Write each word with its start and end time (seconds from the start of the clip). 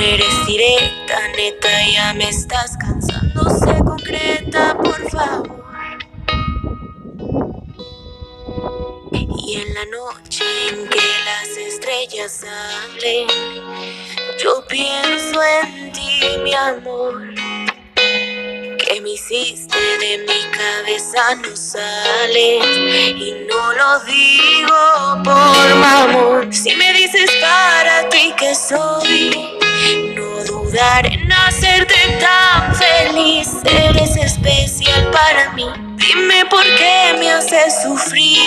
Eres 0.00 0.46
directa, 0.46 1.18
neta, 1.36 1.68
ya 1.92 2.14
me 2.14 2.28
estás 2.28 2.76
cansando, 2.76 3.50
sé 3.50 3.82
concreta, 3.84 4.76
por 4.76 5.10
favor. 5.10 5.58
Y 9.12 9.56
en 9.56 9.74
la 9.74 9.84
noche 9.86 10.44
en 10.68 10.88
que 10.88 11.00
las 11.24 11.48
estrellas 11.56 12.44
salen, 12.44 13.26
yo 14.42 14.64
pienso 14.68 15.42
en 15.42 15.92
ti, 15.92 16.20
mi 16.44 16.54
amor. 16.54 17.34
Que 17.94 19.00
me 19.00 19.10
hiciste 19.10 19.78
de 19.98 20.18
mi 20.18 20.50
cabeza 20.56 21.34
no 21.34 21.56
sale 21.56 22.58
y 23.10 23.46
no 23.48 23.72
lo 23.72 24.00
digo 24.04 25.22
por 25.24 25.74
mamón. 25.76 26.52
Si 26.52 26.74
me 26.76 26.92
dices 26.92 27.30
para 27.40 28.08
ti 28.08 28.32
que 28.38 28.54
soy, 28.54 29.57
no 30.14 30.44
dudaré 30.44 31.14
en 31.14 31.32
hacerte 31.32 31.94
tan 32.20 32.74
feliz. 32.74 33.48
Eres 33.64 34.16
especial 34.16 35.10
para 35.10 35.52
mí. 35.52 35.66
Dime 35.96 36.46
por 36.50 36.64
qué 36.76 37.16
me 37.18 37.30
haces 37.32 37.82
sufrir. 37.82 38.38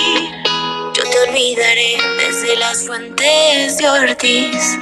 Yo 0.93 1.03
te 1.03 1.29
olvidaré 1.29 1.97
desde 2.17 2.55
las 2.57 2.85
fuentes 2.85 3.77
de 3.77 3.89
Ortiz. 3.89 4.77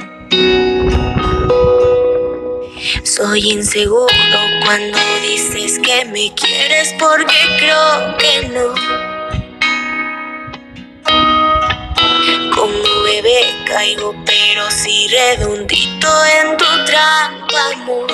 Soy 3.04 3.52
inseguro 3.52 4.06
cuando 4.64 4.98
dices 5.22 5.78
que 5.78 6.04
me 6.06 6.32
quieres 6.34 6.94
porque 6.98 7.34
creo 7.58 8.16
que 8.18 8.48
no. 8.48 8.74
Como 12.54 13.02
bebé 13.04 13.49
caigo 13.70 14.14
pero 14.26 14.70
sí 14.70 15.08
redondito 15.08 16.08
en 16.24 16.56
tu 16.56 16.84
trampa, 16.84 17.70
amor. 17.74 18.10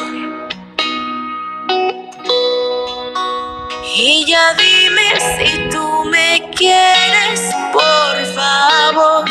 Y 3.95 4.27
ya 4.27 4.55
dime 4.55 5.09
si 5.37 5.69
tú 5.71 6.05
me 6.05 6.51
quieres, 6.55 7.41
por 7.73 8.17
favor. 8.35 9.25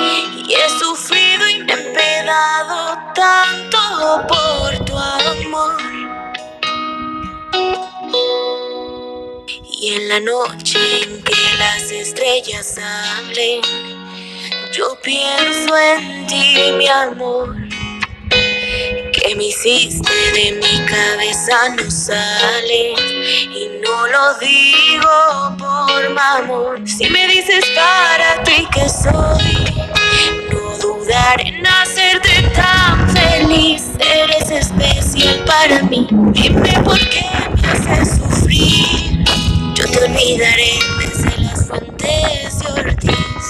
Y 0.00 0.54
he 0.54 0.68
sufrido 0.78 1.48
y 1.48 1.58
me 1.64 1.72
he 1.72 1.76
empedado 1.76 2.98
tanto 3.14 4.26
por 4.28 4.55
Y 9.78 9.92
en 9.92 10.08
la 10.08 10.20
noche 10.20 10.78
en 11.02 11.22
que 11.22 11.34
las 11.58 11.90
estrellas 11.90 12.76
salen, 12.76 13.60
yo 14.72 14.98
pienso 15.02 15.76
en 15.76 16.26
ti, 16.26 16.72
mi 16.78 16.88
amor. 16.88 17.54
Que 18.30 19.36
me 19.36 19.44
hiciste 19.44 20.10
de 20.32 20.52
mi 20.52 20.86
cabeza 20.86 21.68
no 21.76 21.90
sale 21.90 22.94
y 23.54 23.68
no 23.84 24.06
lo 24.06 24.34
digo 24.38 25.56
por 25.58 26.08
mamón. 26.08 26.86
Si 26.88 27.10
me 27.10 27.26
dices 27.28 27.66
para 27.74 28.42
ti 28.44 28.66
que 28.72 28.88
soy, 28.88 29.84
no 30.52 30.78
dudaré 30.78 31.48
en 31.48 31.66
hacerte 31.66 32.50
tan 32.54 33.10
feliz. 33.10 33.90
Eres 33.98 34.50
especial 34.50 35.44
para 35.44 35.82
mí. 35.82 36.08
Dime 36.32 36.72
por 36.82 36.98
qué 37.10 37.26
me 37.60 37.68
haces 37.68 38.16
sufrir. 38.16 39.15
Yo 39.76 39.84
te 39.90 40.04
olvidaré 40.04 40.78
desde 41.00 41.42
las 41.42 41.68
fuentes 41.68 42.58
de 42.60 42.66
Ortiz. 42.80 43.44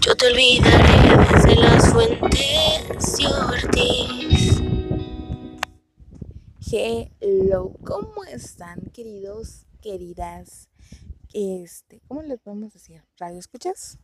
Yo 0.00 0.16
te 0.16 0.26
olvidaré 0.26 1.16
desde 1.32 1.54
las 1.54 1.92
fuentes 1.92 3.16
de 3.18 3.26
Ortiz. 3.28 4.60
Hello, 7.20 7.72
¿cómo 7.84 8.24
están, 8.24 8.80
queridos, 8.92 9.66
queridas? 9.80 10.68
Este, 11.32 12.00
¿cómo 12.08 12.22
les 12.22 12.40
podemos 12.40 12.72
decir? 12.72 13.04
¿Radio 13.16 13.38
escuchas? 13.38 13.98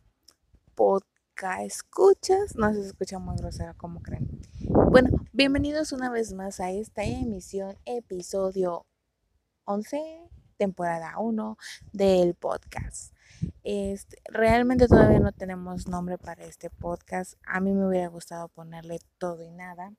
¿Podcast 0.73 1.14
escuchas? 1.63 2.55
No 2.55 2.73
se 2.73 2.81
escucha 2.81 3.19
muy 3.19 3.35
grosero, 3.35 3.73
como 3.77 4.01
creen? 4.01 4.41
Bueno, 4.61 5.09
bienvenidos 5.33 5.91
una 5.91 6.09
vez 6.09 6.31
más 6.33 6.61
a 6.61 6.71
esta 6.71 7.03
emisión, 7.03 7.77
episodio 7.83 8.85
11, 9.65 10.29
temporada 10.57 11.19
1 11.19 11.57
del 11.91 12.35
podcast. 12.35 13.13
Este, 13.63 14.17
realmente 14.29 14.87
todavía 14.87 15.19
no 15.19 15.33
tenemos 15.33 15.87
nombre 15.87 16.17
para 16.17 16.45
este 16.45 16.69
podcast. 16.69 17.33
A 17.45 17.59
mí 17.59 17.73
me 17.73 17.85
hubiera 17.85 18.07
gustado 18.07 18.47
ponerle 18.47 18.99
todo 19.17 19.43
y 19.43 19.51
nada, 19.51 19.91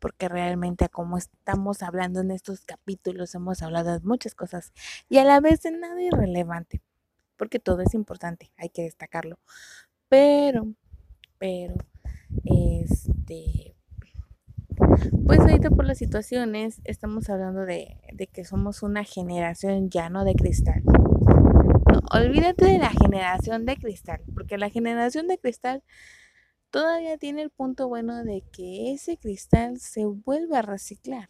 porque 0.00 0.28
realmente 0.28 0.88
como 0.88 1.18
estamos 1.18 1.82
hablando 1.84 2.20
en 2.20 2.32
estos 2.32 2.62
capítulos 2.62 3.34
hemos 3.36 3.62
hablado 3.62 3.92
de 3.92 4.00
muchas 4.00 4.34
cosas 4.34 4.72
y 5.08 5.18
a 5.18 5.24
la 5.24 5.38
vez 5.38 5.62
de 5.62 5.70
nada 5.70 6.02
irrelevante, 6.02 6.82
porque 7.36 7.60
todo 7.60 7.82
es 7.82 7.94
importante, 7.94 8.50
hay 8.56 8.70
que 8.70 8.82
destacarlo. 8.82 9.38
Pero, 10.08 10.66
pero, 11.38 11.74
este, 12.44 13.76
pues 15.26 15.40
ahorita 15.40 15.70
por 15.70 15.84
las 15.84 15.98
situaciones 15.98 16.80
estamos 16.84 17.28
hablando 17.28 17.66
de, 17.66 17.96
de 18.12 18.26
que 18.26 18.44
somos 18.44 18.82
una 18.82 19.04
generación 19.04 19.90
ya 19.90 20.08
no 20.08 20.24
de 20.24 20.34
cristal. 20.34 20.82
No, 20.84 22.00
olvídate 22.12 22.64
de 22.64 22.78
la 22.78 22.90
generación 22.90 23.66
de 23.66 23.76
cristal, 23.76 24.22
porque 24.34 24.56
la 24.56 24.70
generación 24.70 25.28
de 25.28 25.38
cristal 25.38 25.82
todavía 26.70 27.18
tiene 27.18 27.42
el 27.42 27.50
punto 27.50 27.88
bueno 27.88 28.24
de 28.24 28.42
que 28.52 28.92
ese 28.92 29.18
cristal 29.18 29.78
se 29.78 30.06
vuelve 30.06 30.56
a 30.56 30.62
reciclar. 30.62 31.28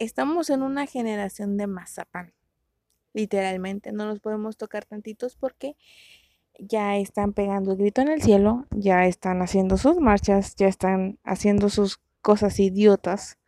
Estamos 0.00 0.50
en 0.50 0.62
una 0.62 0.86
generación 0.86 1.56
de 1.56 1.68
mazapán. 1.68 2.34
Literalmente, 3.12 3.92
no 3.92 4.06
los 4.06 4.18
podemos 4.18 4.56
tocar 4.56 4.84
tantitos 4.84 5.36
porque 5.36 5.76
ya 6.58 6.96
están 6.96 7.32
pegando 7.32 7.72
el 7.72 7.78
grito 7.78 8.00
en 8.00 8.08
el 8.08 8.22
cielo, 8.22 8.66
ya 8.70 9.06
están 9.06 9.42
haciendo 9.42 9.76
sus 9.76 9.98
marchas, 9.98 10.54
ya 10.56 10.68
están 10.68 11.18
haciendo 11.24 11.68
sus 11.68 12.00
cosas 12.22 12.58
idiotas, 12.60 13.38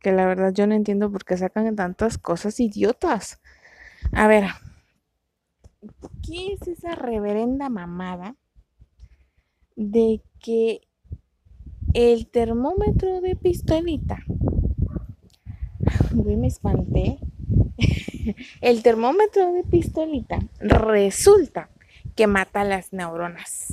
que 0.00 0.12
la 0.12 0.26
verdad 0.26 0.52
yo 0.52 0.66
no 0.66 0.74
entiendo 0.74 1.10
por 1.10 1.24
qué 1.24 1.36
sacan 1.36 1.74
tantas 1.76 2.18
cosas 2.18 2.58
idiotas. 2.60 3.40
A 4.12 4.26
ver, 4.26 4.44
¿qué 6.26 6.54
es 6.54 6.66
esa 6.68 6.94
reverenda 6.94 7.68
mamada 7.68 8.36
de 9.76 10.22
que 10.40 10.80
el 11.94 12.26
termómetro 12.28 13.20
de 13.20 13.36
pistolita, 13.36 14.24
me 16.14 16.46
espanté, 16.46 17.18
el 18.60 18.82
termómetro 18.82 19.52
de 19.52 19.64
pistolita 19.64 20.38
resulta 20.60 21.71
que 22.14 22.26
mata 22.26 22.64
las 22.64 22.92
neuronas. 22.92 23.68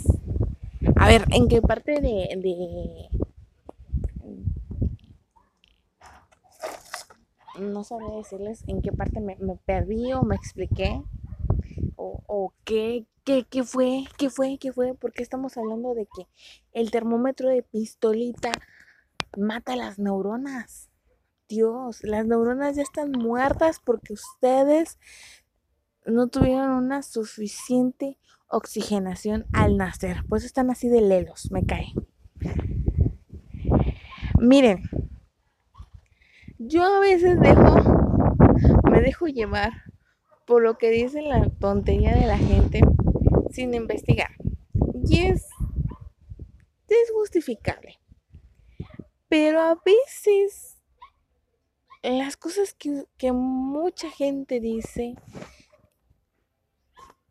A 0.95 1.07
ver, 1.07 1.25
¿en 1.31 1.47
qué 1.47 1.61
parte 1.61 1.99
de, 2.01 3.09
no 7.59 7.83
sabría 7.83 8.15
decirles 8.15 8.63
en 8.67 8.81
qué 8.81 8.91
parte 8.91 9.19
me, 9.19 9.35
me 9.37 9.55
perdí 9.55 10.13
o 10.13 10.23
me 10.23 10.35
expliqué 10.35 11.03
o, 11.95 12.23
o 12.27 12.53
qué, 12.63 13.05
qué, 13.25 13.45
qué 13.49 13.63
fue, 13.63 14.05
qué 14.17 14.29
fue, 14.29 14.57
qué 14.57 14.71
fue, 14.71 14.93
porque 14.93 15.23
estamos 15.23 15.57
hablando 15.57 15.93
de 15.93 16.05
que 16.05 16.27
el 16.71 16.91
termómetro 16.91 17.49
de 17.49 17.63
pistolita 17.63 18.51
mata 19.37 19.75
las 19.75 19.99
neuronas. 19.99 20.89
Dios, 21.47 22.03
las 22.03 22.25
neuronas 22.27 22.75
ya 22.75 22.83
están 22.83 23.11
muertas 23.11 23.79
porque 23.83 24.13
ustedes 24.13 24.99
no 26.09 26.27
tuvieron 26.27 26.71
una 26.71 27.01
suficiente 27.01 28.17
oxigenación 28.47 29.45
al 29.53 29.77
nacer. 29.77 30.23
Pues 30.27 30.43
están 30.43 30.69
así 30.69 30.89
de 30.89 31.01
lelos, 31.01 31.51
me 31.51 31.65
cae. 31.65 31.93
Miren, 34.39 34.83
yo 36.57 36.83
a 36.83 36.99
veces 36.99 37.39
dejo, 37.39 37.75
me 38.89 39.01
dejo 39.01 39.27
llevar 39.27 39.71
por 40.45 40.63
lo 40.63 40.77
que 40.77 40.89
dice 40.89 41.21
la 41.21 41.49
tontería 41.59 42.15
de 42.15 42.25
la 42.25 42.37
gente 42.37 42.81
sin 43.51 43.73
investigar. 43.73 44.31
Y 45.05 45.25
es 45.25 45.45
es 46.89 47.11
justificable. 47.11 47.99
Pero 49.27 49.61
a 49.61 49.75
veces 49.85 50.77
las 52.01 52.37
cosas 52.37 52.73
que, 52.73 53.05
que 53.17 53.31
mucha 53.31 54.09
gente 54.09 54.59
dice 54.59 55.15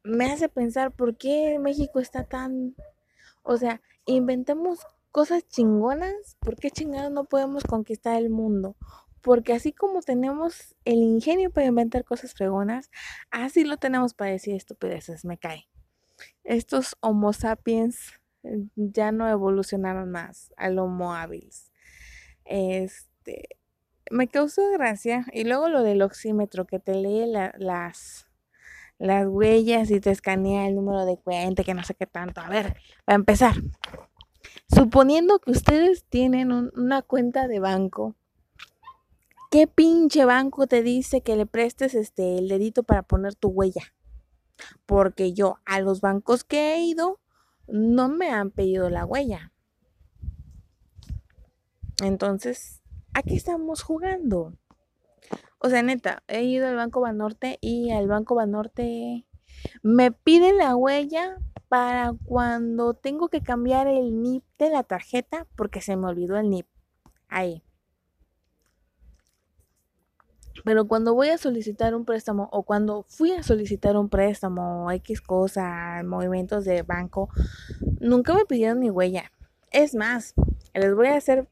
me 0.03 0.27
hace 0.27 0.49
pensar 0.49 0.93
por 0.93 1.17
qué 1.17 1.59
México 1.59 2.01
está 2.01 2.25
tan... 2.25 2.75
O 3.43 3.57
sea, 3.57 3.81
inventamos 4.07 4.81
cosas 5.11 5.47
chingonas, 5.49 6.37
¿por 6.41 6.57
qué 6.57 6.71
chingados 6.71 7.11
no 7.11 7.25
podemos 7.25 7.65
conquistar 7.65 8.17
el 8.17 8.31
mundo? 8.31 8.77
Porque 9.23 9.53
así 9.53 9.73
como 9.73 10.01
tenemos 10.01 10.77
el 10.85 10.99
ingenio 10.99 11.51
para 11.51 11.67
inventar 11.67 12.05
cosas 12.05 12.35
fregonas, 12.35 12.91
así 13.31 13.65
lo 13.65 13.77
tenemos 13.77 14.15
para 14.15 14.31
decir 14.31 14.55
estupideces, 14.55 15.25
me 15.25 15.39
cae. 15.39 15.69
Estos 16.45 16.97
Homo 17.01 17.33
sapiens 17.33 18.13
eh, 18.43 18.65
ya 18.77 19.13
no 19.13 19.29
evolucionaron 19.29 20.11
más 20.11 20.53
al 20.57 20.79
Homo 20.79 21.15
habilis. 21.15 21.73
Este, 22.45 23.59
me 24.11 24.29
causó 24.29 24.71
gracia. 24.73 25.27
Y 25.33 25.45
luego 25.45 25.69
lo 25.69 25.83
del 25.83 26.03
oxímetro 26.03 26.67
que 26.67 26.79
te 26.79 26.95
lee 26.95 27.27
las, 27.59 28.28
las 28.99 29.27
huellas 29.27 29.91
y 29.91 30.01
te 30.01 30.11
escanea 30.11 30.67
el 30.67 30.75
número 30.75 31.05
de 31.05 31.17
cuenta, 31.17 31.65
que 31.65 31.75
no 31.75 31.85
sé 31.85 31.95
qué 31.95 32.07
tanto. 32.07 32.41
A 32.41 32.49
ver, 32.49 32.77
para 33.05 33.17
empezar. 33.17 33.55
Suponiendo 34.75 35.39
que 35.39 35.53
ustedes 35.53 36.05
tienen 36.05 36.53
una 36.53 37.03
cuenta 37.03 37.49
de 37.49 37.61
banco, 37.61 38.17
¿qué 39.51 39.67
pinche 39.67 40.25
banco 40.25 40.67
te 40.67 40.83
dice 40.83 41.23
que 41.23 41.37
le 41.37 41.47
prestes 41.47 41.95
este 41.95 42.39
el 42.39 42.49
dedito 42.49 42.83
para 42.83 43.03
poner 43.03 43.35
tu 43.35 43.49
huella? 43.49 43.95
Porque 44.85 45.33
yo 45.33 45.59
a 45.65 45.81
los 45.81 46.01
bancos 46.01 46.45
que 46.45 46.75
he 46.75 46.81
ido 46.81 47.21
no 47.67 48.09
me 48.09 48.31
han 48.31 48.51
pedido 48.51 48.91
la 48.91 49.05
huella. 49.05 49.53
Entonces, 52.03 52.83
aquí 53.15 53.37
estamos 53.37 53.83
jugando. 53.83 54.55
O 55.59 55.69
sea, 55.69 55.83
neta, 55.83 56.23
he 56.29 56.45
ido 56.45 56.69
al 56.69 56.77
Banco 56.77 57.01
Banorte 57.01 57.59
y 57.61 57.91
al 57.91 58.07
Banco 58.07 58.35
Banorte 58.35 59.27
me 59.83 60.13
piden 60.13 60.59
la 60.59 60.77
huella 60.77 61.39
para 61.69 62.15
cuando 62.25 62.95
tengo 62.95 63.29
que 63.29 63.43
cambiar 63.43 63.89
el 63.89 64.23
NIP 64.23 64.45
de 64.59 64.71
la 64.71 64.85
tarjeta 64.85 65.47
porque 65.57 65.81
se 65.81 65.97
me 65.97 66.07
olvidó 66.07 66.37
el 66.37 66.49
NIP. 66.49 66.67
Ahí. 67.29 67.63
Pero 70.65 70.87
cuando 70.87 71.15
voy 71.15 71.29
a 71.29 71.39
solicitar 71.39 71.95
un 71.95 72.05
préstamo 72.05 72.49
o 72.53 72.63
cuando 72.63 73.05
fui 73.09 73.33
a 73.33 73.43
solicitar 73.43 73.97
un 73.97 74.09
préstamo, 74.09 74.91
X 74.93 75.21
cosa, 75.21 76.03
movimientos 76.05 76.65
de 76.65 76.83
banco, 76.83 77.29
nunca 78.01 78.35
me 78.35 78.45
pidieron 78.45 78.79
mi 78.79 78.91
huella. 78.91 79.31
Es 79.71 79.95
más, 79.95 80.35
les 80.75 80.95
voy 80.95 81.09
a 81.09 81.17
hacer 81.17 81.49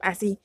así. 0.00 0.40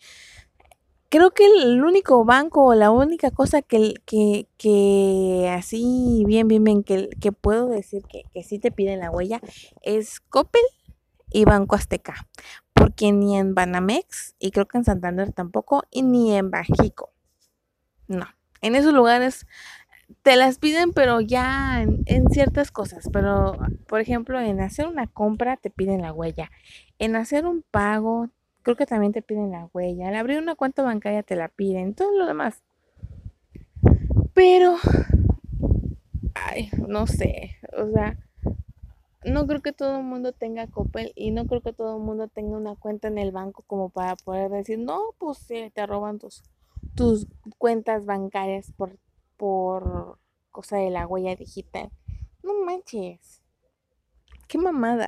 Creo 1.16 1.32
que 1.32 1.46
el 1.46 1.82
único 1.82 2.26
banco 2.26 2.66
o 2.66 2.76
la 2.76 2.92
única 2.92 3.32
cosa 3.32 3.62
que, 3.62 3.94
que, 4.06 4.50
que 4.58 5.50
así, 5.58 6.26
bien, 6.28 6.50
bien, 6.50 6.62
bien, 6.66 6.84
que, 6.84 7.08
que 7.22 7.32
puedo 7.32 7.70
decir 7.70 8.04
que, 8.04 8.24
que 8.34 8.44
sí 8.44 8.60
te 8.60 8.70
piden 8.70 9.00
la 9.00 9.12
huella 9.12 9.40
es 9.82 10.20
Coppel 10.20 10.62
y 11.32 11.46
Banco 11.46 11.78
Azteca. 11.78 12.28
Porque 12.74 13.14
ni 13.14 13.38
en 13.38 13.56
Banamex, 13.56 14.36
y 14.40 14.52
creo 14.52 14.66
que 14.66 14.78
en 14.78 14.84
Santander 14.84 15.32
tampoco, 15.32 15.86
y 15.90 16.02
ni 16.02 16.36
en 16.36 16.52
Bajico. 16.52 17.14
No, 18.10 18.26
en 18.60 18.76
esos 18.76 18.94
lugares 18.94 19.48
te 20.22 20.36
las 20.36 20.60
piden, 20.60 20.92
pero 20.92 21.22
ya 21.22 21.82
en, 21.82 22.04
en, 22.08 22.28
ciertas 22.28 22.72
cosas. 22.72 23.08
Pero, 23.14 23.58
por 23.88 24.02
ejemplo, 24.02 24.38
en 24.42 24.60
hacer 24.60 24.86
una 24.86 25.08
compra 25.08 25.56
te 25.56 25.70
piden 25.70 26.02
la 26.02 26.12
huella. 26.12 26.52
En 27.00 27.16
hacer 27.16 27.46
un 27.46 27.64
pago 27.72 28.32
Creo 28.66 28.76
que 28.76 28.88
también 28.88 29.14
te 29.14 29.22
piden 29.22 29.52
la 29.52 29.70
huella. 29.74 30.08
Al 30.08 30.16
abrir 30.16 30.40
una 30.40 30.56
cuenta 30.56 30.82
bancaria 30.82 31.22
te 31.22 31.36
la 31.36 31.50
piden. 31.50 31.94
Todo 31.94 32.18
lo 32.18 32.26
demás. 32.26 32.64
Pero, 34.34 34.78
ay, 36.34 36.72
no 36.88 37.06
sé. 37.06 37.58
O 37.78 37.88
sea, 37.92 38.18
no 39.24 39.46
creo 39.46 39.62
que 39.62 39.72
todo 39.72 39.98
el 39.98 40.04
mundo 40.04 40.32
tenga 40.32 40.66
Coppel 40.66 41.12
y 41.16 41.30
no 41.30 41.46
creo 41.46 41.62
que 41.62 41.74
todo 41.74 41.98
el 41.98 42.02
mundo 42.02 42.28
tenga 42.28 42.58
una 42.58 42.76
cuenta 42.76 43.08
en 43.08 43.20
el 43.20 43.32
banco 43.32 43.64
como 43.68 43.90
para 43.90 44.16
poder 44.16 44.50
decir, 44.50 44.80
no, 44.80 45.00
pues 45.20 45.38
sí, 45.38 45.72
te 45.72 45.86
roban 45.86 46.18
tus, 46.18 46.42
tus 46.96 47.28
cuentas 47.60 48.08
bancarias 48.08 48.72
por, 48.76 48.98
por 49.38 50.18
cosa 50.50 50.78
de 50.78 50.90
la 50.90 51.06
huella 51.06 51.36
digital. 51.36 51.92
No 52.42 52.66
manches. 52.66 53.44
Qué 54.48 54.58
mamada. 54.58 55.08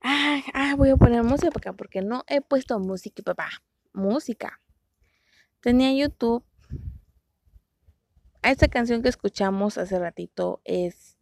Ah, 0.00 0.40
ah, 0.54 0.74
voy 0.76 0.90
a 0.90 0.96
poner 0.96 1.22
música 1.24 1.72
porque 1.72 2.02
no 2.02 2.24
he 2.28 2.40
puesto 2.40 2.78
música, 2.78 3.22
papá. 3.22 3.48
Música. 3.92 4.60
Tenía 5.60 5.92
YouTube. 5.92 6.44
Esta 8.42 8.68
canción 8.68 9.02
que 9.02 9.08
escuchamos 9.08 9.78
hace 9.78 9.98
ratito 9.98 10.60
es 10.64 11.18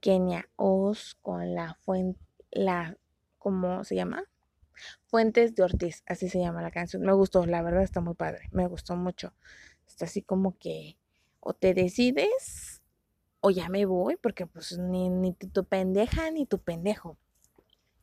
Kenia 0.00 0.48
Oz 0.54 1.16
con 1.20 1.54
la 1.54 1.74
fuente, 1.74 2.20
la, 2.52 2.96
¿cómo 3.38 3.82
se 3.82 3.96
llama? 3.96 4.22
Fuentes 5.06 5.54
de 5.56 5.64
Ortiz, 5.64 6.04
así 6.06 6.28
se 6.28 6.38
llama 6.38 6.62
la 6.62 6.70
canción. 6.70 7.02
Me 7.02 7.12
gustó, 7.12 7.44
la 7.46 7.62
verdad 7.62 7.82
está 7.82 8.00
muy 8.00 8.14
padre, 8.14 8.48
me 8.52 8.68
gustó 8.68 8.94
mucho. 8.94 9.34
Está 9.86 10.04
así 10.04 10.22
como 10.22 10.56
que 10.58 10.96
o 11.40 11.54
te 11.54 11.74
decides 11.74 12.82
o 13.40 13.50
ya 13.50 13.68
me 13.68 13.84
voy, 13.84 14.16
porque 14.16 14.46
pues 14.46 14.78
ni, 14.78 15.08
ni 15.08 15.32
tu 15.34 15.64
pendeja 15.64 16.30
ni 16.30 16.46
tu 16.46 16.60
pendejo. 16.60 17.18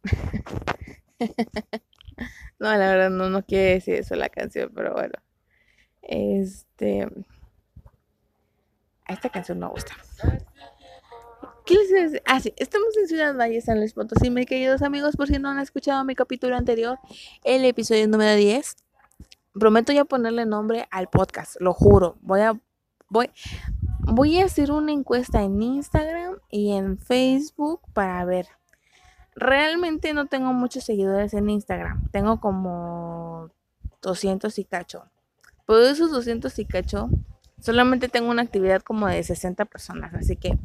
no, 2.59 2.75
la 2.75 2.77
verdad 2.77 3.09
no, 3.09 3.29
no 3.29 3.45
quiere 3.45 3.75
decir 3.75 3.95
eso 3.95 4.15
la 4.15 4.29
canción, 4.29 4.71
pero 4.73 4.93
bueno. 4.93 5.13
Este. 6.01 7.07
A 9.05 9.13
esta 9.13 9.29
canción 9.29 9.59
me 9.59 9.67
gusta. 9.67 9.95
¿Qué 11.65 11.75
les 11.75 11.89
decir? 11.89 12.21
Ah, 12.25 12.41
sí, 12.41 12.53
estamos 12.57 12.95
en 12.97 13.07
Ciudad 13.07 13.37
Valle, 13.37 13.61
San 13.61 13.79
Luis 13.79 13.93
Potosí, 13.93 14.29
mis 14.29 14.45
queridos 14.45 14.81
amigos, 14.81 15.15
por 15.15 15.27
si 15.27 15.39
no 15.39 15.49
han 15.49 15.59
escuchado 15.59 16.03
mi 16.03 16.13
capítulo 16.13 16.57
anterior, 16.57 16.99
el 17.45 17.63
episodio 17.63 18.05
número 18.07 18.35
10. 18.35 18.75
Prometo 19.53 19.93
ya 19.93 20.03
ponerle 20.03 20.45
nombre 20.45 20.87
al 20.91 21.09
podcast, 21.09 21.55
lo 21.61 21.73
juro. 21.73 22.17
Voy 22.21 22.41
a 22.41 22.59
voy 23.07 23.29
voy 23.99 24.39
a 24.39 24.45
hacer 24.45 24.71
una 24.71 24.91
encuesta 24.91 25.41
en 25.41 25.61
Instagram 25.61 26.39
y 26.49 26.73
en 26.73 26.97
Facebook 26.97 27.81
para 27.93 28.25
ver 28.25 28.47
Realmente 29.35 30.13
no 30.13 30.27
tengo 30.27 30.53
muchos 30.53 30.83
seguidores 30.83 31.33
en 31.33 31.49
Instagram. 31.49 32.09
Tengo 32.11 32.39
como 32.39 33.51
200 34.01 34.57
y 34.59 34.65
cacho. 34.65 35.05
De 35.67 35.89
esos 35.89 36.11
200 36.11 36.57
y 36.59 36.65
cacho, 36.65 37.09
solamente 37.59 38.09
tengo 38.09 38.29
una 38.29 38.43
actividad 38.43 38.81
como 38.81 39.07
de 39.07 39.23
60 39.23 39.65
personas. 39.65 40.13
Así 40.13 40.35
que 40.35 40.57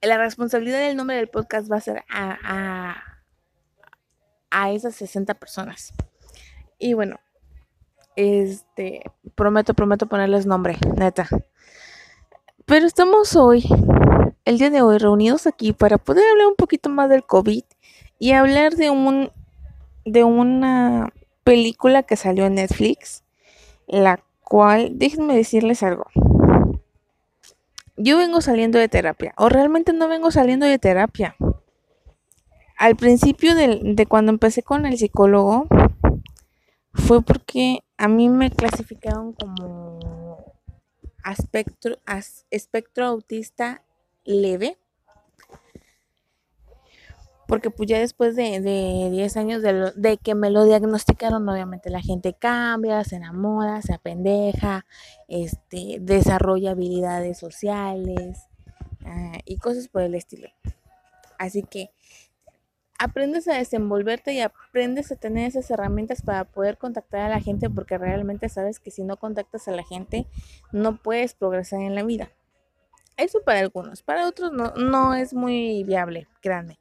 la 0.00 0.18
responsabilidad 0.18 0.80
del 0.80 0.96
nombre 0.96 1.16
del 1.16 1.28
podcast 1.28 1.70
va 1.70 1.76
a 1.76 1.80
ser 1.80 2.04
a, 2.08 2.38
a, 2.42 2.96
a 4.50 4.70
esas 4.70 4.94
60 4.94 5.34
personas. 5.34 5.92
Y 6.78 6.94
bueno, 6.94 7.18
este, 8.16 9.02
prometo, 9.34 9.74
prometo 9.74 10.06
ponerles 10.06 10.46
nombre, 10.46 10.78
neta. 10.96 11.28
Pero 12.66 12.86
estamos 12.86 13.36
hoy 13.36 13.64
el 14.44 14.58
día 14.58 14.70
de 14.70 14.82
hoy 14.82 14.98
reunidos 14.98 15.46
aquí 15.46 15.72
para 15.72 15.98
poder 15.98 16.24
hablar 16.30 16.48
un 16.48 16.56
poquito 16.56 16.90
más 16.90 17.08
del 17.08 17.24
COVID 17.24 17.64
y 18.18 18.32
hablar 18.32 18.74
de 18.74 18.90
un 18.90 19.30
de 20.04 20.24
una 20.24 21.12
película 21.44 22.02
que 22.02 22.16
salió 22.16 22.44
en 22.44 22.56
Netflix, 22.56 23.22
la 23.86 24.22
cual, 24.42 24.98
déjenme 24.98 25.34
decirles 25.34 25.82
algo. 25.82 26.06
Yo 27.96 28.18
vengo 28.18 28.40
saliendo 28.40 28.78
de 28.78 28.88
terapia, 28.88 29.32
o 29.36 29.48
realmente 29.48 29.92
no 29.92 30.08
vengo 30.08 30.30
saliendo 30.30 30.66
de 30.66 30.78
terapia. 30.78 31.36
Al 32.76 32.96
principio 32.96 33.54
de, 33.54 33.80
de 33.82 34.06
cuando 34.06 34.32
empecé 34.32 34.62
con 34.62 34.84
el 34.84 34.98
psicólogo, 34.98 35.68
fue 36.92 37.22
porque 37.22 37.80
a 37.96 38.08
mí 38.08 38.28
me 38.28 38.50
clasificaron 38.50 39.32
como 39.32 40.52
aspecto, 41.22 41.98
espectro 42.50 43.06
autista 43.06 43.82
leve. 44.24 44.78
Porque 47.46 47.70
pues 47.70 47.88
ya 47.88 47.98
después 47.98 48.36
de, 48.36 48.60
de 48.60 49.10
10 49.10 49.36
años 49.36 49.62
de, 49.62 49.92
de, 49.94 50.16
que 50.16 50.34
me 50.34 50.50
lo 50.50 50.64
diagnosticaron, 50.64 51.46
obviamente 51.46 51.90
la 51.90 52.00
gente 52.00 52.32
cambia, 52.32 53.04
se 53.04 53.16
enamora, 53.16 53.82
se 53.82 53.92
apendeja, 53.92 54.86
este, 55.28 55.98
desarrolla 56.00 56.70
habilidades 56.70 57.38
sociales 57.38 58.48
uh, 59.02 59.38
y 59.44 59.58
cosas 59.58 59.88
por 59.88 60.02
el 60.02 60.14
estilo. 60.14 60.48
Así 61.38 61.62
que 61.62 61.90
aprendes 62.98 63.48
a 63.48 63.54
desenvolverte 63.54 64.32
y 64.32 64.40
aprendes 64.40 65.12
a 65.12 65.16
tener 65.16 65.48
esas 65.48 65.70
herramientas 65.70 66.22
para 66.22 66.44
poder 66.44 66.78
contactar 66.78 67.20
a 67.20 67.28
la 67.28 67.40
gente 67.40 67.68
porque 67.68 67.98
realmente 67.98 68.48
sabes 68.48 68.80
que 68.80 68.90
si 68.90 69.04
no 69.04 69.16
contactas 69.16 69.68
a 69.68 69.72
la 69.72 69.82
gente 69.82 70.26
no 70.72 70.96
puedes 70.96 71.34
progresar 71.34 71.80
en 71.80 71.94
la 71.94 72.02
vida. 72.02 72.30
Eso 73.16 73.42
para 73.44 73.60
algunos, 73.60 74.02
para 74.02 74.26
otros 74.26 74.52
no, 74.52 75.14
es 75.14 75.34
muy 75.34 75.84
viable, 75.84 76.26
créanme. 76.40 76.78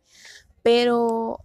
Pero 0.64 1.40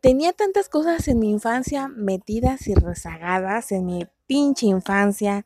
tenía 0.00 0.32
tantas 0.32 0.68
cosas 0.68 1.06
en 1.08 1.20
mi 1.20 1.30
infancia 1.30 1.88
metidas 1.88 2.66
y 2.66 2.74
rezagadas 2.74 3.70
en 3.72 3.86
mi 3.86 4.06
pinche 4.26 4.66
infancia 4.66 5.44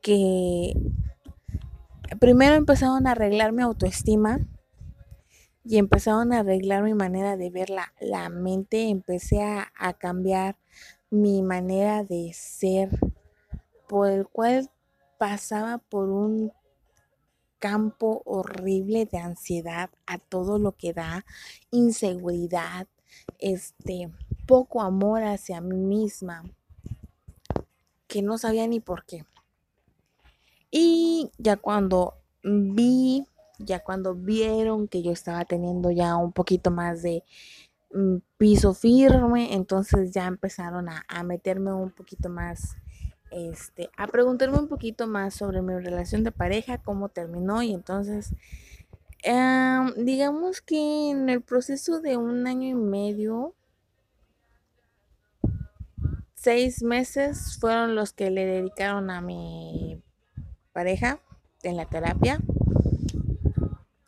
que 0.00 0.74
primero 2.20 2.54
empezaron 2.54 3.06
a 3.06 3.12
arreglar 3.12 3.52
mi 3.52 3.62
autoestima 3.62 4.38
y 5.64 5.78
empezaron 5.78 6.32
a 6.32 6.40
arreglar 6.40 6.82
mi 6.82 6.94
manera 6.94 7.36
de 7.36 7.50
ver 7.50 7.70
la, 7.70 8.28
mente, 8.28 8.88
empecé 8.88 9.42
a 9.42 9.92
cambiar 9.98 10.56
mi 11.10 11.42
manera 11.42 12.04
de 12.04 12.32
ser, 12.34 12.90
por 13.88 14.10
el 14.10 14.26
cual 14.26 14.70
pasaba 15.24 15.78
por 15.78 16.10
un 16.10 16.52
campo 17.58 18.20
horrible 18.26 19.06
de 19.06 19.16
ansiedad 19.16 19.88
a 20.04 20.18
todo 20.18 20.58
lo 20.58 20.72
que 20.72 20.92
da, 20.92 21.24
inseguridad, 21.70 22.88
este, 23.38 24.12
poco 24.44 24.82
amor 24.82 25.22
hacia 25.22 25.62
mí 25.62 25.78
misma, 25.78 26.42
que 28.06 28.20
no 28.20 28.36
sabía 28.36 28.66
ni 28.66 28.80
por 28.80 29.06
qué. 29.06 29.24
Y 30.70 31.30
ya 31.38 31.56
cuando 31.56 32.18
vi, 32.42 33.26
ya 33.58 33.82
cuando 33.82 34.14
vieron 34.14 34.88
que 34.88 35.00
yo 35.00 35.10
estaba 35.10 35.46
teniendo 35.46 35.90
ya 35.90 36.16
un 36.16 36.32
poquito 36.32 36.70
más 36.70 37.00
de 37.00 37.24
mm, 37.94 38.16
piso 38.36 38.74
firme, 38.74 39.54
entonces 39.54 40.10
ya 40.10 40.26
empezaron 40.26 40.90
a, 40.90 41.02
a 41.08 41.22
meterme 41.22 41.72
un 41.72 41.92
poquito 41.92 42.28
más 42.28 42.76
este, 43.34 43.90
a 43.96 44.06
preguntarme 44.06 44.58
un 44.58 44.68
poquito 44.68 45.08
más 45.08 45.34
sobre 45.34 45.60
mi 45.60 45.74
relación 45.74 46.22
de 46.22 46.30
pareja, 46.30 46.78
cómo 46.78 47.08
terminó 47.08 47.62
y 47.62 47.72
entonces, 47.74 48.32
eh, 49.24 49.80
digamos 49.96 50.60
que 50.60 51.10
en 51.10 51.28
el 51.28 51.42
proceso 51.42 52.00
de 52.00 52.16
un 52.16 52.46
año 52.46 52.68
y 52.68 52.74
medio, 52.74 53.54
seis 56.34 56.82
meses 56.82 57.58
fueron 57.58 57.96
los 57.96 58.12
que 58.12 58.30
le 58.30 58.46
dedicaron 58.46 59.10
a 59.10 59.20
mi 59.20 60.00
pareja 60.72 61.18
en 61.64 61.76
la 61.76 61.86
terapia. 61.86 62.38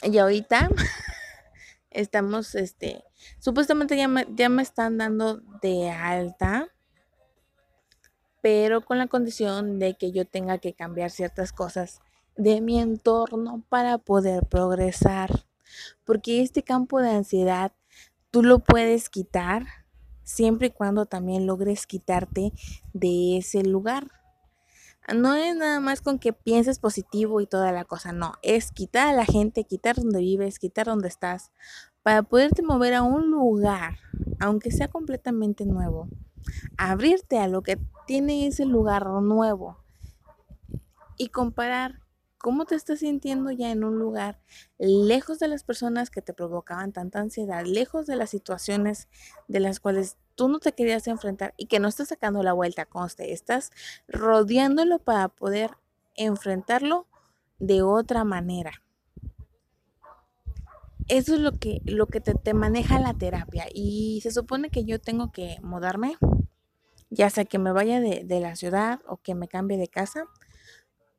Y 0.02 0.18
ahorita 0.18 0.68
estamos, 1.90 2.54
este, 2.54 3.02
supuestamente 3.40 3.96
ya 3.96 4.06
me, 4.06 4.26
ya 4.34 4.48
me 4.48 4.62
están 4.62 4.98
dando 4.98 5.40
de 5.62 5.90
alta 5.90 6.68
pero 8.46 8.80
con 8.80 8.98
la 8.98 9.08
condición 9.08 9.80
de 9.80 9.94
que 9.96 10.12
yo 10.12 10.24
tenga 10.24 10.58
que 10.58 10.72
cambiar 10.72 11.10
ciertas 11.10 11.52
cosas 11.52 12.00
de 12.36 12.60
mi 12.60 12.78
entorno 12.78 13.64
para 13.68 13.98
poder 13.98 14.46
progresar. 14.46 15.46
Porque 16.04 16.42
este 16.42 16.62
campo 16.62 17.00
de 17.00 17.10
ansiedad 17.10 17.72
tú 18.30 18.44
lo 18.44 18.60
puedes 18.60 19.10
quitar 19.10 19.66
siempre 20.22 20.68
y 20.68 20.70
cuando 20.70 21.06
también 21.06 21.44
logres 21.44 21.88
quitarte 21.88 22.52
de 22.92 23.38
ese 23.38 23.64
lugar. 23.64 24.06
No 25.12 25.34
es 25.34 25.56
nada 25.56 25.80
más 25.80 26.00
con 26.00 26.20
que 26.20 26.32
pienses 26.32 26.78
positivo 26.78 27.40
y 27.40 27.48
toda 27.48 27.72
la 27.72 27.84
cosa, 27.84 28.12
no, 28.12 28.34
es 28.42 28.70
quitar 28.70 29.08
a 29.08 29.12
la 29.12 29.24
gente, 29.24 29.64
quitar 29.64 29.96
donde 29.96 30.20
vives, 30.20 30.60
quitar 30.60 30.86
donde 30.86 31.08
estás, 31.08 31.50
para 32.04 32.22
poderte 32.22 32.62
mover 32.62 32.94
a 32.94 33.02
un 33.02 33.28
lugar, 33.28 33.98
aunque 34.38 34.70
sea 34.70 34.86
completamente 34.86 35.66
nuevo, 35.66 36.08
abrirte 36.76 37.38
a 37.38 37.48
lo 37.48 37.62
que 37.62 37.78
tiene 38.06 38.46
ese 38.46 38.64
lugar 38.64 39.06
nuevo 39.06 39.78
y 41.16 41.28
comparar 41.28 42.00
cómo 42.38 42.64
te 42.64 42.74
estás 42.74 43.00
sintiendo 43.00 43.50
ya 43.50 43.70
en 43.70 43.82
un 43.82 43.98
lugar 43.98 44.38
lejos 44.78 45.38
de 45.38 45.48
las 45.48 45.64
personas 45.64 46.10
que 46.10 46.22
te 46.22 46.32
provocaban 46.32 46.92
tanta 46.92 47.18
ansiedad, 47.18 47.64
lejos 47.64 48.06
de 48.06 48.16
las 48.16 48.30
situaciones 48.30 49.08
de 49.48 49.60
las 49.60 49.80
cuales 49.80 50.16
tú 50.36 50.48
no 50.48 50.60
te 50.60 50.72
querías 50.72 51.08
enfrentar 51.08 51.54
y 51.56 51.66
que 51.66 51.80
no 51.80 51.88
estás 51.88 52.08
sacando 52.08 52.42
la 52.42 52.52
vuelta, 52.52 52.84
conste, 52.84 53.32
estás 53.32 53.72
rodeándolo 54.06 54.98
para 54.98 55.28
poder 55.28 55.72
enfrentarlo 56.14 57.06
de 57.58 57.82
otra 57.82 58.22
manera. 58.24 58.82
Eso 61.08 61.34
es 61.34 61.40
lo 61.40 61.58
que, 61.58 61.80
lo 61.84 62.06
que 62.06 62.20
te, 62.20 62.34
te 62.34 62.54
maneja 62.54 62.98
la 62.98 63.14
terapia 63.14 63.66
y 63.72 64.20
se 64.22 64.30
supone 64.30 64.70
que 64.70 64.84
yo 64.84 65.00
tengo 65.00 65.30
que 65.30 65.58
mudarme 65.62 66.16
ya 67.10 67.30
sea 67.30 67.44
que 67.44 67.58
me 67.58 67.72
vaya 67.72 68.00
de, 68.00 68.24
de, 68.24 68.40
la 68.40 68.56
ciudad 68.56 69.00
o 69.06 69.18
que 69.18 69.34
me 69.34 69.48
cambie 69.48 69.78
de 69.78 69.88
casa, 69.88 70.24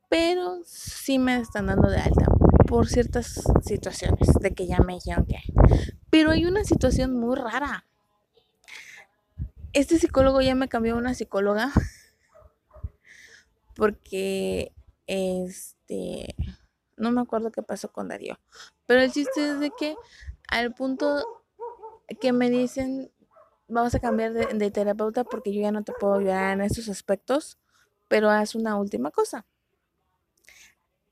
pero 0.09 0.59
sí 0.65 1.19
me 1.19 1.39
están 1.39 1.67
dando 1.67 1.89
de 1.89 1.97
alta 1.97 2.25
por 2.67 2.87
ciertas 2.87 3.41
situaciones 3.63 4.33
de 4.41 4.53
que 4.53 4.67
ya 4.67 4.79
me 4.79 4.95
dijeron 4.95 5.25
que. 5.25 5.37
Pero 6.09 6.31
hay 6.31 6.45
una 6.45 6.63
situación 6.63 7.13
muy 7.17 7.35
rara. 7.35 7.85
Este 9.73 9.97
psicólogo 9.97 10.41
ya 10.41 10.55
me 10.55 10.67
cambió 10.67 10.95
a 10.95 10.97
una 10.97 11.13
psicóloga 11.13 11.71
porque 13.75 14.73
este 15.05 16.35
no 16.97 17.11
me 17.11 17.21
acuerdo 17.21 17.51
qué 17.51 17.61
pasó 17.61 17.91
con 17.91 18.07
Darío, 18.07 18.39
pero 18.87 19.01
el 19.01 19.11
chiste 19.11 19.51
es 19.51 19.59
de 19.59 19.71
que 19.77 19.95
al 20.49 20.73
punto 20.73 21.23
que 22.19 22.31
me 22.33 22.49
dicen 22.49 23.11
vamos 23.67 23.93
a 23.93 23.99
cambiar 23.99 24.33
de, 24.33 24.71
terapeuta 24.71 25.23
porque 25.23 25.53
yo 25.53 25.61
ya 25.61 25.71
no 25.71 25.83
te 25.83 25.93
puedo 25.99 26.15
ayudar 26.15 26.53
en 26.53 26.61
estos 26.61 26.89
aspectos, 26.89 27.57
pero 28.07 28.29
haz 28.29 28.55
una 28.55 28.77
última 28.77 29.11
cosa. 29.11 29.45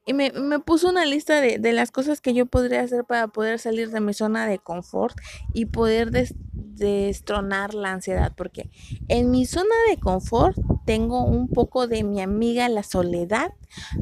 Y 0.07 0.13
me, 0.13 0.31
me 0.31 0.59
puso 0.59 0.89
una 0.89 1.05
lista 1.05 1.41
de, 1.41 1.57
de, 1.57 1.73
las 1.73 1.91
cosas 1.91 2.21
que 2.21 2.33
yo 2.33 2.45
podría 2.45 2.81
hacer 2.81 3.05
para 3.05 3.27
poder 3.27 3.59
salir 3.59 3.89
de 3.89 3.99
mi 3.99 4.13
zona 4.13 4.45
de 4.47 4.59
confort 4.59 5.17
y 5.51 5.65
poder 5.65 6.11
des, 6.11 6.35
destronar 6.53 7.73
la 7.73 7.91
ansiedad, 7.91 8.33
porque 8.35 8.69
en 9.07 9.31
mi 9.31 9.45
zona 9.45 9.75
de 9.89 9.97
confort 9.97 10.57
tengo 10.85 11.23
un 11.25 11.47
poco 11.47 11.87
de 11.87 12.03
mi 12.03 12.21
amiga 12.21 12.69
la 12.69 12.83
soledad, 12.83 13.51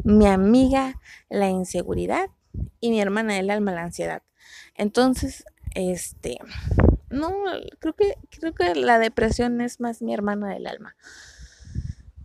mi 0.03 0.27
amiga 0.27 0.99
la 1.29 1.49
inseguridad 1.49 2.29
y 2.79 2.89
mi 2.89 3.01
hermana 3.01 3.35
del 3.35 3.49
alma 3.49 3.71
la 3.71 3.83
ansiedad. 3.83 4.23
Entonces, 4.75 5.45
este, 5.75 6.37
no, 7.09 7.33
creo 7.79 7.93
que, 7.93 8.15
creo 8.29 8.53
que 8.53 8.75
la 8.75 8.99
depresión 8.99 9.61
es 9.61 9.79
más 9.79 10.01
mi 10.01 10.13
hermana 10.13 10.49
del 10.49 10.67
alma. 10.67 10.95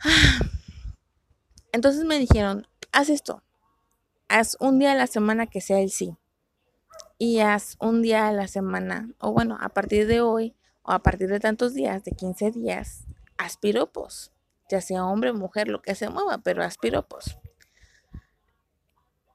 Entonces 1.72 2.04
me 2.04 2.18
dijeron, 2.18 2.66
haz 2.92 3.08
esto, 3.08 3.42
haz 4.28 4.56
un 4.60 4.78
día 4.78 4.92
a 4.92 4.96
la 4.96 5.06
semana 5.06 5.46
que 5.46 5.60
sea 5.60 5.80
el 5.80 5.90
sí. 5.90 6.16
Y 7.18 7.40
haz 7.40 7.76
un 7.80 8.00
día 8.00 8.28
a 8.28 8.32
la 8.32 8.46
semana, 8.46 9.10
o 9.18 9.32
bueno, 9.32 9.58
a 9.60 9.68
partir 9.70 10.06
de 10.06 10.20
hoy, 10.20 10.54
o 10.82 10.92
a 10.92 11.00
partir 11.00 11.28
de 11.28 11.40
tantos 11.40 11.74
días, 11.74 12.04
de 12.04 12.12
15 12.12 12.52
días, 12.52 13.04
haz. 13.36 13.58
Ya 14.70 14.80
sea 14.80 15.04
hombre 15.04 15.32
mujer, 15.32 15.68
lo 15.68 15.82
que 15.82 15.94
se 15.94 16.08
mueva, 16.08 16.38
pero 16.38 16.62
haz 16.62 16.78
piropos. 16.78 17.38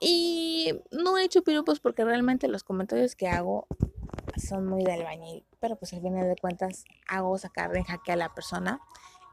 Y 0.06 0.82
no 0.92 1.18
he 1.18 1.24
hecho 1.24 1.44
piropos 1.44 1.80
porque 1.80 2.04
realmente 2.04 2.50
los 2.50 2.66
comentarios 2.66 3.16
que 3.16 3.30
hago 3.30 3.68
son 4.36 4.68
muy 4.68 4.84
del 4.84 5.04
bañil, 5.04 5.46
pero 5.62 5.78
pues 5.78 5.94
al 5.94 6.02
final 6.02 6.28
de 6.28 6.36
cuentas 6.36 6.84
hago 7.08 7.38
sacar 7.38 7.72
de 7.72 7.86
jaque 7.86 8.12
a 8.12 8.18
la 8.18 8.34
persona 8.34 8.82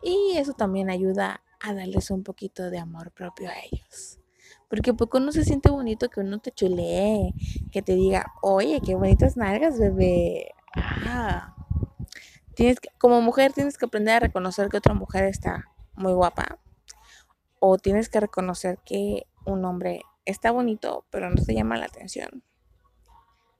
y 0.00 0.36
eso 0.36 0.52
también 0.52 0.88
ayuda 0.88 1.42
a 1.60 1.74
darles 1.74 2.12
un 2.12 2.22
poquito 2.22 2.70
de 2.70 2.78
amor 2.78 3.10
propio 3.10 3.50
a 3.50 3.54
ellos. 3.58 4.20
Porque 4.68 4.94
poco 4.94 5.18
no 5.18 5.32
se 5.32 5.44
siente 5.44 5.70
bonito 5.70 6.08
que 6.08 6.20
uno 6.20 6.38
te 6.38 6.52
chulee, 6.52 7.34
que 7.72 7.82
te 7.82 7.96
diga, 7.96 8.32
oye, 8.40 8.80
qué 8.80 8.94
bonitas 8.94 9.36
nalgas, 9.36 9.76
bebé. 9.76 10.52
Ah. 10.76 11.56
Tienes 12.54 12.78
como 12.98 13.20
mujer 13.20 13.52
tienes 13.52 13.76
que 13.76 13.86
aprender 13.86 14.14
a 14.14 14.20
reconocer 14.20 14.68
que 14.68 14.76
otra 14.76 14.94
mujer 14.94 15.24
está 15.24 15.64
muy 15.94 16.12
guapa. 16.12 16.60
O 17.58 17.76
tienes 17.76 18.08
que 18.08 18.20
reconocer 18.20 18.78
que 18.84 19.26
un 19.44 19.64
hombre 19.64 20.02
está 20.24 20.50
bonito, 20.50 21.04
pero 21.10 21.30
no 21.30 21.42
te 21.42 21.54
llama 21.54 21.76
la 21.76 21.86
atención. 21.86 22.42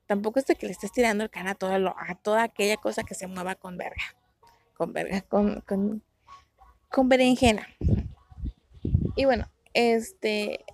Tampoco 0.07 0.39
es 0.39 0.47
de 0.47 0.57
que 0.57 0.67
le 0.67 0.73
estés 0.73 0.93
tirando 0.93 1.23
el 1.25 1.31
can 1.31 1.47
a, 1.47 1.55
todo 1.55 1.79
lo, 1.79 1.95
a 1.97 2.15
toda 2.17 2.43
aquella 2.43 2.77
cosa 2.77 3.05
que 3.05 3.15
se 3.15 3.27
mueva 3.27 3.55
con 3.55 3.77
verga. 3.77 4.17
Con 4.77 4.93
verga, 4.93 5.23
con, 5.23 5.61
con, 5.61 6.03
con 6.91 7.09
berenjena. 7.09 7.67
Y 9.17 9.25
bueno, 9.25 9.49
este, 9.73 10.65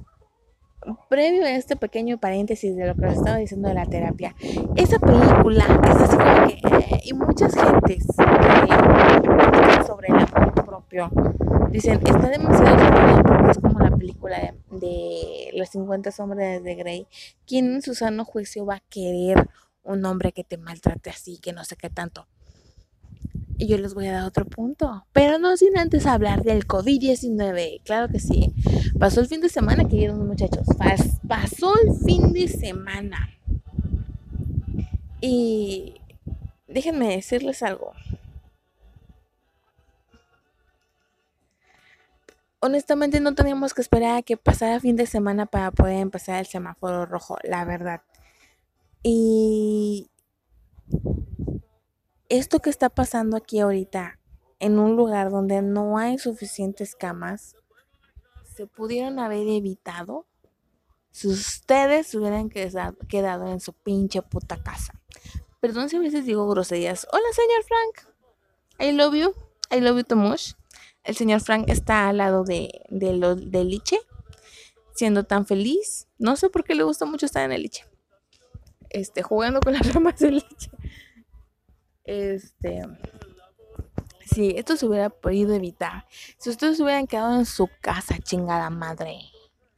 previo 1.08 1.44
a 1.44 1.50
este 1.50 1.76
pequeño 1.76 2.18
paréntesis 2.18 2.76
de 2.76 2.86
lo 2.86 2.94
que 2.94 3.06
les 3.06 3.18
estaba 3.18 3.36
diciendo 3.36 3.68
de 3.68 3.74
la 3.74 3.86
terapia, 3.86 4.34
esa 4.76 4.98
película 4.98 5.64
es 5.84 5.96
así 5.96 6.16
como 6.16 6.46
que, 6.46 6.54
eh, 6.54 7.00
y 7.04 7.12
muchas 7.12 7.54
gentes 7.54 8.06
eh, 8.18 9.86
sobre 9.86 10.08
el 10.08 10.14
amor 10.14 10.54
propio 10.64 11.10
dicen, 11.76 12.00
está 12.04 12.28
demasiado 12.28 12.78
sufrido 12.78 13.22
porque 13.22 13.50
es 13.50 13.58
como 13.58 13.78
la 13.78 13.96
película 13.96 14.38
de, 14.38 14.78
de 14.78 15.50
los 15.54 15.68
50 15.68 16.10
sombras 16.10 16.62
de 16.62 16.74
Grey. 16.74 17.06
¿Quién 17.46 17.72
en 17.74 17.82
su 17.82 17.94
sano 17.94 18.24
juicio 18.24 18.66
va 18.66 18.76
a 18.76 18.82
querer 18.88 19.48
un 19.82 20.04
hombre 20.04 20.32
que 20.32 20.42
te 20.42 20.56
maltrate 20.58 21.10
así, 21.10 21.38
que 21.38 21.52
no 21.52 21.64
sé 21.64 21.76
qué 21.76 21.90
tanto? 21.90 22.26
Y 23.58 23.68
yo 23.68 23.78
les 23.78 23.94
voy 23.94 24.06
a 24.06 24.12
dar 24.12 24.24
otro 24.24 24.44
punto, 24.44 25.06
pero 25.12 25.38
no 25.38 25.56
sin 25.56 25.78
antes 25.78 26.04
hablar 26.04 26.42
del 26.42 26.66
COVID-19. 26.66 27.82
Claro 27.84 28.08
que 28.08 28.20
sí. 28.20 28.52
Pasó 28.98 29.20
el 29.20 29.28
fin 29.28 29.40
de 29.40 29.48
semana, 29.48 29.88
queridos 29.88 30.18
muchachos. 30.18 30.66
pasó 31.26 31.72
el 31.82 31.94
fin 32.04 32.32
de 32.32 32.48
semana. 32.48 33.30
Y 35.22 35.94
déjenme 36.68 37.08
decirles 37.08 37.62
algo. 37.62 37.92
Honestamente 42.60 43.20
no 43.20 43.34
teníamos 43.34 43.74
que 43.74 43.82
esperar 43.82 44.16
a 44.16 44.22
que 44.22 44.36
pasara 44.36 44.80
fin 44.80 44.96
de 44.96 45.06
semana 45.06 45.46
para 45.46 45.70
poder 45.70 45.98
empezar 45.98 46.38
el 46.40 46.46
semáforo 46.46 47.06
rojo, 47.06 47.36
la 47.42 47.64
verdad. 47.64 48.02
Y 49.02 50.10
esto 52.28 52.60
que 52.60 52.70
está 52.70 52.88
pasando 52.88 53.36
aquí 53.36 53.60
ahorita, 53.60 54.18
en 54.58 54.78
un 54.78 54.96
lugar 54.96 55.30
donde 55.30 55.62
no 55.62 55.98
hay 55.98 56.18
suficientes 56.18 56.96
camas, 56.96 57.56
se 58.54 58.66
pudieron 58.66 59.18
haber 59.18 59.46
evitado 59.48 60.26
si 61.10 61.28
ustedes 61.28 62.14
hubieran 62.14 62.50
quedado 62.50 63.46
en 63.48 63.60
su 63.60 63.72
pinche 63.72 64.22
puta 64.22 64.62
casa. 64.62 64.92
Perdón 65.60 65.88
si 65.88 65.96
a 65.96 66.00
veces 66.00 66.26
digo 66.26 66.48
groserías. 66.48 67.06
Hola, 67.12 67.24
señor 67.32 67.64
Frank. 67.64 68.14
I 68.78 68.92
love 68.92 69.14
you. 69.14 69.34
I 69.70 69.80
love 69.80 69.96
you 69.96 70.04
too 70.04 70.16
much 70.16 70.54
el 71.06 71.16
señor 71.16 71.40
Frank 71.40 71.68
está 71.68 72.08
al 72.08 72.18
lado 72.18 72.44
de, 72.44 72.82
de, 72.88 73.64
Liche, 73.64 73.98
siendo 74.94 75.24
tan 75.24 75.46
feliz. 75.46 76.08
No 76.18 76.36
sé 76.36 76.50
por 76.50 76.64
qué 76.64 76.74
le 76.74 76.82
gusta 76.82 77.06
mucho 77.06 77.26
estar 77.26 77.44
en 77.44 77.52
el 77.52 77.62
Liche. 77.62 77.84
Este, 78.90 79.22
jugando 79.22 79.60
con 79.60 79.72
las 79.74 79.92
ramas 79.92 80.18
del 80.18 80.34
Liche. 80.34 80.70
Este. 82.04 82.82
Si 84.24 84.50
esto 84.56 84.76
se 84.76 84.86
hubiera 84.86 85.08
podido 85.08 85.54
evitar. 85.54 86.06
Si 86.38 86.50
ustedes 86.50 86.80
hubieran 86.80 87.06
quedado 87.06 87.38
en 87.38 87.46
su 87.46 87.68
casa, 87.80 88.18
chingada 88.18 88.68
madre. 88.70 89.20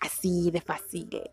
Así 0.01 0.51
de 0.51 0.63
fácil. 0.63 1.31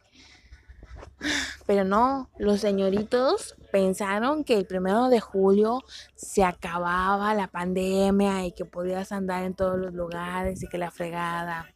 Pero 1.65 1.83
no, 1.83 2.29
los 2.37 2.61
señoritos 2.61 3.55
pensaron 3.71 4.43
que 4.43 4.57
el 4.57 4.65
primero 4.65 5.09
de 5.09 5.19
julio 5.19 5.83
se 6.15 6.43
acababa 6.43 7.33
la 7.33 7.47
pandemia 7.47 8.45
y 8.45 8.51
que 8.51 8.65
podías 8.65 9.11
andar 9.11 9.43
en 9.43 9.53
todos 9.53 9.77
los 9.77 9.93
lugares 9.93 10.61
y 10.63 10.67
que 10.67 10.77
la 10.77 10.91
fregada. 10.91 11.73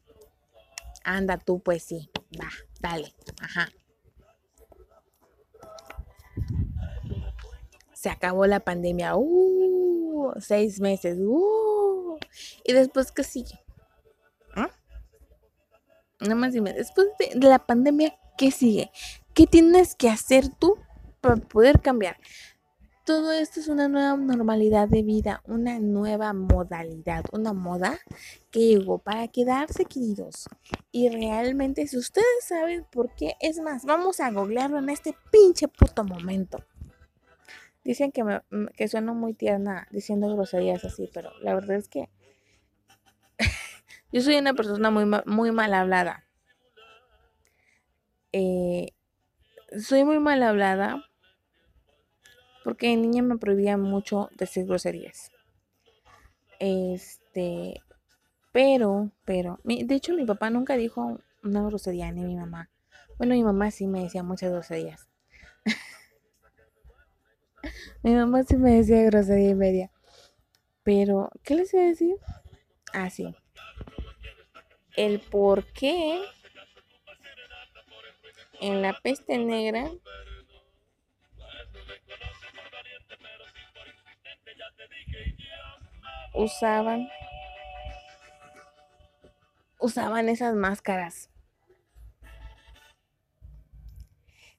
Anda 1.04 1.38
tú, 1.38 1.60
pues 1.60 1.84
sí, 1.84 2.10
va, 2.40 2.50
dale, 2.80 3.14
ajá. 3.42 3.70
Se 7.94 8.10
acabó 8.10 8.46
la 8.46 8.60
pandemia, 8.60 9.16
uh, 9.16 10.34
seis 10.40 10.80
meses, 10.80 11.18
uh, 11.20 12.18
y 12.64 12.74
después 12.74 13.12
qué 13.12 13.24
sigue. 13.24 13.60
¿Ah? 14.56 14.70
Nada 16.20 16.36
más 16.36 16.54
dime, 16.54 16.74
después 16.74 17.08
de 17.18 17.50
la 17.50 17.60
pandemia, 17.60 18.18
¿qué 18.38 18.52
sigue? 18.52 18.92
¿Qué 19.40 19.48
tienes 19.48 19.96
que 19.96 20.10
hacer 20.10 20.50
tú 20.50 20.76
para 21.22 21.38
poder 21.38 21.80
cambiar? 21.80 22.18
Todo 23.06 23.32
esto 23.32 23.62
es 23.62 23.70
una 23.70 23.88
nueva 23.88 24.18
normalidad 24.18 24.90
de 24.90 25.02
vida, 25.02 25.42
una 25.46 25.80
nueva 25.80 26.34
modalidad, 26.34 27.24
una 27.32 27.54
moda 27.54 27.98
que 28.52 28.60
llegó 28.68 28.98
para 28.98 29.30
quedarse, 29.30 29.86
queridos. 29.86 30.50
Y 30.92 31.08
realmente, 31.08 31.88
si 31.88 31.98
ustedes 31.98 32.28
saben 32.46 32.86
por 32.92 33.16
qué, 33.16 33.36
es 33.40 33.62
más, 33.62 33.86
vamos 33.86 34.20
a 34.20 34.30
googlearlo 34.30 34.78
en 34.78 34.90
este 34.90 35.16
pinche 35.32 35.70
puto 35.70 36.04
momento. 36.04 36.66
Dicen 37.86 38.12
que, 38.12 38.26
me, 38.26 38.42
que 38.76 38.90
sueno 38.90 39.16
muy 39.16 39.34
tierna 39.34 39.88
diciendo 39.90 40.36
groserías 40.36 40.84
así, 40.84 41.10
pero 41.14 41.32
la 41.40 41.56
verdad 41.56 41.78
es 41.78 41.88
que 41.88 42.10
yo 44.12 44.20
soy 44.20 44.36
una 44.36 44.54
persona 44.54 44.92
muy, 44.92 45.06
muy 45.26 45.54
mal 45.54 45.74
hablada. 45.74 46.26
Eh, 48.34 48.90
soy 49.78 50.04
muy 50.04 50.20
mal 50.20 50.42
hablada 50.44 51.04
porque 52.64 52.96
niña 52.96 53.24
me 53.24 53.38
prohibía 53.38 53.78
mucho 53.78 54.30
decir 54.38 54.66
groserías. 54.66 55.32
Este, 56.60 57.82
pero, 58.52 59.12
pero, 59.26 59.60
de 59.64 59.96
hecho 59.96 60.14
mi 60.14 60.26
papá 60.26 60.50
nunca 60.50 60.76
dijo 60.76 61.20
una 61.44 61.64
grosería 61.64 62.12
ni 62.12 62.24
mi 62.24 62.36
mamá. 62.36 62.70
Bueno, 63.18 63.34
mi 63.34 63.44
mamá 63.44 63.72
sí 63.72 63.88
me 63.88 64.04
decía 64.04 64.24
muchas 64.24 64.52
groserías. 64.52 65.08
mi 68.04 68.14
mamá 68.14 68.44
sí 68.44 68.58
me 68.58 68.76
decía 68.76 69.04
grosería 69.04 69.50
y 69.50 69.56
media. 69.56 69.92
Pero, 70.84 71.30
¿qué 71.44 71.56
les 71.56 71.74
iba 71.74 71.84
a 71.84 71.88
decir? 71.88 72.16
Ah, 72.94 73.10
sí. 73.10 73.36
El 74.96 75.20
por 75.20 75.66
qué 75.74 76.22
en 78.62 78.82
la 78.82 78.94
peste 79.02 79.38
negra 79.38 79.90
usaban 86.34 87.08
usaban 89.80 90.30
esas 90.30 90.56
máscaras. 90.56 91.30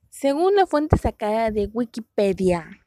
Según 0.09 0.57
la 0.57 0.67
fuente 0.67 0.97
sacada 0.97 1.51
de 1.51 1.67
Wikipedia, 1.73 2.81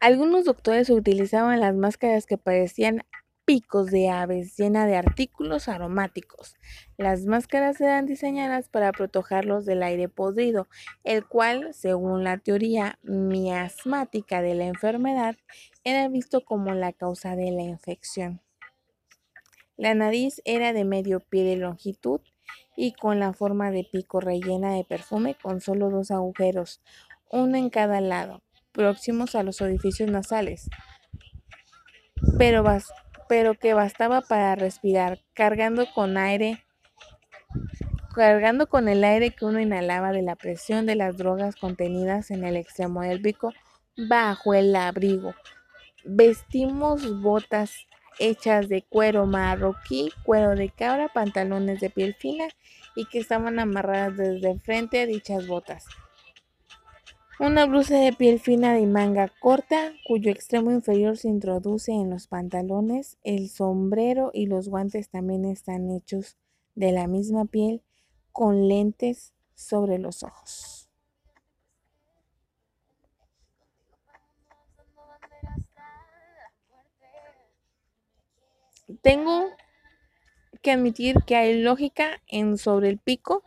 algunos 0.00 0.44
doctores 0.44 0.90
utilizaban 0.90 1.60
las 1.60 1.74
máscaras 1.74 2.26
que 2.26 2.38
parecían 2.38 3.04
picos 3.48 3.90
de 3.90 4.10
aves 4.10 4.58
llena 4.58 4.84
de 4.84 4.94
artículos 4.94 5.68
aromáticos. 5.68 6.54
Las 6.98 7.24
máscaras 7.24 7.80
eran 7.80 8.04
diseñadas 8.04 8.68
para 8.68 8.92
protegerlos 8.92 9.64
del 9.64 9.82
aire 9.82 10.10
podrido, 10.10 10.68
el 11.02 11.26
cual, 11.26 11.72
según 11.72 12.24
la 12.24 12.36
teoría 12.36 12.98
miasmática 13.02 14.42
de 14.42 14.54
la 14.54 14.66
enfermedad, 14.66 15.34
era 15.82 16.06
visto 16.08 16.44
como 16.44 16.74
la 16.74 16.92
causa 16.92 17.36
de 17.36 17.50
la 17.50 17.62
infección. 17.62 18.42
La 19.78 19.94
nariz 19.94 20.42
era 20.44 20.74
de 20.74 20.84
medio 20.84 21.20
pie 21.20 21.44
de 21.44 21.56
longitud 21.56 22.20
y 22.76 22.92
con 22.92 23.18
la 23.18 23.32
forma 23.32 23.70
de 23.70 23.88
pico 23.90 24.20
rellena 24.20 24.74
de 24.74 24.84
perfume 24.84 25.38
con 25.40 25.62
solo 25.62 25.88
dos 25.88 26.10
agujeros, 26.10 26.82
uno 27.30 27.56
en 27.56 27.70
cada 27.70 28.02
lado, 28.02 28.42
próximos 28.72 29.34
a 29.34 29.42
los 29.42 29.62
orificios 29.62 30.10
nasales. 30.10 30.68
Pero 32.36 32.62
pero 33.28 33.54
que 33.54 33.74
bastaba 33.74 34.20
para 34.20 34.54
respirar, 34.54 35.20
cargando 35.34 35.86
con 35.94 36.16
aire, 36.16 36.64
cargando 38.14 38.68
con 38.68 38.88
el 38.88 39.04
aire 39.04 39.30
que 39.30 39.44
uno 39.44 39.60
inhalaba 39.60 40.12
de 40.12 40.22
la 40.22 40.36
presión 40.36 40.86
de 40.86 40.96
las 40.96 41.16
drogas 41.16 41.56
contenidas 41.56 42.30
en 42.30 42.44
el 42.44 42.56
extremo 42.56 43.02
del 43.02 43.20
pico 43.20 43.52
bajo 43.96 44.54
el 44.54 44.74
abrigo. 44.74 45.34
Vestimos 46.04 47.20
botas 47.20 47.86
hechas 48.18 48.68
de 48.68 48.82
cuero 48.82 49.26
marroquí, 49.26 50.10
cuero 50.24 50.54
de 50.54 50.70
cabra, 50.70 51.08
pantalones 51.08 51.80
de 51.80 51.90
piel 51.90 52.14
fina 52.14 52.48
y 52.96 53.06
que 53.06 53.18
estaban 53.18 53.58
amarradas 53.58 54.16
desde 54.16 54.58
frente 54.60 55.00
a 55.00 55.06
dichas 55.06 55.46
botas. 55.46 55.84
Una 57.40 57.66
blusa 57.66 57.96
de 57.96 58.12
piel 58.12 58.40
fina 58.40 58.74
de 58.74 58.84
manga 58.86 59.32
corta, 59.38 59.92
cuyo 60.08 60.32
extremo 60.32 60.72
inferior 60.72 61.16
se 61.16 61.28
introduce 61.28 61.92
en 61.92 62.10
los 62.10 62.26
pantalones. 62.26 63.16
El 63.22 63.48
sombrero 63.48 64.32
y 64.34 64.46
los 64.46 64.68
guantes 64.68 65.08
también 65.08 65.44
están 65.44 65.88
hechos 65.92 66.36
de 66.74 66.90
la 66.90 67.06
misma 67.06 67.44
piel, 67.44 67.80
con 68.32 68.66
lentes 68.66 69.34
sobre 69.54 70.00
los 70.00 70.24
ojos. 70.24 70.88
Tengo 79.00 79.46
que 80.60 80.72
admitir 80.72 81.18
que 81.24 81.36
hay 81.36 81.62
lógica 81.62 82.20
en 82.26 82.58
sobre 82.58 82.88
el 82.88 82.98
pico 82.98 83.44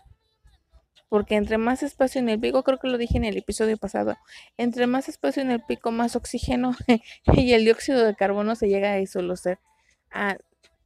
porque 1.11 1.35
entre 1.35 1.57
más 1.57 1.83
espacio 1.83 2.19
en 2.21 2.29
el 2.29 2.39
pico, 2.39 2.63
creo 2.63 2.79
que 2.79 2.87
lo 2.87 2.97
dije 2.97 3.17
en 3.17 3.25
el 3.25 3.35
episodio 3.35 3.75
pasado, 3.75 4.15
entre 4.55 4.87
más 4.87 5.09
espacio 5.09 5.41
en 5.41 5.51
el 5.51 5.61
pico, 5.61 5.91
más 5.91 6.15
oxígeno 6.15 6.73
y 7.33 7.51
el 7.51 7.65
dióxido 7.65 8.05
de 8.05 8.15
carbono 8.15 8.55
se 8.55 8.69
llega 8.69 8.93
a 8.93 8.95
disolver, 8.95 9.59
a 10.09 10.37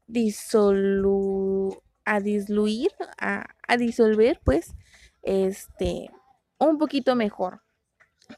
disolu 0.07 1.79
a 2.05 2.19
disluir, 2.21 2.89
a, 3.19 3.45
a 3.67 3.77
disolver, 3.77 4.41
pues, 4.43 4.73
este, 5.21 6.09
un 6.57 6.79
poquito 6.79 7.15
mejor 7.15 7.61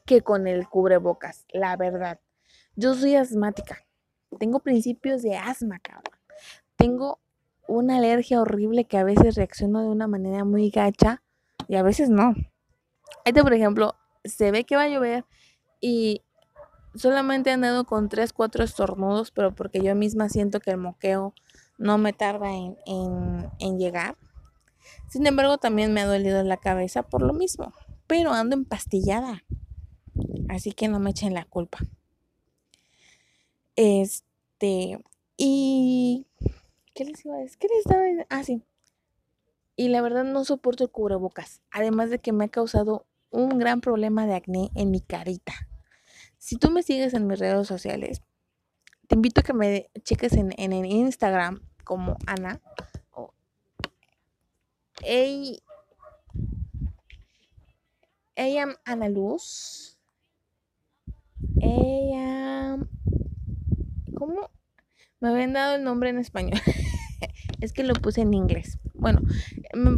que 0.04 0.20
con 0.20 0.46
el 0.46 0.68
cubrebocas, 0.68 1.46
la 1.54 1.74
verdad. 1.78 2.20
Yo 2.76 2.94
soy 2.96 3.14
asmática, 3.14 3.86
tengo 4.38 4.60
principios 4.60 5.22
de 5.22 5.38
asma, 5.38 5.78
cabrón. 5.78 6.18
Tengo 6.76 7.18
una 7.66 7.96
alergia 7.96 8.42
horrible 8.42 8.84
que 8.84 8.98
a 8.98 9.04
veces 9.04 9.36
reacciono 9.36 9.80
de 9.80 9.88
una 9.88 10.06
manera 10.06 10.44
muy 10.44 10.68
gacha 10.68 11.22
y 11.68 11.76
a 11.76 11.82
veces 11.82 12.10
no. 12.10 12.34
Este, 13.24 13.42
por 13.42 13.52
ejemplo, 13.54 13.94
se 14.24 14.50
ve 14.50 14.64
que 14.64 14.76
va 14.76 14.82
a 14.82 14.88
llover 14.88 15.24
y 15.80 16.22
solamente 16.94 17.50
he 17.50 17.54
andado 17.54 17.84
con 17.84 18.08
3, 18.08 18.32
4 18.32 18.64
estornudos, 18.64 19.30
pero 19.30 19.54
porque 19.54 19.80
yo 19.82 19.94
misma 19.94 20.28
siento 20.28 20.60
que 20.60 20.70
el 20.72 20.78
moqueo 20.78 21.34
no 21.78 21.98
me 21.98 22.12
tarda 22.12 22.52
en, 22.54 22.76
en, 22.86 23.50
en 23.60 23.78
llegar. 23.78 24.16
Sin 25.08 25.26
embargo, 25.26 25.58
también 25.58 25.92
me 25.92 26.00
ha 26.00 26.06
dolido 26.06 26.42
la 26.42 26.56
cabeza 26.56 27.02
por 27.02 27.22
lo 27.22 27.32
mismo, 27.32 27.72
pero 28.06 28.32
ando 28.32 28.56
empastillada. 28.56 29.44
Así 30.48 30.72
que 30.72 30.88
no 30.88 30.98
me 31.00 31.10
echen 31.10 31.34
la 31.34 31.44
culpa. 31.44 31.78
Este, 33.76 34.98
y 35.36 36.26
¿qué 36.94 37.04
les 37.04 37.24
iba 37.24 37.36
a 37.36 37.38
decir? 37.38 37.58
¿Qué 37.58 37.68
les 37.68 37.78
estaba 37.78 38.02
diciendo? 38.02 38.26
Ah, 38.30 38.42
sí. 38.44 38.62
Y 39.78 39.90
la 39.90 40.02
verdad 40.02 40.24
no 40.24 40.44
soporto 40.44 40.82
el 40.82 40.90
cubrebocas, 40.90 41.62
además 41.70 42.10
de 42.10 42.18
que 42.18 42.32
me 42.32 42.46
ha 42.46 42.48
causado 42.48 43.06
un 43.30 43.60
gran 43.60 43.80
problema 43.80 44.26
de 44.26 44.34
acné 44.34 44.72
en 44.74 44.90
mi 44.90 45.00
carita. 45.00 45.52
Si 46.36 46.56
tú 46.56 46.72
me 46.72 46.82
sigues 46.82 47.14
en 47.14 47.28
mis 47.28 47.38
redes 47.38 47.68
sociales, 47.68 48.20
te 49.06 49.14
invito 49.14 49.40
a 49.40 49.44
que 49.44 49.52
me 49.52 49.88
cheques 50.02 50.32
en, 50.32 50.52
en, 50.58 50.72
Instagram 50.84 51.60
como 51.84 52.16
Ana. 52.26 52.60
O 53.12 53.32
Ey, 55.04 55.62
ella 58.34 58.66
Ana 58.84 59.08
Luz. 59.08 59.96
Ella. 61.62 62.78
¿Cómo? 64.16 64.50
Me 65.20 65.28
habían 65.28 65.52
dado 65.52 65.76
el 65.76 65.84
nombre 65.84 66.10
en 66.10 66.18
español. 66.18 66.60
es 67.60 67.72
que 67.72 67.84
lo 67.84 67.94
puse 67.94 68.22
en 68.22 68.34
inglés. 68.34 68.80
Bueno, 68.98 69.20
me, 69.74 69.96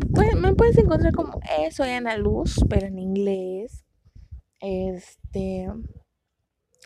puedes, 0.54 0.78
encontrar 0.78 1.14
como 1.14 1.40
eh, 1.58 1.70
soy 1.72 1.88
Ana 1.90 2.16
Luz, 2.16 2.60
pero 2.68 2.86
en 2.86 2.98
inglés. 2.98 3.84
Este. 4.60 5.68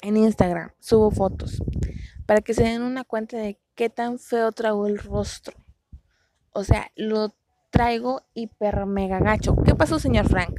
En 0.02 0.16
Instagram 0.16 0.70
subo 0.78 1.10
fotos. 1.10 1.62
Para 2.26 2.40
que 2.40 2.54
se 2.54 2.62
den 2.62 2.82
una 2.82 3.04
cuenta 3.04 3.36
de 3.36 3.60
qué 3.74 3.90
tan 3.90 4.18
feo 4.18 4.52
traigo 4.52 4.86
el 4.86 4.98
rostro. 4.98 5.56
O 6.52 6.62
sea, 6.62 6.90
lo 6.94 7.34
traigo 7.70 8.22
hiper 8.34 8.86
mega 8.86 9.18
gacho. 9.18 9.56
¿Qué 9.64 9.74
pasó, 9.74 9.98
señor 9.98 10.28
Frank? 10.28 10.54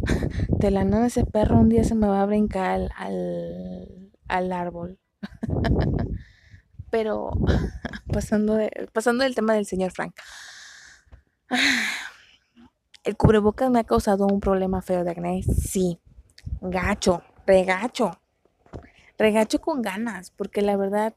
De 0.48 0.70
la 0.70 0.84
nada 0.84 1.06
ese 1.06 1.24
perro 1.24 1.58
un 1.58 1.68
día 1.68 1.84
se 1.84 1.94
me 1.94 2.08
va 2.08 2.22
a 2.22 2.26
brincar 2.26 2.72
al, 2.72 2.90
al, 2.96 4.10
al 4.26 4.52
árbol. 4.52 4.98
Pero 6.90 7.30
pasando, 8.12 8.54
de, 8.54 8.88
pasando 8.92 9.24
del 9.24 9.34
tema 9.34 9.54
del 9.54 9.66
señor 9.66 9.92
Frank. 9.92 10.14
El 13.04 13.16
cubrebocas 13.16 13.70
me 13.70 13.80
ha 13.80 13.84
causado 13.84 14.26
un 14.26 14.40
problema 14.40 14.82
feo 14.82 15.02
de 15.02 15.12
acné. 15.12 15.42
Sí. 15.42 15.98
Gacho, 16.60 17.22
regacho. 17.46 18.20
Regacho 19.16 19.60
con 19.60 19.80
ganas, 19.80 20.30
porque 20.30 20.60
la 20.60 20.76
verdad 20.76 21.14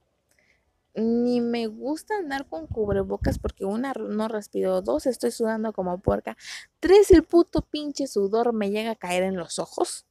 ni 0.93 1.39
me 1.41 1.67
gusta 1.67 2.17
andar 2.17 2.47
con 2.47 2.67
cubrebocas 2.67 3.39
porque 3.39 3.65
una 3.65 3.93
no 3.93 4.27
respiro, 4.27 4.81
dos 4.81 5.05
estoy 5.05 5.31
sudando 5.31 5.71
como 5.73 5.99
puerca, 5.99 6.35
tres 6.79 7.11
el 7.11 7.23
puto 7.23 7.61
pinche 7.61 8.07
sudor 8.07 8.53
me 8.53 8.71
llega 8.71 8.91
a 8.91 8.95
caer 8.95 9.23
en 9.23 9.37
los 9.37 9.59
ojos. 9.59 10.05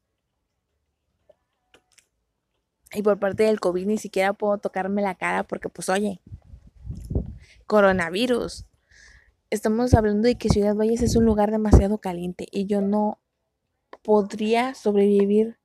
Y 2.92 3.02
por 3.02 3.18
parte 3.18 3.44
del 3.44 3.60
COVID 3.60 3.86
ni 3.86 3.98
siquiera 3.98 4.32
puedo 4.32 4.58
tocarme 4.58 5.02
la 5.02 5.14
cara 5.14 5.44
porque 5.44 5.68
pues 5.68 5.88
oye, 5.88 6.20
coronavirus. 7.66 8.66
Estamos 9.48 9.94
hablando 9.94 10.26
de 10.26 10.36
que 10.36 10.48
Ciudad 10.48 10.74
Valles 10.74 11.02
es 11.02 11.16
un 11.16 11.24
lugar 11.24 11.50
demasiado 11.50 11.98
caliente 11.98 12.46
y 12.50 12.66
yo 12.66 12.80
no 12.80 13.20
podría 14.02 14.74
sobrevivir 14.74 15.58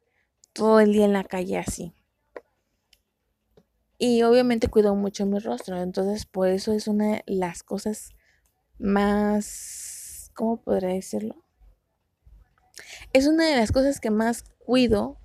todo 0.54 0.80
el 0.80 0.94
día 0.94 1.06
en 1.06 1.14
la 1.14 1.24
calle 1.24 1.58
así. 1.58 1.94
Y 3.98 4.24
obviamente 4.24 4.68
cuido 4.68 4.94
mucho 4.96 5.26
mi 5.26 5.40
rostro, 5.40 5.82
entonces 5.82 6.26
por 6.26 6.48
eso 6.48 6.74
es 6.74 6.88
una 6.88 7.14
de 7.14 7.24
las 7.28 7.64
cosas 7.64 8.12
más, 8.78 10.32
¿cómo 10.34 10.58
podría 10.58 10.90
decirlo? 10.90 11.36
Es 13.14 13.28
una 13.28 13.48
de 13.48 13.56
las 13.56 13.72
cosas 13.72 14.00
que 14.00 14.12
más 14.12 14.44
cuido 14.66 15.18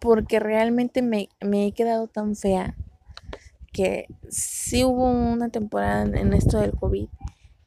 porque 0.00 0.40
realmente 0.40 1.02
me, 1.02 1.28
me 1.40 1.66
he 1.66 1.72
quedado 1.72 2.08
tan 2.08 2.36
fea 2.36 2.76
que 3.72 4.06
sí 4.28 4.84
hubo 4.84 5.10
una 5.10 5.48
temporada 5.48 6.04
en 6.04 6.32
esto 6.32 6.58
del 6.58 6.72
COVID 6.72 7.08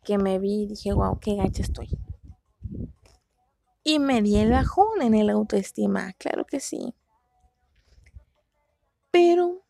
que 0.03 0.17
me 0.17 0.39
vi 0.39 0.63
y 0.63 0.67
dije, 0.67 0.93
wow, 0.93 1.19
qué 1.19 1.35
gacha 1.35 1.61
estoy. 1.61 1.89
Y 3.83 3.99
me 3.99 4.21
di 4.21 4.37
el 4.37 4.51
bajón 4.51 5.01
en 5.01 5.13
el 5.13 5.29
autoestima, 5.29 6.13
claro 6.13 6.45
que 6.45 6.61
sí. 6.61 6.93
Pero, 9.11 9.63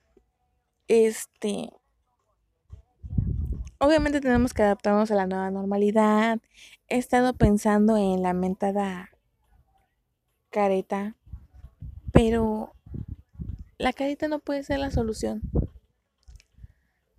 este, 0.88 1.72
obviamente 3.80 4.22
tenemos 4.22 4.54
que 4.54 4.62
adaptarnos 4.62 5.10
a 5.10 5.16
la 5.16 5.26
nueva 5.26 5.50
normalidad. 5.50 6.40
He 6.88 6.98
estado 6.98 7.34
pensando 7.34 7.98
en 7.98 8.22
la 8.22 8.34
mentada 8.34 9.10
careta, 10.50 11.16
pero 12.18 12.74
la 13.78 13.94
careta 13.94 14.28
no 14.28 14.40
puede 14.40 14.64
ser 14.64 14.80
la 14.80 14.90
solución. 14.90 15.42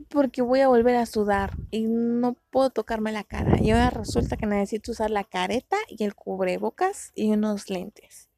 Porque 0.09 0.43
voy 0.43 0.59
a 0.61 0.67
volver 0.67 0.97
a 0.97 1.07
sudar 1.07 1.53
y 1.71 1.83
no 1.83 2.35
puedo 2.51 2.71
tocarme 2.71 3.13
la 3.13 3.23
cara. 3.23 3.63
Y 3.63 3.71
ahora 3.71 3.91
resulta 3.91 4.37
que 4.37 4.47
necesito 4.47 4.91
usar 4.91 5.11
la 5.11 5.23
careta 5.23 5.77
y 5.89 6.03
el 6.03 6.17
cubrebocas 6.17 7.13
y 7.15 7.31
unos 7.31 7.71
lentes. 7.71 8.29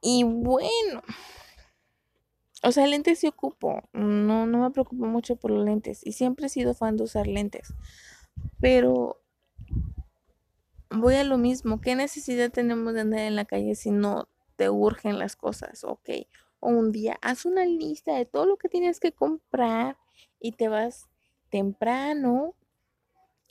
Y 0.00 0.24
bueno, 0.24 1.02
o 2.64 2.72
sea, 2.72 2.88
lentes 2.88 3.20
sí 3.20 3.28
ocupo. 3.28 3.82
No, 3.92 4.46
no 4.46 4.62
me 4.62 4.70
preocupo 4.72 5.06
mucho 5.06 5.36
por 5.36 5.52
los 5.52 5.64
lentes. 5.64 6.04
Y 6.04 6.12
siempre 6.12 6.46
he 6.46 6.48
sido 6.48 6.74
fan 6.74 6.96
de 6.96 7.04
usar 7.04 7.28
lentes. 7.28 7.72
Pero 8.60 9.20
voy 10.90 11.14
a 11.14 11.22
lo 11.22 11.38
mismo. 11.38 11.80
¿Qué 11.80 11.94
necesidad 11.94 12.50
tenemos 12.50 12.94
de 12.94 13.02
andar 13.02 13.20
en 13.20 13.36
la 13.36 13.44
calle 13.44 13.76
si 13.76 13.92
no 13.92 14.26
te 14.56 14.70
urgen 14.70 15.18
las 15.18 15.36
cosas? 15.36 15.84
Ok. 15.84 16.10
O 16.60 16.68
un 16.68 16.92
día, 16.92 17.18
haz 17.22 17.44
una 17.44 17.64
lista 17.64 18.14
de 18.14 18.24
todo 18.26 18.46
lo 18.46 18.56
que 18.56 18.68
tienes 18.68 19.00
que 19.00 19.12
comprar 19.12 19.96
y 20.40 20.52
te 20.52 20.68
vas 20.68 21.06
temprano, 21.50 22.54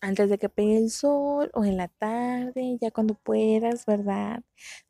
antes 0.01 0.29
de 0.29 0.37
que 0.37 0.49
pegue 0.49 0.77
el 0.77 0.91
sol 0.91 1.49
o 1.53 1.63
en 1.63 1.77
la 1.77 1.87
tarde, 1.87 2.77
ya 2.81 2.91
cuando 2.91 3.15
puedas, 3.15 3.85
¿verdad? 3.85 4.43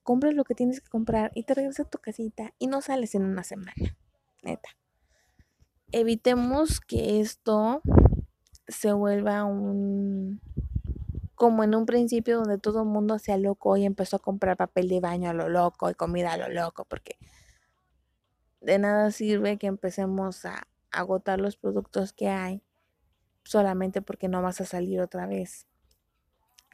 Compras 0.03 0.33
lo 0.33 0.43
que 0.43 0.55
tienes 0.55 0.81
que 0.81 0.89
comprar 0.89 1.31
y 1.35 1.43
te 1.43 1.53
regresas 1.53 1.85
a 1.85 1.89
tu 1.89 1.99
casita 1.99 2.53
y 2.57 2.67
no 2.67 2.81
sales 2.81 3.15
en 3.15 3.23
una 3.23 3.43
semana 3.43 3.73
neta. 4.43 4.69
Evitemos 5.91 6.79
que 6.81 7.21
esto 7.21 7.81
se 8.67 8.93
vuelva 8.93 9.43
un 9.43 10.41
como 11.35 11.63
en 11.63 11.75
un 11.75 11.85
principio 11.85 12.37
donde 12.37 12.57
todo 12.57 12.81
el 12.81 12.87
mundo 12.87 13.19
sea 13.19 13.37
loco 13.37 13.77
y 13.77 13.85
empezó 13.85 14.17
a 14.17 14.19
comprar 14.19 14.57
papel 14.57 14.89
de 14.89 14.99
baño 14.99 15.29
a 15.29 15.33
lo 15.33 15.49
loco 15.49 15.89
y 15.89 15.93
comida 15.93 16.33
a 16.33 16.37
lo 16.37 16.49
loco, 16.49 16.85
porque 16.85 17.17
de 18.61 18.79
nada 18.79 19.11
sirve 19.11 19.57
que 19.57 19.67
empecemos 19.67 20.45
a 20.45 20.67
agotar 20.91 21.39
los 21.39 21.57
productos 21.57 22.13
que 22.13 22.29
hay 22.29 22.63
solamente 23.43 24.01
porque 24.01 24.27
no 24.27 24.41
vas 24.41 24.59
a 24.61 24.65
salir 24.65 25.01
otra 25.01 25.27
vez. 25.27 25.67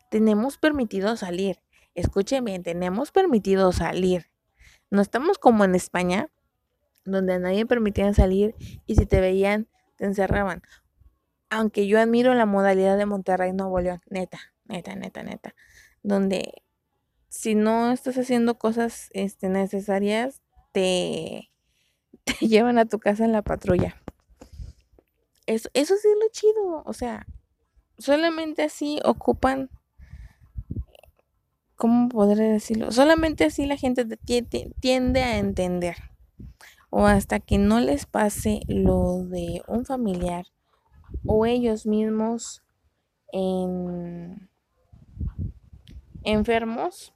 Tenemos 0.09 0.57
permitido 0.57 1.15
salir. 1.17 1.61
Escuchen 1.95 2.45
bien, 2.45 2.63
tenemos 2.63 3.11
permitido 3.11 3.71
salir. 3.71 4.29
No 4.89 5.01
estamos 5.01 5.37
como 5.37 5.65
en 5.65 5.75
España, 5.75 6.29
donde 7.05 7.33
a 7.33 7.39
nadie 7.39 7.65
permitían 7.65 8.13
salir 8.13 8.55
y 8.85 8.95
si 8.95 9.05
te 9.05 9.19
veían 9.19 9.67
te 9.97 10.05
encerraban. 10.05 10.61
Aunque 11.49 11.87
yo 11.87 11.99
admiro 11.99 12.33
la 12.33 12.45
modalidad 12.45 12.97
de 12.97 13.05
Monterrey 13.05 13.51
Nuevo 13.51 13.79
León, 13.81 14.01
neta, 14.09 14.50
neta, 14.71 14.95
neta, 14.95 15.23
neta, 15.23 15.55
donde 16.03 16.63
si 17.29 17.55
no 17.55 17.91
estás 17.91 18.17
haciendo 18.17 18.57
cosas 18.57 19.09
este, 19.11 19.49
necesarias, 19.49 20.41
te, 20.71 21.51
te 22.23 22.47
llevan 22.47 22.77
a 22.77 22.85
tu 22.85 22.99
casa 22.99 23.25
en 23.25 23.31
la 23.31 23.41
patrulla. 23.41 24.01
Eso, 25.45 25.69
eso 25.73 25.95
sí 25.95 26.07
es 26.07 26.17
lo 26.19 26.29
chido, 26.31 26.83
o 26.85 26.93
sea, 26.93 27.25
solamente 27.97 28.63
así 28.63 28.99
ocupan 29.03 29.69
¿cómo 31.81 32.09
podré 32.09 32.43
decirlo? 32.43 32.91
Solamente 32.91 33.43
así 33.45 33.65
la 33.65 33.75
gente 33.75 34.05
tiende 34.79 35.23
a 35.23 35.39
entender 35.39 35.95
o 36.91 37.07
hasta 37.07 37.39
que 37.39 37.57
no 37.57 37.79
les 37.79 38.05
pase 38.05 38.59
lo 38.67 39.23
de 39.23 39.63
un 39.67 39.83
familiar 39.83 40.45
o 41.25 41.47
ellos 41.47 41.87
mismos 41.87 42.61
en 43.31 44.50
enfermos, 46.23 47.13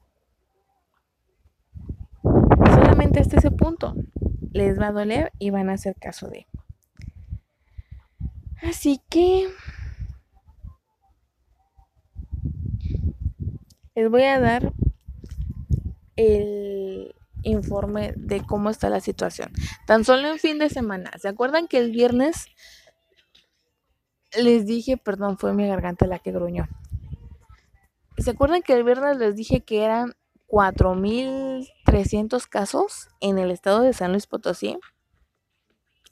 solamente 2.66 3.20
hasta 3.20 3.38
ese 3.38 3.52
punto 3.52 3.96
les 4.52 4.80
va 4.80 4.88
a 4.88 4.92
doler 4.92 5.32
y 5.40 5.50
van 5.50 5.70
a 5.70 5.74
hacer 5.74 5.96
caso 5.96 6.28
de. 6.28 6.48
Así 8.62 9.02
que 9.10 9.48
les 13.96 14.10
voy 14.10 14.24
a 14.24 14.40
dar 14.40 14.74
el 16.16 17.14
informe 17.44 18.14
de 18.16 18.42
cómo 18.46 18.70
está 18.70 18.90
la 18.90 19.02
situación. 19.02 19.52
Tan 19.86 20.04
solo 20.04 20.30
en 20.30 20.40
fin 20.40 20.58
de 20.58 20.70
semana. 20.70 21.12
¿Se 21.18 21.28
acuerdan 21.28 21.68
que 21.68 21.78
el 21.78 21.92
viernes 21.92 22.48
les 24.38 24.66
dije, 24.66 24.98
perdón, 24.98 25.38
fue 25.38 25.54
mi 25.54 25.68
garganta 25.68 26.08
la 26.08 26.20
que 26.20 26.32
gruñó. 26.32 26.68
¿Se 28.18 28.32
acuerdan 28.32 28.62
que 28.62 28.74
el 28.74 28.84
viernes 28.84 29.18
les 29.18 29.36
dije 29.36 29.64
que 29.64 29.84
eran 29.84 30.14
4.300 30.48 32.48
casos 32.48 33.10
en 33.20 33.40
el 33.40 33.52
estado 33.52 33.82
de 33.82 33.94
San 33.94 34.12
Luis 34.12 34.26
Potosí? 34.26 34.80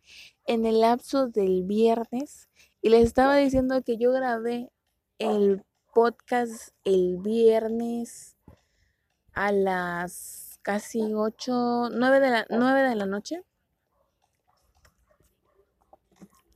en 0.46 0.66
el 0.66 0.80
lapso 0.80 1.28
del 1.28 1.62
viernes 1.62 2.48
y 2.82 2.88
les 2.88 3.04
estaba 3.04 3.36
diciendo 3.36 3.80
que 3.84 3.96
yo 3.96 4.10
grabé 4.10 4.72
el 5.18 5.64
podcast 5.94 6.74
el 6.84 7.18
viernes 7.18 8.34
a 9.34 9.52
las 9.52 10.58
casi 10.62 11.14
8, 11.14 11.90
9 11.92 12.20
de 12.20 12.30
la, 12.30 12.46
9 12.50 12.88
de 12.88 12.96
la 12.96 13.06
noche. 13.06 13.44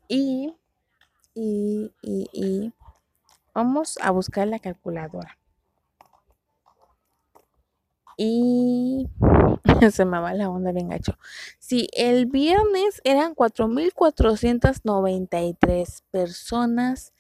Y, 0.08 0.54
y, 1.34 1.92
y, 2.02 2.72
vamos 3.52 3.98
a 4.00 4.10
buscar 4.10 4.48
la 4.48 4.58
calculadora. 4.58 5.36
Y 8.16 9.08
se 9.90 10.04
me 10.04 10.20
va 10.20 10.34
la 10.34 10.48
onda 10.48 10.70
bien 10.72 10.88
gacho. 10.88 11.18
Sí, 11.58 11.88
el 11.92 12.26
viernes 12.26 13.00
eran 13.04 13.34
4.493 13.34 16.02
personas 16.10 17.12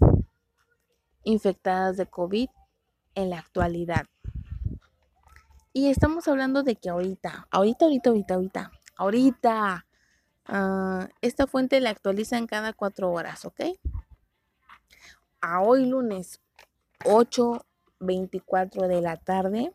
infectadas 1.27 1.99
de 1.99 2.07
COVID 2.07 2.49
en 3.17 3.31
la 3.31 3.39
actualidad. 3.39 4.07
Y 5.73 5.91
estamos 5.91 6.29
hablando 6.29 6.63
de 6.63 6.77
que 6.77 6.89
ahorita, 6.89 7.49
ahorita, 7.51 7.85
ahorita, 7.85 8.11
ahorita, 8.11 8.35
ahorita, 8.35 8.71
ahorita, 8.97 9.87
uh, 10.49 11.07
esta 11.21 11.47
fuente 11.47 11.81
la 11.81 11.91
actualizan 11.91 12.47
cada 12.47 12.73
cuatro 12.73 13.13
horas, 13.13 13.45
¿ok? 13.45 13.61
A 15.41 15.61
hoy 15.61 15.85
lunes 15.85 16.41
8.24 17.01 18.87
de 18.87 19.03
la 19.03 19.17
tarde, 19.17 19.73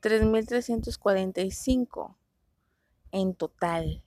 3345 0.00 2.16
en 3.12 3.34
total. 3.34 4.02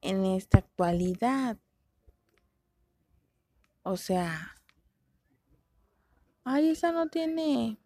En 0.00 0.24
esta 0.24 0.58
actualidad. 0.58 1.58
O 3.82 3.96
sea, 3.96 4.56
ay, 6.44 6.70
esa 6.70 6.92
no 6.92 7.08
tiene 7.08 7.78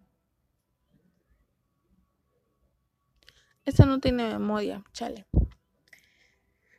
Esta 3.68 3.84
no 3.84 4.00
tiene 4.00 4.26
memoria, 4.26 4.82
chale. 4.94 5.26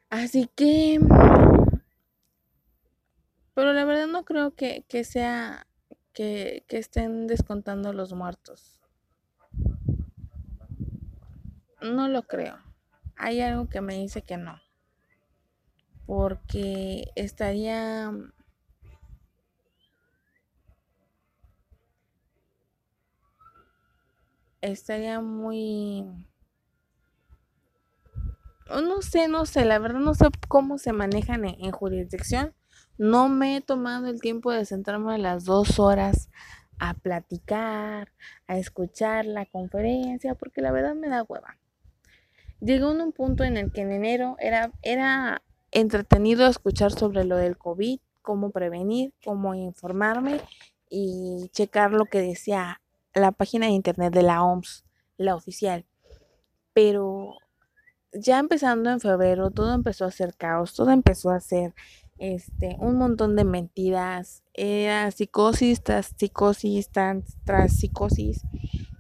Así 0.10 0.50
que... 0.56 1.00
Pero 3.54 3.74
la 3.74 3.86
verdad 3.86 4.08
no 4.08 4.26
creo 4.26 4.56
que, 4.56 4.84
sea 5.04 5.68
que, 6.14 6.66
que 6.68 6.80
estén 6.80 7.28
descontando 7.28 7.94
los 7.94 8.14
muertos. 8.14 8.80
No 11.80 12.08
lo 12.08 12.24
creo. 12.24 12.58
Hay 13.18 13.40
algo 13.42 13.70
que 13.70 13.82
me 13.82 13.94
dice 13.94 14.24
que 14.24 14.38
no. 14.38 14.60
Porque 16.08 17.12
estaría... 17.14 18.12
Estaría 24.62 25.22
muy 25.22 26.04
no 28.70 29.02
sé, 29.02 29.28
no 29.28 29.46
sé, 29.46 29.66
la 29.66 29.80
verdad 29.80 30.00
no 30.00 30.14
sé 30.14 30.28
cómo 30.48 30.78
se 30.78 30.94
manejan 30.94 31.46
en, 31.46 31.72
jurisdicción. 31.72 32.54
No 32.98 33.30
me 33.30 33.58
he 33.58 33.62
tomado 33.62 34.08
el 34.08 34.20
tiempo 34.20 34.52
de 34.52 34.66
sentarme 34.66 35.18
las 35.18 35.46
dos 35.46 35.80
horas 35.80 36.30
a 36.80 36.94
platicar, 36.94 38.12
a 38.48 38.58
escuchar 38.58 39.26
la 39.26 39.46
conferencia, 39.46 40.36
porque 40.36 40.62
la 40.62 40.72
verdad 40.72 40.96
me 40.96 41.10
da 41.10 41.24
hueva. 41.24 41.58
Llegó 42.60 42.92
un 42.92 43.12
punto 43.12 43.44
en 43.44 43.58
el 43.58 43.72
que 43.72 43.82
en 43.82 43.92
enero 43.92 44.36
era, 44.40 44.72
era 44.82 45.42
entretenido 45.72 46.48
escuchar 46.48 46.92
sobre 46.92 47.24
lo 47.24 47.38
del 47.38 47.58
COVID, 47.58 48.00
cómo 48.22 48.52
prevenir, 48.52 49.14
cómo 49.24 49.56
informarme 49.56 50.42
y 50.90 51.50
checar 51.54 51.92
lo 51.92 52.06
que 52.06 52.22
decía 52.22 52.82
la 53.14 53.32
página 53.32 53.68
de 53.68 53.74
internet 53.74 54.14
de 54.14 54.24
la 54.24 54.44
OMS, 54.44 54.86
la 55.18 55.36
oficial. 55.36 55.86
Pero 56.74 57.38
ya 58.14 58.40
empezando 58.40 58.90
en 58.90 59.00
febrero, 59.00 59.52
todo 59.52 59.74
empezó 59.74 60.06
a 60.06 60.12
ser 60.12 60.36
caos, 60.36 60.74
todo 60.74 60.92
empezó 60.92 61.30
a 61.30 61.40
ser 61.40 61.74
este, 62.18 62.76
un 62.80 62.98
montón 62.98 63.36
de 63.36 63.46
mentiras, 63.46 64.44
era 64.54 65.10
psicosis 65.12 65.84
tras 65.84 66.14
psicosis, 66.18 66.90
tras, 66.90 67.74
psicosis. 67.74 68.42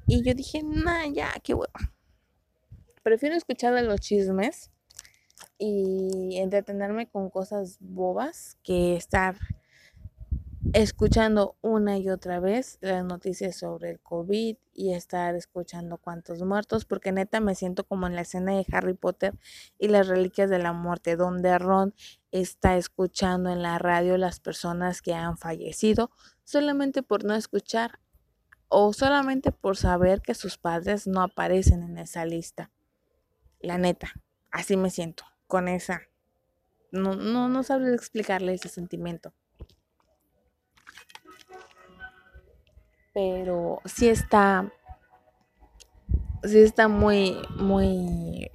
Y 0.08 0.24
yo 0.24 0.34
dije, 0.34 0.64
nah, 0.64 1.06
ya, 1.08 1.32
qué 1.44 1.54
hueva. 1.54 1.94
Prefiero 3.04 3.36
escuchar 3.36 3.74
de 3.74 3.84
los 3.84 4.00
chismes 4.00 4.72
y 5.58 6.38
entretenerme 6.38 7.10
con 7.10 7.30
cosas 7.30 7.78
bobas 7.80 8.58
que 8.64 8.96
estar 8.96 9.36
escuchando 10.74 11.58
una 11.62 11.98
y 11.98 12.10
otra 12.10 12.40
vez 12.40 12.78
las 12.82 13.04
noticias 13.04 13.58
sobre 13.58 13.92
el 13.92 14.00
COVID 14.00 14.58
y 14.74 14.94
estar 14.94 15.36
escuchando 15.36 15.98
cuántos 15.98 16.42
muertos, 16.44 16.86
porque 16.86 17.12
neta 17.12 17.40
me 17.40 17.56
siento 17.56 17.86
como 17.86 18.08
en 18.08 18.16
la 18.16 18.22
escena 18.22 18.54
de 18.54 18.66
Harry 18.72 18.94
Potter 18.94 19.38
y 19.78 19.88
las 19.88 20.08
reliquias 20.08 20.50
de 20.50 20.60
la 20.60 20.74
muerte, 20.74 21.16
donde 21.16 21.58
Ron 21.58 21.94
está 22.32 22.78
escuchando 22.78 23.50
en 23.50 23.62
la 23.62 23.80
radio 23.80 24.18
las 24.18 24.40
personas 24.40 25.02
que 25.02 25.14
han 25.14 25.38
fallecido 25.38 26.12
solamente 26.44 27.04
por 27.04 27.24
no 27.24 27.36
escuchar 27.36 28.00
o 28.68 28.94
solamente 28.94 29.52
por 29.52 29.78
saber 29.78 30.22
que 30.22 30.36
sus 30.36 30.58
padres 30.58 31.08
no 31.08 31.22
aparecen 31.22 31.82
en 31.84 31.98
esa 31.98 32.26
lista. 32.26 32.72
La 33.60 33.78
neta, 33.78 34.14
así 34.52 34.78
me 34.78 34.92
siento, 34.92 35.26
con 35.48 35.68
esa. 35.68 36.02
No, 36.92 37.16
no, 37.16 37.50
no 37.50 37.64
sabré 37.64 37.94
explicarle 37.94 38.54
ese 38.54 38.70
sentimiento. 38.70 39.34
Pero 43.20 43.82
sí 43.84 44.08
está. 44.08 44.72
Sí 46.42 46.60
está 46.60 46.88
muy, 46.88 47.36
muy. 47.58 48.50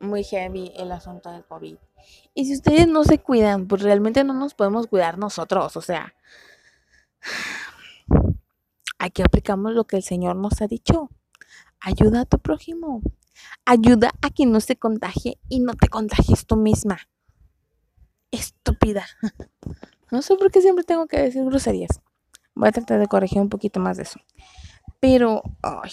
Muy 0.00 0.24
heavy 0.24 0.72
el 0.76 0.90
asunto 0.90 1.30
del 1.30 1.44
COVID. 1.44 1.76
Y 2.32 2.46
si 2.46 2.54
ustedes 2.54 2.88
no 2.88 3.04
se 3.04 3.18
cuidan, 3.18 3.68
pues 3.68 3.82
realmente 3.82 4.24
no 4.24 4.32
nos 4.32 4.54
podemos 4.54 4.86
cuidar 4.86 5.18
nosotros. 5.18 5.76
O 5.76 5.82
sea, 5.82 6.14
aquí 8.98 9.20
aplicamos 9.20 9.74
lo 9.74 9.84
que 9.84 9.96
el 9.96 10.02
Señor 10.02 10.36
nos 10.36 10.62
ha 10.62 10.66
dicho. 10.66 11.10
Ayuda 11.80 12.22
a 12.22 12.24
tu 12.24 12.38
prójimo. 12.38 13.02
Ayuda 13.66 14.12
a 14.22 14.30
quien 14.30 14.52
no 14.52 14.60
se 14.60 14.76
contagie 14.76 15.38
y 15.50 15.60
no 15.60 15.74
te 15.74 15.88
contagies 15.88 16.46
tú 16.46 16.56
misma. 16.56 16.98
Estúpida. 18.30 19.04
No 20.10 20.22
sé 20.22 20.36
por 20.36 20.52
qué 20.52 20.60
siempre 20.60 20.84
tengo 20.84 21.08
que 21.08 21.18
decir 21.18 21.44
groserías. 21.44 22.00
Voy 22.54 22.68
a 22.68 22.72
tratar 22.72 23.00
de 23.00 23.08
corregir 23.08 23.40
un 23.40 23.48
poquito 23.48 23.80
más 23.80 23.96
de 23.96 24.04
eso. 24.04 24.20
Pero, 25.00 25.42
ay. 25.62 25.90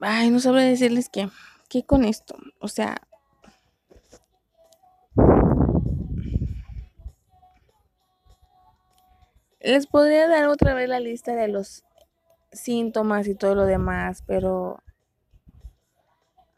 Ay, 0.00 0.30
no 0.30 0.40
sabré 0.40 0.64
decirles 0.64 1.08
qué. 1.08 1.28
¿Qué 1.68 1.84
con 1.84 2.04
esto? 2.04 2.36
O 2.58 2.68
sea, 2.68 2.96
les 9.60 9.86
podría 9.86 10.26
dar 10.26 10.48
otra 10.48 10.74
vez 10.74 10.88
la 10.88 11.00
lista 11.00 11.34
de 11.34 11.48
los 11.48 11.84
síntomas 12.52 13.28
y 13.28 13.34
todo 13.34 13.54
lo 13.54 13.66
demás, 13.66 14.24
pero 14.26 14.82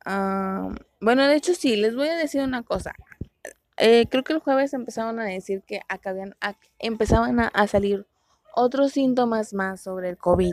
ah, 0.05 0.71
bueno, 1.01 1.27
de 1.27 1.37
hecho 1.37 1.55
sí, 1.55 1.77
les 1.77 1.95
voy 1.95 2.09
a 2.09 2.17
decir 2.17 2.43
una 2.43 2.63
cosa. 2.63 2.95
Eh, 3.79 4.07
creo 4.11 4.23
que 4.25 4.33
el 4.35 4.39
jueves 4.41 4.75
empezaron 4.75 5.19
a 5.21 5.25
decir 5.25 5.63
que 5.67 5.81
acá 5.89 6.11
habían, 6.11 6.37
empezaban 6.79 7.41
a, 7.41 7.49
a 7.49 7.67
salir 7.67 8.07
otros 8.55 8.93
síntomas 8.93 9.55
más 9.55 9.81
sobre 9.83 10.11
el 10.11 10.19
COVID, 10.19 10.53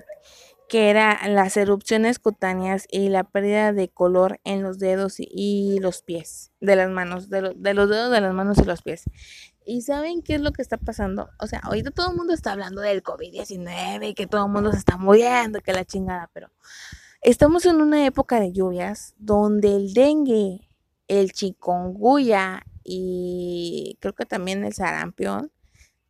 que 0.69 0.89
eran 0.89 1.35
las 1.35 1.57
erupciones 1.57 2.19
cutáneas 2.19 2.85
y 2.89 3.09
la 3.09 3.23
pérdida 3.23 3.73
de 3.73 3.89
color 3.89 4.39
en 4.43 4.61
los 4.63 4.79
dedos 4.79 5.15
y 5.19 5.79
los 5.81 6.01
pies, 6.03 6.51
de 6.61 6.75
las 6.75 6.89
manos, 6.89 7.29
de, 7.29 7.41
lo- 7.41 7.53
de 7.53 7.73
los 7.73 7.89
dedos 7.89 8.11
de 8.11 8.21
las 8.21 8.33
manos 8.33 8.57
y 8.59 8.63
los 8.65 8.81
pies. 8.83 9.03
¿Y 9.65 9.81
saben 9.81 10.21
qué 10.23 10.35
es 10.35 10.41
lo 10.41 10.51
que 10.51 10.61
está 10.61 10.77
pasando? 10.77 11.29
O 11.39 11.47
sea, 11.47 11.59
ahorita 11.59 11.91
todo 11.91 12.11
el 12.11 12.17
mundo 12.17 12.33
está 12.33 12.53
hablando 12.53 12.81
del 12.81 13.03
COVID-19, 13.03 14.15
que 14.15 14.27
todo 14.27 14.45
el 14.45 14.51
mundo 14.51 14.71
se 14.71 14.77
está 14.79 14.97
muriendo, 14.97 15.59
que 15.61 15.73
la 15.73 15.85
chingada, 15.85 16.29
pero 16.33 16.49
estamos 17.21 17.65
en 17.65 17.81
una 17.81 18.05
época 18.05 18.39
de 18.39 18.51
lluvias 18.53 19.13
donde 19.17 19.75
el 19.75 19.93
dengue, 19.93 20.69
el 21.07 21.31
chikungunya 21.33 22.63
y 22.91 23.97
creo 23.99 24.13
que 24.15 24.25
también 24.25 24.63
el 24.65 24.73
sarampión 24.73 25.51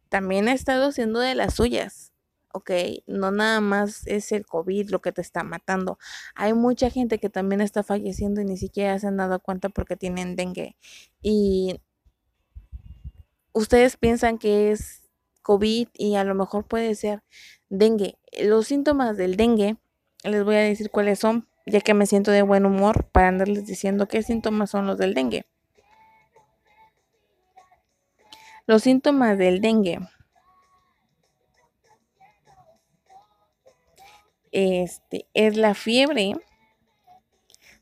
también 0.09 0.47
ha 0.47 0.53
estado 0.53 0.87
haciendo 0.87 1.19
de 1.19 1.35
las 1.35 1.55
suyas. 1.55 2.13
¿ok? 2.53 2.71
No 3.07 3.31
nada 3.31 3.61
más 3.61 4.07
es 4.07 4.31
el 4.31 4.45
COVID 4.45 4.89
lo 4.89 5.01
que 5.01 5.11
te 5.11 5.21
está 5.21 5.43
matando. 5.43 5.99
Hay 6.35 6.53
mucha 6.53 6.89
gente 6.89 7.19
que 7.19 7.29
también 7.29 7.61
está 7.61 7.83
falleciendo 7.83 8.41
y 8.41 8.45
ni 8.45 8.57
siquiera 8.57 8.97
se 8.99 9.07
han 9.07 9.17
dado 9.17 9.39
cuenta 9.39 9.69
porque 9.69 9.95
tienen 9.95 10.35
dengue. 10.35 10.77
Y 11.21 11.81
ustedes 13.53 13.97
piensan 13.97 14.37
que 14.37 14.71
es 14.71 15.03
COVID 15.41 15.89
y 15.93 16.15
a 16.15 16.23
lo 16.23 16.35
mejor 16.35 16.65
puede 16.65 16.95
ser 16.95 17.23
dengue. 17.69 18.17
Los 18.41 18.67
síntomas 18.67 19.17
del 19.17 19.35
dengue, 19.35 19.77
les 20.23 20.43
voy 20.43 20.55
a 20.55 20.59
decir 20.59 20.89
cuáles 20.91 21.19
son, 21.19 21.47
ya 21.65 21.81
que 21.81 21.93
me 21.93 22.05
siento 22.05 22.31
de 22.31 22.41
buen 22.41 22.65
humor 22.65 23.09
para 23.11 23.27
andarles 23.27 23.65
diciendo 23.65 24.07
qué 24.07 24.23
síntomas 24.23 24.71
son 24.71 24.87
los 24.87 24.97
del 24.97 25.13
dengue. 25.13 25.45
Los 28.69 28.83
síntomas 28.83 29.35
del 29.35 29.61
dengue. 29.61 29.97
Este 34.51 35.25
es 35.33 35.57
la 35.57 35.73
fiebre, 35.73 36.35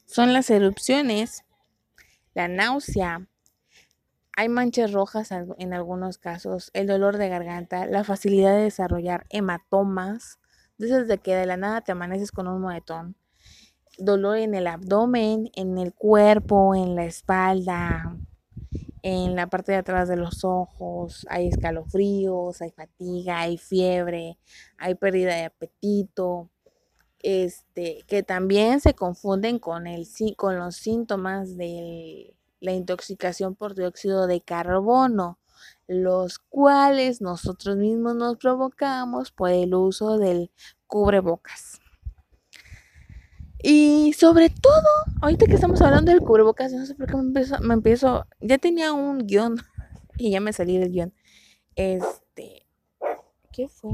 son 0.06 0.32
las 0.32 0.50
erupciones, 0.50 1.44
la 2.34 2.48
náusea, 2.48 3.28
hay 4.38 4.48
manchas 4.48 4.94
rojas 4.94 5.32
en 5.32 5.74
algunos 5.74 6.20
casos, 6.20 6.72
el 6.74 6.88
dolor 6.88 7.18
de 7.18 7.28
garganta, 7.28 7.86
la 7.86 8.06
facilidad 8.06 8.56
de 8.56 8.64
desarrollar 8.64 9.26
hematomas, 9.30 10.40
de 10.78 10.88
esas 10.88 11.10
de 11.10 11.18
que 11.18 11.36
de 11.36 11.48
la 11.48 11.58
nada 11.58 11.82
te 11.82 11.92
amaneces 11.92 12.32
con 12.32 12.48
un 12.48 12.62
moretón, 12.62 13.18
dolor 13.98 14.38
en 14.38 14.56
el 14.56 14.68
abdomen, 14.68 15.52
en 15.54 15.78
el 15.80 15.94
cuerpo, 15.94 16.76
en 16.76 16.96
la 16.96 17.04
espalda, 17.04 18.16
en 19.04 19.36
la 19.36 19.48
parte 19.48 19.72
de 19.72 19.78
atrás 19.80 20.10
de 20.10 20.18
los 20.18 20.44
ojos, 20.44 21.26
hay 21.30 21.48
escalofríos, 21.48 22.62
hay 22.62 22.72
fatiga, 22.72 23.42
hay 23.42 23.58
fiebre, 23.58 24.38
hay 24.78 24.96
pérdida 24.96 25.36
de 25.36 25.46
apetito, 25.46 26.50
este, 27.20 28.04
que 28.08 28.24
también 28.24 28.80
se 28.80 28.94
confunden 28.94 29.60
con, 29.60 29.88
el, 29.88 30.08
con 30.36 30.58
los 30.58 30.76
síntomas 30.76 31.58
de 31.58 32.36
la 32.60 32.74
intoxicación 32.74 33.56
por 33.56 33.76
dióxido 33.76 34.28
de 34.28 34.42
carbono, 34.42 35.40
los 35.88 36.40
cuales 36.40 37.22
nosotros 37.22 37.78
mismos 37.78 38.16
nos 38.16 38.38
provocamos 38.38 39.32
por 39.32 39.50
el 39.50 39.74
uso 39.74 40.18
del 40.18 40.52
cubrebocas. 40.86 41.80
Y 43.70 44.14
sobre 44.14 44.50
todo, 44.50 44.88
ahorita 45.22 45.46
que 45.46 45.56
estamos 45.56 45.82
hablando 45.82 46.10
del 46.10 46.22
cubrebocas, 46.22 46.72
no 46.72 46.86
sé 46.86 46.96
por 46.96 47.06
qué 47.08 47.18
me 47.18 47.24
empiezo, 47.24 47.60
me 47.60 47.74
empiezo 47.74 48.26
ya 48.40 48.58
tenía 48.60 48.94
un 48.94 49.28
guion 49.28 49.58
y 50.18 50.32
ya 50.32 50.40
me 50.40 50.54
salí 50.54 50.78
del 50.78 50.90
guion. 50.90 51.14
Este, 51.76 52.66
¿qué 53.52 53.68
fue? 53.68 53.92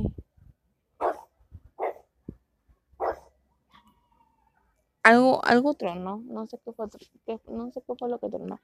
Algo, 5.04 5.44
algo 5.46 5.74
tronó, 5.74 6.24
no 6.26 6.48
sé 6.48 6.58
qué 6.64 6.72
fue, 6.72 6.88
no 7.48 7.72
sé 7.72 7.82
qué 7.86 7.94
fue 7.98 8.10
lo 8.10 8.20
que 8.20 8.30
tronó. 8.30 8.60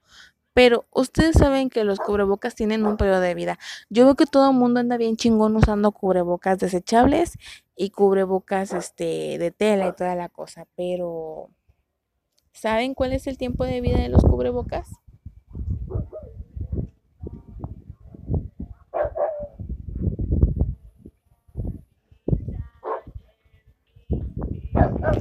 Pero 0.54 0.86
ustedes 0.92 1.38
saben 1.38 1.70
que 1.70 1.84
los 1.84 2.00
cubrebocas 2.00 2.56
tienen 2.56 2.86
un 2.86 2.98
periodo 2.98 3.22
de 3.22 3.36
vida. 3.36 3.60
Yo 3.90 4.06
veo 4.06 4.16
que 4.16 4.26
todo 4.26 4.50
el 4.50 4.58
mundo 4.58 4.80
anda 4.80 4.98
bien 4.98 5.16
chingón 5.16 5.56
usando 5.56 5.92
cubrebocas 5.92 6.58
desechables 6.60 7.38
y 7.76 7.92
cubrebocas 7.92 8.74
este 8.74 9.38
de 9.38 9.52
tela 9.52 9.88
y 9.88 9.96
toda 9.96 10.16
la 10.16 10.30
cosa, 10.30 10.66
pero 10.76 11.50
¿saben 12.52 12.94
cuál 12.94 13.14
es 13.14 13.28
el 13.28 13.38
tiempo 13.38 13.64
de 13.64 13.82
vida 13.82 14.00
de 14.00 14.10
los 14.10 14.24
cubrebocas? 14.24 14.90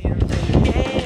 Entre 0.01 0.98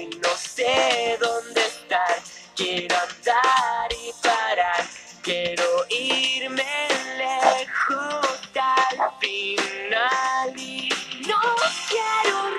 y 0.00 0.06
no 0.06 0.28
sé 0.36 1.18
dónde 1.20 1.60
estar. 1.60 2.16
Quiero 2.54 2.96
andar 2.96 3.92
y 3.92 4.12
parar. 4.22 4.84
Quiero 5.22 5.64
irme 5.90 6.64
lejos 7.18 8.36
al 8.58 9.10
final 9.20 10.54
no 11.26 11.40
quiero 11.88 12.55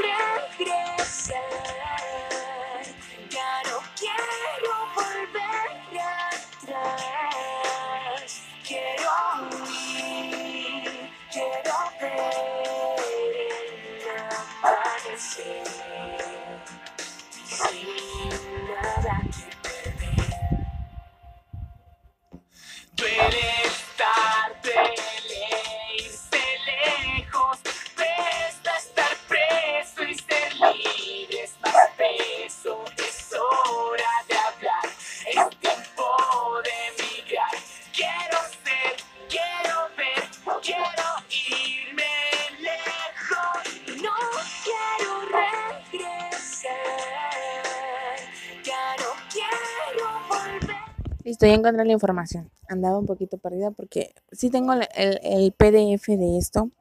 Listo, 51.27 51.45
ya 51.45 51.55
encontré 51.55 51.83
la 51.83 51.91
información. 51.91 52.49
Andaba 52.69 52.97
un 52.97 53.05
poquito 53.05 53.37
perdida 53.37 53.71
porque 53.71 54.15
sí 54.31 54.49
tengo 54.49 54.71
el, 54.71 54.87
el 54.95 55.51
PDF 55.51 56.07
de 56.07 56.37
esto. 56.37 56.71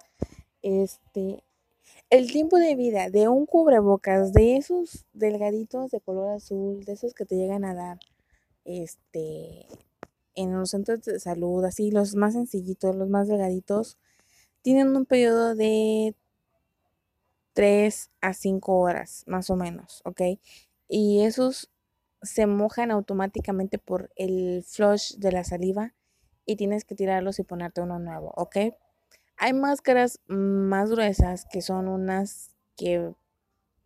Este, 0.62 1.42
el 2.10 2.30
tiempo 2.30 2.56
de 2.56 2.76
vida 2.76 3.10
de 3.10 3.26
un 3.26 3.46
cubrebocas, 3.46 4.32
de 4.32 4.56
esos 4.56 5.04
delgaditos 5.12 5.90
de 5.90 6.00
color 6.00 6.30
azul, 6.30 6.84
de 6.84 6.92
esos 6.92 7.12
que 7.12 7.24
te 7.24 7.34
llegan 7.34 7.64
a 7.64 7.74
dar, 7.74 7.98
este, 8.64 9.66
en 10.36 10.52
los 10.52 10.70
centros 10.70 11.02
de 11.02 11.18
salud, 11.18 11.64
así, 11.64 11.90
los 11.90 12.14
más 12.14 12.34
sencillitos, 12.34 12.94
los 12.94 13.08
más 13.08 13.26
delgaditos, 13.26 13.98
tienen 14.62 14.96
un 14.96 15.06
periodo 15.06 15.56
de 15.56 16.14
3 17.52 18.10
a 18.20 18.32
5 18.32 18.78
horas, 18.78 19.24
más 19.26 19.50
o 19.50 19.56
menos, 19.56 20.02
¿ok? 20.04 20.38
Y 20.88 21.22
esos 21.22 21.68
se 22.22 22.46
mojan 22.46 22.90
automáticamente 22.90 23.78
por 23.78 24.10
el 24.16 24.64
flush 24.64 25.16
de 25.16 25.32
la 25.32 25.44
saliva 25.44 25.94
y 26.44 26.56
tienes 26.56 26.84
que 26.84 26.94
tirarlos 26.94 27.38
y 27.38 27.44
ponerte 27.44 27.80
uno 27.80 27.98
nuevo, 27.98 28.32
¿ok? 28.36 28.56
Hay 29.36 29.52
máscaras 29.52 30.20
más 30.28 30.90
gruesas 30.90 31.46
que 31.50 31.60
son 31.60 31.88
unas 31.88 32.56
que 32.76 33.12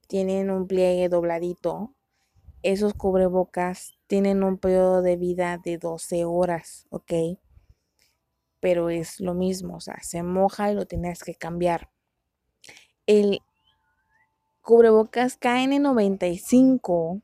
tienen 0.07 0.51
un 0.51 0.67
pliegue 0.67 1.09
dobladito. 1.09 1.95
Esos 2.63 2.95
cubrebocas 2.95 3.99
tienen 4.07 4.43
un 4.43 4.59
periodo 4.59 5.03
de 5.03 5.17
vida 5.17 5.59
de 5.63 5.79
12 5.79 6.25
horas, 6.25 6.87
¿ok? 6.91 7.13
Pero 8.61 8.91
es 8.91 9.21
lo 9.21 9.35
mismo, 9.35 9.77
o 9.77 9.81
sea, 9.81 9.99
se 10.03 10.23
moja 10.23 10.71
y 10.71 10.75
lo 10.75 10.87
tienes 10.87 11.25
que 11.25 11.35
cambiar. 11.35 11.91
El 13.07 13.41
cubrebocas 14.61 15.41
KN95 15.41 17.23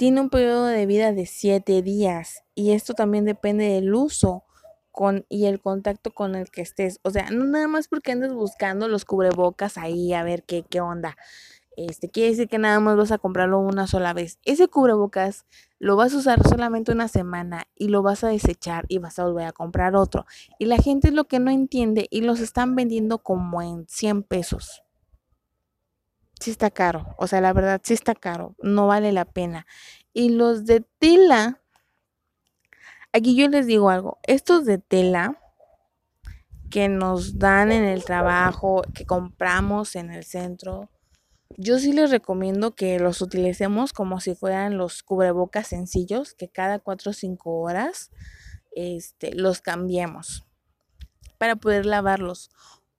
tiene 0.00 0.22
un 0.22 0.30
periodo 0.30 0.64
de 0.64 0.86
vida 0.86 1.12
de 1.12 1.26
7 1.26 1.82
días 1.82 2.42
y 2.54 2.70
esto 2.72 2.94
también 2.94 3.26
depende 3.26 3.66
del 3.66 3.94
uso 3.94 4.44
con, 4.92 5.26
y 5.28 5.44
el 5.44 5.60
contacto 5.60 6.10
con 6.10 6.34
el 6.34 6.50
que 6.50 6.62
estés. 6.62 7.00
O 7.02 7.10
sea, 7.10 7.28
no 7.28 7.44
nada 7.44 7.68
más 7.68 7.88
porque 7.88 8.10
andes 8.10 8.32
buscando 8.32 8.88
los 8.88 9.04
cubrebocas 9.04 9.76
ahí 9.76 10.14
a 10.14 10.22
ver 10.22 10.44
qué, 10.44 10.64
qué 10.66 10.80
onda. 10.80 11.18
Este, 11.76 12.08
quiere 12.08 12.30
decir 12.30 12.48
que 12.48 12.56
nada 12.56 12.80
más 12.80 12.96
vas 12.96 13.12
a 13.12 13.18
comprarlo 13.18 13.58
una 13.58 13.86
sola 13.86 14.14
vez. 14.14 14.38
Ese 14.46 14.68
cubrebocas 14.68 15.44
lo 15.78 15.96
vas 15.96 16.14
a 16.14 16.16
usar 16.16 16.48
solamente 16.48 16.92
una 16.92 17.08
semana 17.08 17.64
y 17.76 17.88
lo 17.88 18.00
vas 18.02 18.24
a 18.24 18.28
desechar 18.28 18.86
y 18.88 18.96
vas 18.96 19.18
a 19.18 19.26
volver 19.26 19.48
a 19.48 19.52
comprar 19.52 19.96
otro. 19.96 20.24
Y 20.58 20.64
la 20.64 20.78
gente 20.78 21.08
es 21.08 21.14
lo 21.14 21.24
que 21.24 21.40
no 21.40 21.50
entiende 21.50 22.06
y 22.10 22.22
los 22.22 22.40
están 22.40 22.74
vendiendo 22.74 23.18
como 23.18 23.60
en 23.60 23.86
100 23.86 24.22
pesos. 24.22 24.82
Sí 26.40 26.50
está 26.50 26.70
caro, 26.70 27.14
o 27.18 27.26
sea, 27.26 27.40
la 27.40 27.52
verdad 27.52 27.80
sí 27.84 27.94
está 27.94 28.14
caro, 28.14 28.54
no 28.62 28.86
vale 28.86 29.12
la 29.12 29.26
pena. 29.26 29.66
Y 30.12 30.30
los 30.30 30.64
de 30.64 30.80
tela 30.98 31.60
Aquí 33.12 33.34
yo 33.34 33.48
les 33.48 33.66
digo 33.66 33.90
algo, 33.90 34.18
estos 34.22 34.64
de 34.64 34.78
tela 34.78 35.36
que 36.70 36.88
nos 36.88 37.40
dan 37.40 37.72
en 37.72 37.82
el 37.82 38.04
trabajo, 38.04 38.82
que 38.94 39.04
compramos 39.04 39.96
en 39.96 40.12
el 40.12 40.22
centro, 40.22 40.88
yo 41.56 41.80
sí 41.80 41.92
les 41.92 42.12
recomiendo 42.12 42.76
que 42.76 43.00
los 43.00 43.20
utilicemos 43.20 43.92
como 43.92 44.20
si 44.20 44.36
fueran 44.36 44.78
los 44.78 45.02
cubrebocas 45.02 45.66
sencillos, 45.66 46.34
que 46.34 46.48
cada 46.48 46.78
4 46.78 47.10
o 47.10 47.12
5 47.12 47.50
horas 47.60 48.12
este, 48.76 49.34
los 49.34 49.60
cambiemos 49.60 50.46
para 51.36 51.56
poder 51.56 51.86
lavarlos. 51.86 52.50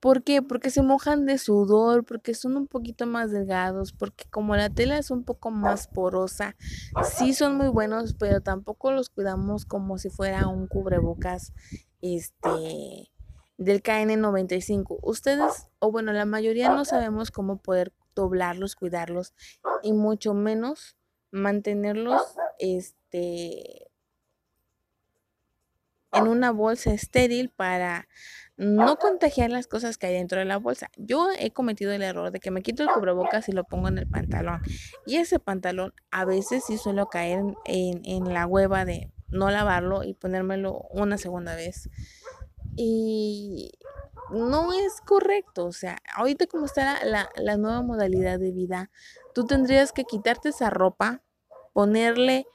¿Por 0.02 0.24
qué? 0.24 0.42
Porque 0.42 0.72
se 0.72 0.82
mojan 0.82 1.28
de 1.28 1.38
sudor, 1.38 2.04
porque 2.04 2.34
son 2.34 2.58
un 2.58 2.66
poquito 2.66 3.06
más 3.06 3.32
delgados, 3.32 3.94
porque 3.94 4.26
como 4.32 4.56
la 4.56 4.72
tela 4.72 4.98
es 4.98 5.12
un 5.12 5.24
poco 5.24 5.52
más 5.52 5.88
porosa, 5.88 6.56
sí 7.04 7.36
son 7.36 7.56
muy 7.56 7.68
buenos, 7.68 8.16
pero 8.16 8.42
tampoco 8.42 8.92
los 8.92 9.10
cuidamos 9.10 9.66
como 9.66 10.00
si 10.00 10.10
fuera 10.10 10.48
un 10.48 10.66
cubrebocas 10.66 11.54
este 12.02 13.12
del 13.60 13.84
KN95. 13.84 14.98
Ustedes, 15.04 15.68
o 15.78 15.92
bueno, 15.92 16.14
la 16.14 16.26
mayoría 16.26 16.70
no 16.70 16.84
sabemos 16.84 17.30
cómo 17.30 17.58
poder 17.58 17.94
doblarlos, 18.16 18.76
cuidarlos 18.76 19.36
y 19.84 19.94
mucho 19.94 20.34
menos 20.34 20.98
mantenerlos 21.30 22.24
este 22.58 23.92
en 26.12 26.28
una 26.28 26.52
bolsa 26.52 26.92
estéril 26.92 27.50
para 27.50 28.08
no 28.62 28.98
contagiar 28.98 29.50
las 29.50 29.66
cosas 29.66 29.98
que 29.98 30.06
hay 30.06 30.14
dentro 30.14 30.38
de 30.38 30.46
la 30.46 30.58
bolsa. 30.58 30.92
Yo 30.96 31.30
he 31.40 31.50
cometido 31.50 31.92
el 31.94 32.04
error 32.04 32.30
de 32.30 32.40
que 32.40 32.52
me 32.52 32.62
quito 32.62 32.84
el 32.84 32.90
cubrebocas 32.90 33.50
y 33.50 33.54
lo 33.54 33.64
pongo 33.64 33.88
en 33.88 33.98
el 33.98 34.08
pantalón. 34.08 34.62
Y 35.08 35.16
ese 35.16 35.40
pantalón 35.40 35.96
a 36.12 36.26
veces 36.26 36.66
sí 36.66 36.78
suelo 36.78 37.08
caer 37.08 37.42
en, 37.66 38.34
la 38.34 38.46
hueva 38.46 38.86
de 38.86 39.12
no 39.30 39.50
lavarlo 39.50 40.04
y 40.04 40.14
ponérmelo 40.14 40.86
una 40.92 41.18
segunda 41.18 41.56
vez. 41.56 41.90
Y 42.76 43.72
no 44.30 44.74
es 44.74 45.02
correcto. 45.02 45.66
O 45.66 45.72
sea, 45.72 45.98
ahorita 46.16 46.46
como 46.46 46.66
está 46.66 47.04
la, 47.04 47.32
la 47.38 47.58
nueva 47.58 47.82
modalidad 47.82 48.38
de 48.38 48.52
vida, 48.52 48.92
tú 49.34 49.48
tendrías 49.48 49.92
que 49.92 50.04
quitarte 50.04 50.50
esa 50.50 50.70
ropa, 50.70 51.24
ponerle, 51.74 52.46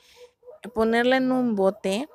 ponerla 0.73 1.17
en 1.17 1.33
un 1.33 1.57
bote 1.57 2.09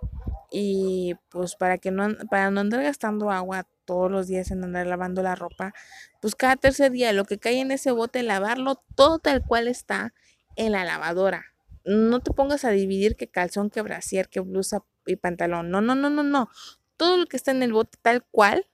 y 0.52 1.16
pues 1.30 1.56
para 1.56 1.78
que 1.78 1.92
no 1.92 2.10
para 2.30 2.52
no 2.52 2.60
andar 2.60 2.84
gastando 2.84 3.32
agua 3.32 3.68
todos 3.86 4.12
los 4.12 4.28
días 4.28 4.52
en 4.52 4.64
andar 4.64 4.86
lavando 4.86 5.24
la 5.24 5.36
ropa, 5.36 5.74
pues 6.22 6.36
cada 6.36 6.58
tercer 6.58 6.92
día 6.92 7.14
lo 7.14 7.26
que 7.26 7.40
cae 7.40 7.60
en 7.62 7.72
ese 7.72 7.92
bote 7.92 8.22
lavarlo 8.24 8.84
todo 8.96 9.20
tal 9.20 9.44
cual 9.46 9.68
está 9.68 10.14
en 10.56 10.74
la 10.74 10.84
lavadora. 10.86 11.46
No 11.86 12.20
te 12.20 12.32
pongas 12.32 12.66
a 12.66 12.72
dividir 12.72 13.16
que 13.16 13.28
calzón, 13.28 13.70
que 13.70 13.82
brasier, 13.82 14.30
que 14.30 14.42
blusa 14.42 14.84
y 15.06 15.16
pantalón. 15.16 15.72
No, 15.72 15.82
no, 15.82 15.96
no, 15.96 16.10
no, 16.10 16.24
no. 16.24 16.50
Todo 16.98 17.18
lo 17.18 17.26
que 17.26 17.38
está 17.38 17.52
en 17.52 17.64
el 17.64 17.74
bote 17.74 17.98
tal 18.02 18.24
cual 18.30 18.68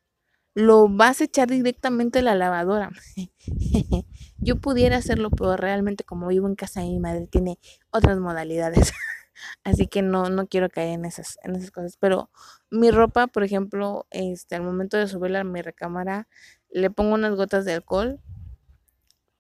lo 0.56 0.90
vas 0.90 1.22
a 1.22 1.26
echar 1.26 1.50
directamente 1.50 2.20
a 2.20 2.24
la 2.24 2.36
lavadora. 2.36 2.90
Yo 4.40 4.58
pudiera 4.58 4.98
hacerlo, 4.98 5.30
pero 5.30 5.56
realmente 5.56 6.04
como 6.04 6.28
vivo 6.28 6.48
en 6.48 6.56
casa 6.56 6.82
de 6.82 6.88
mi 6.88 7.00
madre 7.00 7.28
tiene 7.28 7.60
otras 7.92 8.18
modalidades. 8.18 8.92
Así 9.64 9.88
que 9.88 10.02
no, 10.02 10.30
no 10.30 10.48
quiero 10.48 10.70
caer 10.70 10.90
en 10.94 11.06
esas, 11.06 11.38
en 11.44 11.56
esas 11.56 11.72
cosas. 11.72 11.98
Pero 11.98 12.30
mi 12.72 12.92
ropa, 12.92 13.28
por 13.28 13.44
ejemplo, 13.44 14.06
este, 14.12 14.56
al 14.56 14.64
momento 14.64 14.98
de 14.98 15.08
subirla 15.08 15.42
a 15.42 15.44
mi 15.44 15.62
recámara, 15.62 16.28
le 16.70 16.90
pongo 16.92 17.16
unas 17.16 17.36
gotas 17.36 17.66
de 17.66 17.74
alcohol 17.74 18.20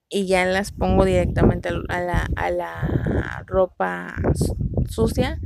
y 0.09 0.25
ya 0.27 0.45
las 0.45 0.71
pongo 0.71 1.05
directamente 1.05 1.69
a 1.69 1.99
la, 2.01 2.27
a 2.35 2.49
la 2.51 3.43
ropa 3.45 4.15
sucia 4.89 5.39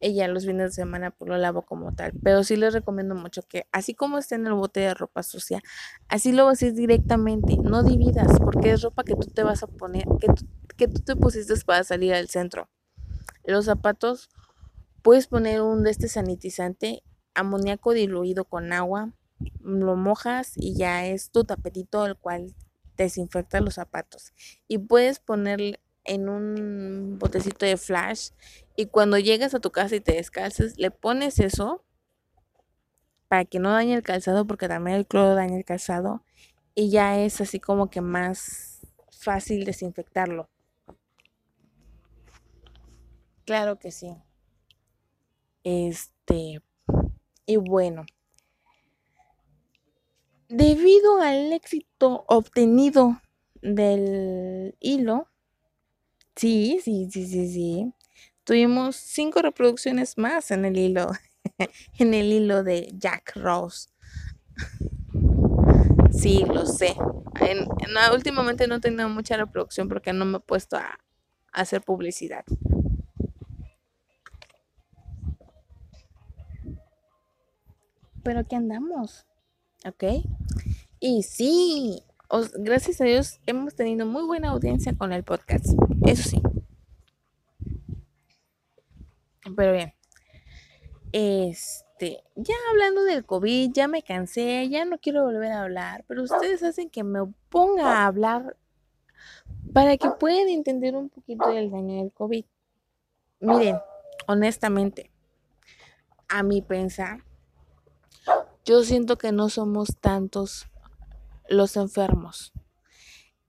y 0.00 0.14
ya 0.14 0.28
los 0.28 0.46
fines 0.46 0.70
de 0.70 0.82
semana 0.82 1.10
pues 1.10 1.28
lo 1.28 1.36
lavo 1.36 1.62
como 1.62 1.94
tal. 1.94 2.12
Pero 2.22 2.44
sí 2.44 2.56
les 2.56 2.72
recomiendo 2.74 3.14
mucho 3.14 3.42
que 3.42 3.66
así 3.72 3.94
como 3.94 4.18
esté 4.18 4.36
en 4.36 4.46
el 4.46 4.54
bote 4.54 4.80
de 4.80 4.94
ropa 4.94 5.22
sucia, 5.22 5.62
así 6.08 6.32
lo 6.32 6.48
haces 6.48 6.74
directamente, 6.76 7.56
no 7.62 7.82
dividas, 7.82 8.38
porque 8.40 8.72
es 8.72 8.82
ropa 8.82 9.04
que 9.04 9.14
tú 9.14 9.28
te 9.28 9.42
vas 9.42 9.62
a 9.62 9.66
poner, 9.66 10.04
que 10.20 10.28
que 10.76 10.88
tú 10.88 11.00
te 11.00 11.16
pusiste 11.16 11.54
para 11.64 11.84
salir 11.84 12.12
al 12.14 12.28
centro. 12.28 12.68
Los 13.46 13.66
zapatos 13.66 14.28
puedes 15.02 15.28
poner 15.28 15.62
un 15.62 15.84
de 15.84 15.92
este 15.92 16.08
sanitizante, 16.08 17.04
amoníaco 17.32 17.92
diluido 17.92 18.44
con 18.44 18.72
agua, 18.72 19.12
lo 19.60 19.94
mojas 19.94 20.52
y 20.56 20.74
ya 20.74 21.06
es 21.06 21.30
tu 21.30 21.44
tapetito 21.44 22.04
el 22.06 22.16
cual 22.16 22.56
desinfecta 22.96 23.60
los 23.60 23.74
zapatos. 23.74 24.32
Y 24.66 24.78
puedes 24.78 25.20
poner 25.20 25.78
en 26.02 26.28
un 26.28 27.18
botecito 27.20 27.66
de 27.66 27.76
flash 27.76 28.30
y 28.74 28.86
cuando 28.86 29.16
llegas 29.16 29.54
a 29.54 29.60
tu 29.60 29.70
casa 29.70 29.94
y 29.94 30.00
te 30.00 30.14
descalces, 30.14 30.76
le 30.76 30.90
pones 30.90 31.38
eso 31.38 31.84
para 33.28 33.44
que 33.44 33.60
no 33.60 33.70
dañe 33.70 33.94
el 33.94 34.02
calzado 34.02 34.44
porque 34.44 34.66
también 34.66 34.96
el 34.96 35.06
cloro 35.06 35.36
daña 35.36 35.56
el 35.56 35.64
calzado 35.64 36.24
y 36.74 36.90
ya 36.90 37.16
es 37.20 37.40
así 37.40 37.60
como 37.60 37.90
que 37.90 38.00
más 38.00 38.80
fácil 39.10 39.64
desinfectarlo. 39.64 40.48
Claro 43.46 43.78
que 43.78 43.92
sí. 43.92 44.08
Este, 45.62 46.60
y 47.46 47.56
bueno, 47.56 48.04
debido 50.48 51.20
al 51.20 51.52
éxito 51.52 52.24
obtenido 52.28 53.20
del 53.62 54.76
hilo, 54.80 55.28
sí, 56.34 56.80
sí, 56.82 57.08
sí, 57.10 57.26
sí, 57.26 57.48
sí, 57.48 57.94
tuvimos 58.44 58.96
cinco 58.96 59.42
reproducciones 59.42 60.18
más 60.18 60.50
en 60.50 60.64
el 60.64 60.76
hilo, 60.76 61.10
en 61.98 62.14
el 62.14 62.32
hilo 62.32 62.64
de 62.64 62.92
Jack 62.94 63.36
Rose. 63.36 63.88
Sí, 66.10 66.44
lo 66.46 66.66
sé. 66.66 66.96
En, 67.40 67.68
últimamente 68.12 68.66
no 68.66 68.76
he 68.76 68.80
tenido 68.80 69.08
mucha 69.08 69.36
reproducción 69.36 69.88
porque 69.88 70.12
no 70.12 70.24
me 70.24 70.38
he 70.38 70.40
puesto 70.40 70.76
a 70.76 70.98
hacer 71.52 71.82
publicidad. 71.82 72.44
Pero 78.26 78.40
aquí 78.40 78.56
andamos, 78.56 79.24
¿ok? 79.86 80.02
Y 80.98 81.22
sí, 81.22 82.02
gracias 82.56 83.00
a 83.00 83.04
Dios 83.04 83.38
hemos 83.46 83.76
tenido 83.76 84.04
muy 84.04 84.24
buena 84.24 84.48
audiencia 84.48 84.96
con 84.98 85.12
el 85.12 85.22
podcast, 85.22 85.66
eso 86.04 86.30
sí. 86.30 86.42
Pero 89.56 89.72
bien, 89.72 89.94
Este, 91.12 92.24
ya 92.34 92.54
hablando 92.72 93.04
del 93.04 93.24
COVID, 93.24 93.70
ya 93.72 93.86
me 93.86 94.02
cansé, 94.02 94.68
ya 94.68 94.84
no 94.84 94.98
quiero 94.98 95.22
volver 95.22 95.52
a 95.52 95.62
hablar, 95.62 96.04
pero 96.08 96.24
ustedes 96.24 96.64
hacen 96.64 96.90
que 96.90 97.04
me 97.04 97.20
ponga 97.48 97.98
a 97.98 98.06
hablar 98.06 98.56
para 99.72 99.96
que 99.98 100.10
puedan 100.10 100.48
entender 100.48 100.96
un 100.96 101.10
poquito 101.10 101.48
del 101.48 101.70
daño 101.70 101.98
del 102.02 102.10
COVID. 102.10 102.44
Miren, 103.38 103.78
honestamente, 104.26 105.12
a 106.28 106.42
mi 106.42 106.60
pensar, 106.60 107.22
yo 108.66 108.82
siento 108.82 109.16
que 109.16 109.30
no 109.30 109.48
somos 109.48 109.96
tantos 110.00 110.66
los 111.48 111.76
enfermos. 111.76 112.52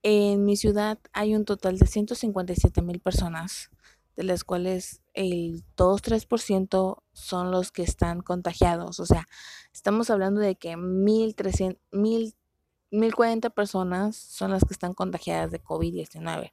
En 0.03 0.45
mi 0.45 0.55
ciudad 0.55 0.99
hay 1.11 1.35
un 1.35 1.43
total 1.43 1.79
de 1.79 1.87
157 1.87 2.83
mil 2.83 2.99
personas, 2.99 3.71
de 4.15 4.23
las 4.23 4.43
cuales 4.43 5.01
el 5.15 5.63
2-3% 5.75 7.01
son 7.13 7.51
los 7.51 7.71
que 7.71 7.81
están 7.81 8.21
contagiados. 8.21 8.99
O 8.99 9.07
sea, 9.07 9.27
estamos 9.73 10.11
hablando 10.11 10.39
de 10.39 10.55
que 10.55 10.77
1.300, 10.77 11.77
1.040 11.91 13.53
personas 13.53 14.15
son 14.15 14.51
las 14.51 14.63
que 14.63 14.73
están 14.73 14.93
contagiadas 14.93 15.49
de 15.49 15.63
COVID-19. 15.63 16.51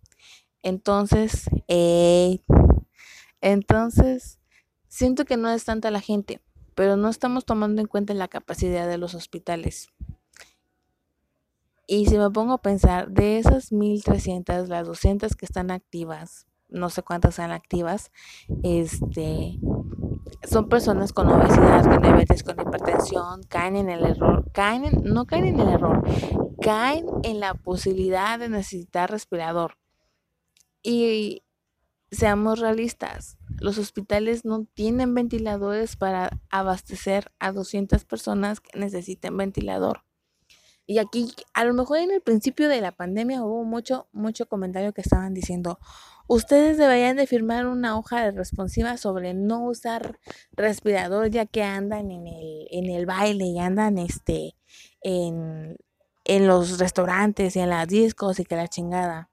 Entonces, 0.62 1.51
eh, 1.69 2.41
entonces, 3.43 4.41
siento 4.89 5.27
que 5.27 5.37
no 5.37 5.51
es 5.51 5.67
tanta 5.67 5.91
la 5.91 6.01
gente, 6.01 6.41
pero 6.75 6.97
no 6.97 7.09
estamos 7.09 7.45
tomando 7.45 7.81
en 7.81 7.87
cuenta 7.87 8.14
la 8.14 8.29
capacidad 8.29 8.89
de 8.89 8.99
los 8.99 9.14
hospitales. 9.14 9.89
Y 11.87 12.07
si 12.07 12.16
me 12.16 12.31
pongo 12.31 12.55
a 12.55 12.62
pensar, 12.62 13.11
de 13.11 13.39
esas 13.39 13.72
1300, 13.72 14.68
las 14.68 14.87
200 14.87 15.37
que 15.37 15.45
están 15.45 15.70
activas, 15.70 16.47
no 16.68 16.89
sé 16.89 17.03
cuántas 17.03 17.31
están 17.31 17.53
activas, 17.53 18.11
este, 18.62 19.59
son 20.43 20.68
personas 20.68 21.12
con 21.12 21.29
obesidad, 21.29 21.85
con 21.85 22.03
diabetes, 22.03 22.43
con 22.43 22.59
hipertensión, 22.59 23.43
caen 23.49 23.77
en 23.77 23.91
el 23.91 24.05
error, 24.05 24.51
caen 24.53 24.85
en, 24.85 25.03
no 25.05 25.27
caen 25.27 25.45
en 25.47 25.61
el 25.61 25.68
error, 25.68 26.03
caen 26.61 27.07
en 27.22 27.41
la 27.41 27.55
posibilidad 27.55 28.39
de 28.39 28.49
necesitar 28.49 29.11
respirador. 29.11 29.77
Y 30.83 31.43
seamos 32.11 32.61
realistas, 32.61 33.39
los 33.61 33.79
hospitales 33.79 34.45
no 34.45 34.67
tienen 34.75 35.15
ventiladores 35.15 35.97
para 35.97 36.31
abastecer 36.51 37.33
a 37.39 37.53
200 37.53 38.05
personas 38.05 38.61
que 38.61 38.79
necesiten 38.79 39.37
ventilador. 39.37 40.05
Y 40.87 40.99
aquí, 40.99 41.33
a 41.55 41.65
lo 41.65 41.73
mejor 41.73 41.99
en 41.99 42.11
el 42.11 42.21
principio 42.21 42.69
de 42.69 42.83
la 42.83 42.93
pandemia 42.93 43.43
hubo 43.43 43.65
mucho, 43.65 44.07
mucho 44.13 44.47
comentario 44.47 44.93
que 44.93 45.01
estaban 45.01 45.33
diciendo, 45.33 45.79
ustedes 46.29 46.77
deberían 46.77 47.17
de 47.17 47.27
firmar 47.27 47.67
una 47.67 47.99
hoja 47.99 48.23
de 48.23 48.33
responsiva 48.33 48.99
sobre 48.99 49.33
no 49.33 49.65
usar 49.65 50.19
respirador 50.53 51.31
ya 51.31 51.47
que 51.47 51.63
andan 51.63 52.11
en 52.11 52.27
el, 52.27 52.67
en 52.71 52.91
el 52.91 53.07
baile 53.07 53.47
y 53.47 53.59
andan 53.59 53.97
este, 53.97 54.57
en, 55.01 55.79
en 56.25 56.47
los 56.47 56.79
restaurantes 56.79 57.57
y 57.57 57.61
en 57.61 57.71
las 57.71 57.89
discos 57.89 58.39
y 58.39 58.45
que 58.45 58.57
la 58.57 58.69
chingada. 58.69 59.31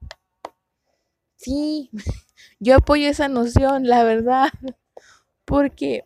Sí, 1.42 1.90
yo 2.60 2.76
apoyo 2.76 3.08
esa 3.08 3.28
noción, 3.28 3.88
la 3.88 4.04
verdad, 4.04 4.48
porque 5.44 6.04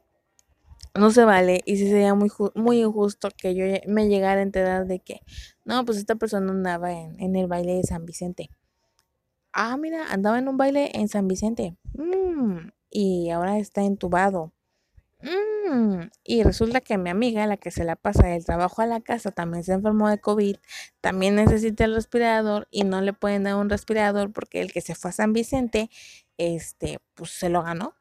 no 0.94 1.10
se 1.10 1.24
vale 1.24 1.60
y 1.66 1.76
sí 1.76 1.88
sería 1.90 2.14
muy, 2.14 2.30
muy 2.54 2.80
injusto 2.80 3.28
que 3.36 3.54
yo 3.54 3.64
me 3.86 4.08
llegara 4.08 4.40
a 4.40 4.44
enterar 4.44 4.86
de 4.86 5.00
que, 5.00 5.20
no, 5.64 5.84
pues 5.84 5.98
esta 5.98 6.14
persona 6.14 6.50
andaba 6.52 6.90
en, 6.92 7.36
el 7.36 7.46
baile 7.48 7.74
de 7.74 7.82
San 7.82 8.06
Vicente. 8.06 8.48
Ah, 9.52 9.76
mira, 9.76 10.06
andaba 10.10 10.38
en 10.38 10.48
un 10.48 10.56
baile 10.56 10.90
en 10.94 11.08
San 11.08 11.28
Vicente. 11.28 11.76
Mm, 11.94 12.70
y 12.90 13.28
ahora 13.30 13.58
está 13.58 13.82
entubado. 13.82 14.52
Mm, 15.22 16.08
y 16.24 16.42
resulta 16.42 16.80
que 16.80 16.98
mi 16.98 17.10
amiga, 17.10 17.46
la 17.46 17.56
que 17.56 17.70
se 17.70 17.84
la 17.84 17.96
pasa 17.96 18.26
del 18.26 18.44
trabajo 18.44 18.82
a 18.82 18.86
la 18.86 19.00
casa, 19.00 19.30
también 19.30 19.64
se 19.64 19.72
enfermó 19.72 20.08
de 20.08 20.18
COVID, 20.20 20.56
también 21.00 21.36
necesita 21.36 21.84
el 21.84 21.94
respirador 21.94 22.68
y 22.70 22.84
no 22.84 23.00
le 23.00 23.12
pueden 23.12 23.44
dar 23.44 23.56
un 23.56 23.70
respirador 23.70 24.32
porque 24.32 24.60
el 24.60 24.72
que 24.72 24.80
se 24.80 24.94
fue 24.94 25.10
a 25.10 25.12
San 25.12 25.32
Vicente, 25.32 25.90
este, 26.38 27.00
pues 27.14 27.30
se 27.30 27.48
lo 27.48 27.62
ganó 27.62 27.94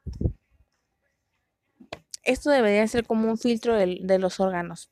esto 2.26 2.50
debería 2.50 2.86
ser 2.88 3.06
como 3.06 3.30
un 3.30 3.38
filtro 3.38 3.74
de, 3.76 4.18
los 4.18 4.40
órganos, 4.40 4.90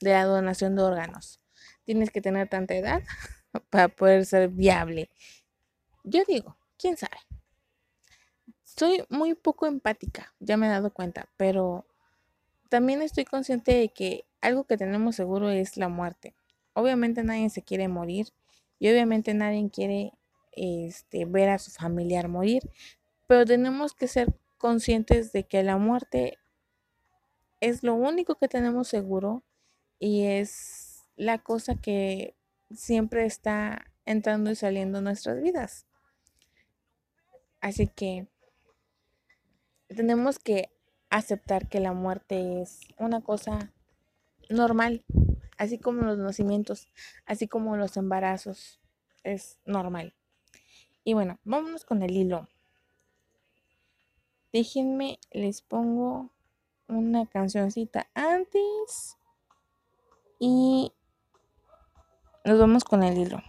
de 0.00 0.10
la 0.10 0.24
donación 0.24 0.74
de 0.76 0.82
órganos. 0.82 1.40
Tienes 1.84 2.10
que 2.10 2.20
tener 2.20 2.48
tanta 2.48 2.74
edad 2.74 3.02
para 3.70 3.88
poder 3.88 4.26
ser 4.26 4.48
viable. 4.48 5.08
Yo 6.02 6.22
digo, 6.26 6.56
quién 6.76 6.96
sabe. 6.96 7.16
Soy 8.76 9.04
muy 9.08 9.34
poco 9.34 9.66
empática, 9.66 10.34
ya 10.40 10.56
me 10.56 10.66
he 10.66 10.70
dado 10.70 10.92
cuenta, 10.92 11.28
pero 11.36 11.86
también 12.68 13.02
estoy 13.02 13.24
consciente 13.24 13.72
de 13.72 13.88
que 13.90 14.24
algo 14.40 14.64
que 14.64 14.76
tenemos 14.76 15.14
seguro 15.14 15.48
es 15.50 15.76
la 15.76 15.88
muerte. 15.88 16.34
Obviamente 16.72 17.22
nadie 17.22 17.50
se 17.50 17.62
quiere 17.62 17.86
morir 17.86 18.28
y 18.80 18.90
obviamente 18.90 19.32
nadie 19.32 19.70
quiere 19.70 20.12
este, 20.52 21.24
ver 21.24 21.50
a 21.50 21.58
su 21.58 21.70
familiar 21.70 22.26
morir, 22.26 22.68
pero 23.28 23.44
tenemos 23.44 23.94
que 23.94 24.08
ser 24.08 24.34
conscientes 24.58 25.32
de 25.32 25.44
que 25.44 25.62
la 25.62 25.76
muerte 25.76 26.38
es 27.60 27.84
lo 27.84 27.94
único 27.94 28.34
que 28.34 28.48
tenemos 28.48 28.88
seguro 28.88 29.44
y 30.00 30.24
es 30.24 31.04
la 31.14 31.38
cosa 31.38 31.76
que 31.76 32.34
siempre 32.74 33.24
está 33.24 33.86
entrando 34.04 34.50
y 34.50 34.56
saliendo 34.56 34.98
en 34.98 35.04
nuestras 35.04 35.40
vidas. 35.40 35.86
Así 37.60 37.86
que 37.86 38.26
tenemos 39.94 40.38
que 40.38 40.70
aceptar 41.10 41.68
que 41.68 41.80
la 41.80 41.92
muerte 41.92 42.62
es 42.62 42.80
una 42.98 43.20
cosa 43.20 43.72
normal, 44.48 45.04
así 45.56 45.78
como 45.78 46.02
los 46.02 46.18
nacimientos, 46.18 46.88
así 47.26 47.48
como 47.48 47.76
los 47.76 47.96
embarazos, 47.96 48.80
es 49.22 49.58
normal. 49.64 50.14
Y 51.04 51.14
bueno, 51.14 51.38
vámonos 51.44 51.84
con 51.84 52.02
el 52.02 52.16
hilo. 52.16 52.48
Déjenme, 54.52 55.18
les 55.32 55.62
pongo 55.62 56.30
una 56.88 57.26
cancioncita 57.26 58.08
antes 58.14 59.16
y 60.38 60.92
nos 62.44 62.58
vamos 62.58 62.84
con 62.84 63.02
el 63.02 63.18
hilo. 63.18 63.42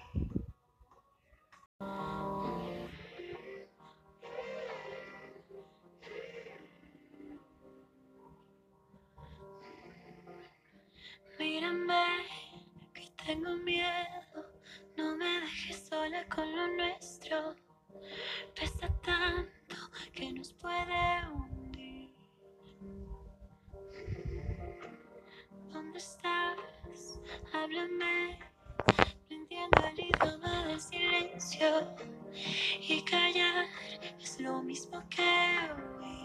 Mírame, 11.37 12.25
que 12.93 13.11
tengo 13.25 13.55
miedo, 13.57 14.45
no 14.95 15.15
me 15.17 15.41
dejes 15.41 15.87
sola 15.87 16.25
con 16.29 16.49
lo 16.55 16.67
nuestro. 16.77 17.55
Pesa 18.55 18.87
tanto 19.03 19.75
que 20.13 20.31
nos 20.31 20.53
puede 20.53 21.27
hundir. 21.33 22.15
¿Dónde 25.73 25.97
estás? 25.97 27.19
Háblame. 27.53 28.39
No 29.29 29.35
entiendo 29.35 29.83
el 29.87 29.99
idioma 29.99 30.67
del 30.67 30.79
silencio. 30.79 31.95
Y 32.79 33.01
callar 33.03 33.65
es 34.21 34.39
lo 34.39 34.61
mismo 34.61 35.03
que 35.09 35.21
huir. 35.21 36.24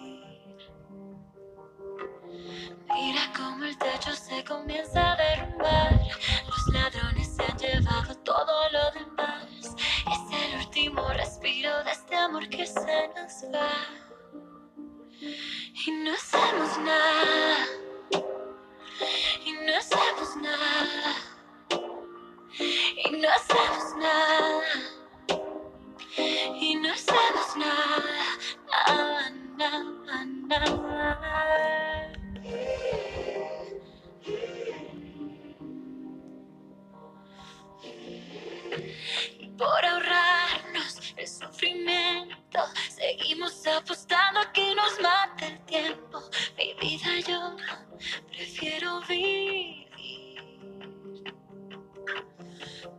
Mira 2.94 3.32
cómo 3.36 3.64
el 3.64 3.76
techo 3.78 4.12
se 4.14 4.44
comienza 4.44 5.12
a 5.12 5.16
derrumbar. 5.16 6.00
Los 6.46 6.74
ladrones 6.74 7.36
se 7.36 7.42
han 7.42 7.58
llevado 7.58 8.14
todo 8.18 8.70
lo 8.70 8.90
demás. 8.92 9.74
Es 10.12 10.44
el 10.44 10.58
último 10.58 11.08
respiro 11.14 11.84
de 11.84 11.90
este 11.92 12.16
amor 12.16 12.48
que 12.48 12.66
se 12.66 13.08
nos 13.08 13.54
va. 13.54 13.70
Y 15.20 15.90
no 15.90 16.12
hacemos 16.12 16.78
nada 16.78 17.66
y 19.44 19.52
no 19.52 19.76
hacemos 19.76 20.36
nada. 20.36 21.14
Y 22.58 23.10
no 23.10 23.28
hacemos 23.28 23.96
nada. 23.96 24.62
Y 26.60 26.74
no 26.76 26.92
hacemos 26.92 27.56
nada. 27.56 29.30
Nada, 29.56 29.84
nada, 30.46 31.99
por 39.60 39.84
ahorrarnos 39.84 41.12
el 41.18 41.28
sufrimiento. 41.28 42.60
Seguimos 42.88 43.66
apostando 43.66 44.40
a 44.40 44.52
que 44.52 44.74
nos 44.74 44.98
mate 45.00 45.48
el 45.48 45.60
tiempo. 45.66 46.22
Mi 46.56 46.72
vida 46.80 47.20
yo 47.28 47.56
prefiero 48.28 49.02
vivir. 49.02 49.86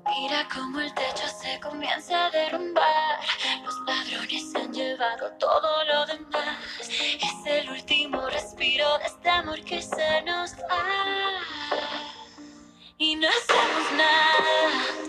Mira 0.06 0.48
cómo 0.54 0.82
el 0.82 0.94
techo 0.94 1.28
se 1.28 1.60
comienza 1.60 2.28
a 2.28 2.30
derrumbar. 2.30 3.20
Los 3.64 3.80
ladrones 3.88 4.52
se 4.52 4.58
han 4.60 4.72
llevado 4.72 5.32
todo 5.40 5.84
lo 5.86 6.06
demás. 6.06 6.60
Es 6.80 7.46
el 7.48 7.72
último 7.72 8.30
respiro 8.30 9.00
de 9.00 9.06
este 9.06 9.30
amor 9.30 9.64
que 9.64 9.82
se 9.82 10.22
nos 10.22 10.56
da. 10.58 11.42
Y 13.00 13.16
no 13.16 13.28
hacemos 13.28 13.92
nada. 13.94 15.01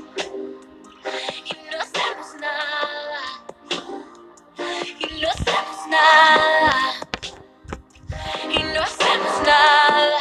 Y 8.50 8.62
no 8.74 8.82
hacemos 8.82 9.46
nada. 9.46 10.18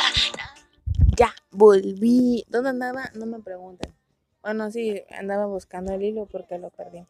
Ya, 1.18 1.34
volví. 1.52 2.46
¿Dónde 2.50 2.70
andaba? 2.70 3.10
No 3.14 3.26
me 3.26 3.40
pregunten. 3.40 3.94
Bueno, 4.42 4.72
sí, 4.72 5.04
andaba 5.12 5.46
buscando 5.46 5.94
el 5.94 6.02
hilo 6.02 6.26
porque 6.26 6.58
lo 6.58 6.70
perdí. 6.72 7.06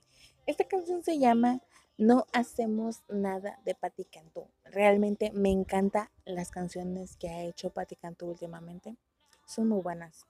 Esta 0.45 0.65
canción 0.65 1.03
se 1.03 1.17
llama 1.17 1.61
No 1.97 2.26
hacemos 2.34 3.03
nada 3.07 3.59
de 3.63 3.76
Patti 3.76 4.05
Cantú. 4.05 4.47
Realmente 4.65 5.32
me 5.32 5.49
encantan 5.49 6.09
las 6.26 6.51
canciones 6.51 7.15
que 7.15 7.30
ha 7.30 7.43
hecho 7.43 7.69
Patti 7.69 7.95
Cantú 7.95 8.28
últimamente. 8.28 8.97
Son 9.45 9.69
muy 9.69 9.82
buenas, 9.82 10.26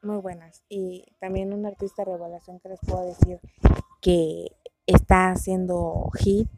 muy 0.00 0.18
buenas. 0.18 0.62
Y 0.68 1.04
también 1.18 1.52
un 1.52 1.66
artista 1.66 2.04
de 2.04 2.12
revelación 2.12 2.60
que 2.60 2.70
les 2.70 2.80
puedo 2.80 3.04
decir 3.04 3.40
que 4.00 4.52
está 4.86 5.30
haciendo 5.30 6.10
hit 6.14 6.48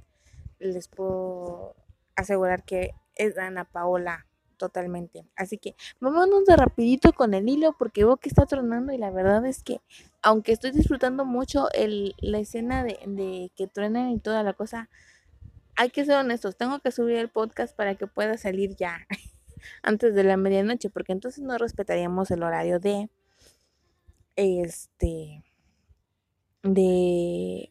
les 0.58 0.88
puedo 0.88 1.74
asegurar 2.16 2.64
que 2.64 2.92
es 3.16 3.38
Ana 3.38 3.64
Paola 3.64 4.26
totalmente. 4.56 5.26
Así 5.36 5.58
que 5.58 5.74
vámonos 6.00 6.44
de 6.46 6.56
rapidito 6.56 7.12
con 7.12 7.34
el 7.34 7.48
hilo 7.48 7.74
porque 7.78 8.04
veo 8.04 8.16
que 8.16 8.28
está 8.28 8.46
tronando 8.46 8.92
y 8.92 8.98
la 8.98 9.10
verdad 9.10 9.44
es 9.46 9.62
que 9.62 9.80
aunque 10.22 10.52
estoy 10.52 10.70
disfrutando 10.70 11.24
mucho 11.24 11.70
el, 11.72 12.14
la 12.18 12.38
escena 12.38 12.84
de, 12.84 12.98
de 13.06 13.50
que 13.56 13.66
truenan 13.66 14.10
y 14.10 14.18
toda 14.20 14.42
la 14.42 14.52
cosa, 14.54 14.88
hay 15.76 15.90
que 15.90 16.04
ser 16.04 16.16
honestos, 16.16 16.56
tengo 16.56 16.78
que 16.80 16.92
subir 16.92 17.16
el 17.16 17.28
podcast 17.28 17.76
para 17.76 17.96
que 17.96 18.06
pueda 18.06 18.38
salir 18.38 18.76
ya 18.76 19.06
antes 19.82 20.14
de 20.14 20.24
la 20.24 20.36
medianoche 20.36 20.90
porque 20.90 21.12
entonces 21.12 21.42
no 21.42 21.58
respetaríamos 21.58 22.30
el 22.30 22.42
horario 22.42 22.78
de 22.78 23.10
este 24.36 25.44
de 26.62 27.70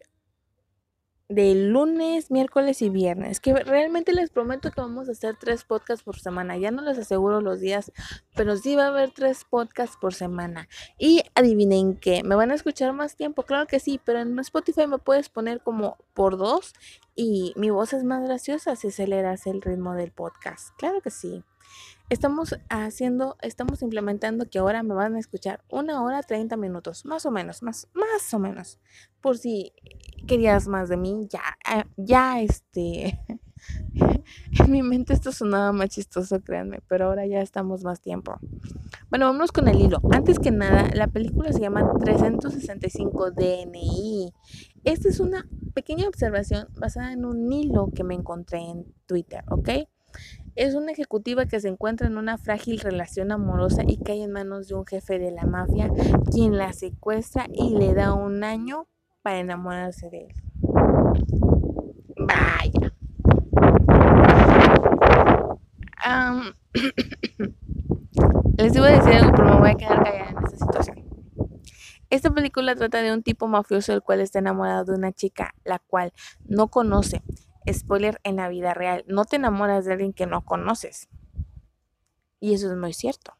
de 1.34 1.56
lunes, 1.56 2.32
miércoles 2.32 2.82
y 2.82 2.90
viernes. 2.90 3.40
Que 3.40 3.54
realmente 3.54 4.14
les 4.14 4.30
prometo 4.30 4.72
que 4.72 4.82
vamos 4.82 5.10
a 5.10 5.14
hacer 5.14 5.36
tres 5.40 5.64
podcasts 5.64 6.04
por 6.04 6.20
semana. 6.20 6.58
Ya 6.58 6.72
no 6.72 6.82
les 6.82 6.98
aseguro 6.98 7.42
los 7.42 7.60
días, 7.60 7.92
pero 8.36 8.56
sí 8.58 8.76
va 8.76 8.86
a 8.86 8.88
haber 8.90 9.12
tres 9.12 9.46
podcasts 9.50 9.98
por 10.00 10.14
semana. 10.14 10.68
Y 10.98 11.24
adivinen 11.36 11.96
qué, 11.96 12.24
¿me 12.24 12.36
van 12.36 12.52
a 12.52 12.56
escuchar 12.56 12.94
más 12.94 13.16
tiempo? 13.16 13.44
Claro 13.44 13.68
que 13.68 13.80
sí, 13.80 14.00
pero 14.04 14.20
en 14.20 14.38
Spotify 14.40 14.88
me 14.88 14.98
puedes 14.98 15.30
poner 15.30 15.62
como 15.62 15.98
por 16.14 16.38
dos 16.38 16.74
y 17.16 17.54
mi 17.56 17.70
voz 17.70 17.94
es 17.94 18.04
más 18.04 18.24
graciosa 18.24 18.76
si 18.76 18.88
aceleras 18.88 19.46
el 19.48 19.62
ritmo 19.62 19.94
del 19.94 20.12
podcast. 20.12 20.70
Claro 20.78 21.02
que 21.02 21.12
sí. 21.12 21.44
Estamos 22.10 22.56
haciendo, 22.70 23.38
estamos 23.42 23.82
implementando 23.82 24.50
que 24.50 24.60
ahora 24.60 24.84
me 24.84 24.94
van 24.94 25.16
a 25.16 25.20
escuchar 25.20 25.64
una 25.70 26.04
hora 26.04 26.22
30 26.22 26.58
minutos, 26.58 27.06
más 27.06 27.26
o 27.26 27.32
menos, 27.32 27.64
más, 27.64 27.88
más 27.94 28.34
o 28.34 28.40
menos. 28.40 28.80
Por 29.22 29.38
si 29.38 29.74
querías 30.28 30.68
más 30.68 30.90
de 30.90 30.98
mí, 30.98 31.28
ya, 31.30 31.42
eh, 31.74 31.86
ya 31.98 32.42
este, 32.42 33.20
en 34.60 34.72
mi 34.72 34.84
mente 34.84 35.14
esto 35.14 35.32
sonaba 35.32 35.72
más 35.72 35.90
chistoso, 35.90 36.42
créanme, 36.42 36.82
pero 36.88 37.06
ahora 37.06 37.26
ya 37.26 37.42
estamos 37.42 37.84
más 37.84 38.02
tiempo. 38.02 38.38
Bueno, 39.10 39.28
vámonos 39.28 39.52
con 39.52 39.68
el 39.68 39.80
hilo. 39.80 40.00
Antes 40.12 40.40
que 40.40 40.52
nada, 40.52 40.90
la 40.94 41.08
película 41.08 41.52
se 41.54 41.62
llama 41.62 41.90
365 42.00 43.32
DNI. 43.32 44.34
Esta 44.84 45.10
es 45.10 45.20
una 45.20 45.48
pequeña 45.74 46.08
observación 46.08 46.68
basada 46.78 47.14
en 47.14 47.26
un 47.26 47.52
hilo 47.52 47.90
que 47.96 48.04
me 48.04 48.14
encontré 48.14 48.60
en 48.60 48.86
Twitter, 49.06 49.44
¿ok? 49.50 49.70
Es 50.56 50.76
una 50.76 50.92
ejecutiva 50.92 51.48
que 51.48 51.60
se 51.60 51.68
encuentra 51.68 52.06
en 52.06 52.18
una 52.18 52.38
frágil 52.38 52.80
relación 52.80 53.32
amorosa 53.32 53.82
y 53.88 53.98
cae 53.98 54.24
en 54.24 54.32
manos 54.32 54.68
de 54.68 54.76
un 54.76 54.86
jefe 54.86 55.18
de 55.18 55.32
la 55.32 55.46
mafia, 55.46 55.90
quien 56.32 56.58
la 56.58 56.74
secuestra 56.74 57.48
y 57.52 57.76
le 57.76 57.96
da 57.96 58.14
un 58.14 58.44
año 58.44 58.88
para 59.24 59.40
enamorarse 59.40 60.12
de 60.12 60.26
él. 60.26 60.34
Vaya. 62.18 62.94
les 68.58 68.76
iba 68.76 68.88
a 68.88 68.92
decir 68.92 69.14
algo, 69.14 69.32
pero 69.36 69.54
me 69.56 69.60
voy 69.60 69.70
a 69.72 69.76
quedar 69.76 70.04
callada 70.04 70.30
en 70.30 70.38
esta 70.38 70.58
situación. 70.58 71.04
Esta 72.12 72.30
película 72.30 72.76
trata 72.76 73.02
de 73.02 73.12
un 73.12 73.24
tipo 73.24 73.48
mafioso 73.48 73.92
el 73.94 74.04
cual 74.04 74.22
está 74.22 74.38
enamorado 74.38 74.86
de 74.86 74.94
una 74.94 75.12
chica, 75.12 75.56
la 75.64 75.80
cual 75.80 76.14
no 76.46 76.68
conoce 76.68 77.24
spoiler 77.72 78.20
en 78.24 78.38
la 78.38 78.50
vida 78.50 78.74
real, 78.74 79.04
no 79.08 79.26
te 79.26 79.38
enamoras 79.38 79.86
de 79.86 79.94
alguien 79.94 80.14
que 80.14 80.26
no 80.26 80.44
conoces. 80.44 81.08
Y 82.40 82.54
eso 82.54 82.72
es 82.72 82.78
muy 82.78 82.94
cierto. 82.94 83.38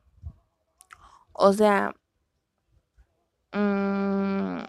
O 1.34 1.52
sea, 1.52 1.96
mmm, 3.52 4.64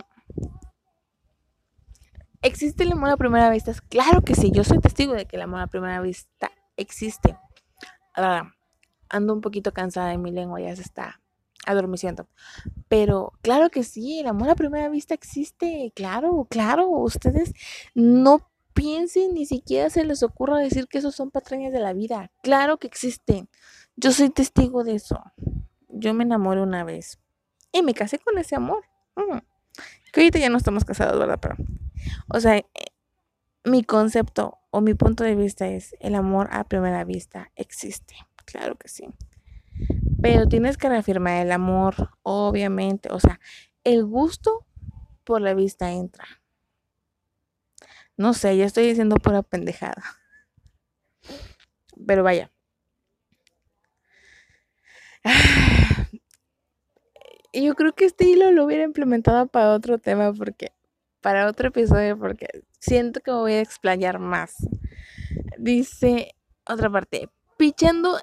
¿existe 2.43 2.85
el 2.85 2.93
amor 2.93 3.11
a 3.11 3.17
primera 3.17 3.51
vista? 3.51 3.73
Claro 3.89 4.23
que 4.23 4.35
sí, 4.35 4.51
yo 4.53 4.65
soy 4.65 4.79
testigo 4.81 5.13
de 5.15 5.27
que 5.27 5.37
el 5.37 5.43
amor 5.43 5.61
a 5.61 5.67
primera 5.67 6.01
vista 6.01 6.51
existe. 6.77 7.39
Ahora, 8.15 8.55
ando 9.09 9.35
un 9.35 9.41
poquito 9.41 9.73
cansada 9.73 10.09
de 10.09 10.19
mi 10.19 10.31
lengua, 10.31 10.61
ya 10.61 10.75
se 10.75 10.83
está 10.83 11.21
adormeciendo. 11.67 12.29
Pero 12.89 13.33
claro 13.43 13.71
que 13.71 13.85
sí, 13.85 14.21
el 14.21 14.27
amor 14.27 14.51
a 14.51 14.55
primera 14.55 14.89
vista 14.89 15.15
existe, 15.15 15.93
claro, 15.95 16.47
claro, 16.51 16.89
ustedes 16.89 17.53
no 17.95 18.51
piensen, 18.75 19.35
ni 19.35 19.47
siquiera 19.47 19.89
se 19.89 20.05
les 20.05 20.23
ocurra 20.23 20.59
decir 20.59 20.87
que 20.89 20.99
esos 20.99 21.15
son 21.15 21.31
patrañas 21.31 21.73
de 21.73 21.81
la 21.81 21.93
vida. 21.93 22.31
Claro 22.43 22.79
que 22.79 22.87
existen. 22.87 23.49
Yo 23.97 24.13
soy 24.13 24.31
testigo 24.31 24.85
de 24.85 24.97
eso. 24.97 25.23
Yo 25.89 26.13
me 26.13 26.25
enamoré 26.25 26.61
una 26.61 26.85
vez 26.85 27.19
y 27.73 27.83
me 27.83 27.95
casé 27.95 28.19
con 28.19 28.37
ese 28.39 28.57
amor. 28.57 28.85
Mm. 29.17 29.39
Que 30.13 30.21
ahorita 30.21 30.39
ya 30.39 30.49
no 30.49 30.59
estamos 30.59 30.85
casados, 30.85 31.19
¿verdad? 31.19 31.39
Pero, 31.41 31.57
o 32.29 32.41
sea, 32.41 32.57
eh, 32.57 32.67
mi 33.65 33.83
concepto 33.83 34.59
o 34.71 34.81
mi 34.81 34.95
punto 34.95 35.25
de 35.25 35.35
vista 35.35 35.67
es 35.69 35.95
el 36.01 36.15
amor 36.15 36.49
a 36.53 36.65
primera 36.65 37.05
vista 37.05 37.51
existe. 37.57 38.15
Claro 38.45 38.77
que 38.77 38.89
sí. 38.89 39.09
Pero 40.21 40.47
tienes 40.47 40.77
que 40.77 40.89
reafirmar 40.89 41.45
el 41.45 41.53
amor, 41.53 42.11
obviamente. 42.23 43.11
O 43.13 43.21
sea, 43.21 43.41
el 43.85 44.05
gusto 44.05 44.67
por 45.25 45.41
la 45.41 45.55
vista 45.55 45.93
entra. 45.93 46.25
No 48.17 48.33
sé, 48.35 48.57
ya 48.57 48.65
estoy 48.65 48.87
diciendo 48.87 49.17
pura 49.17 49.43
pendejada. 49.43 50.03
Pero 52.07 52.23
vaya. 52.23 52.51
Yo 57.53 57.75
creo 57.75 57.93
que 57.95 58.05
este 58.05 58.25
hilo 58.25 58.51
lo 58.53 58.65
hubiera 58.65 58.85
implementado 58.85 59.47
para 59.47 59.73
otro 59.73 59.99
tema, 59.99 60.33
porque 60.33 60.73
para 61.21 61.47
otro 61.49 61.69
episodio, 61.69 62.19
porque 62.19 62.47
siento 62.81 63.21
que 63.21 63.31
me 63.31 63.39
voy 63.39 63.53
a 63.55 63.61
explayar 63.61 64.19
más. 64.19 64.57
Dice 65.59 66.35
otra 66.67 66.91
parte, 66.91 67.31
pichando 67.57 68.19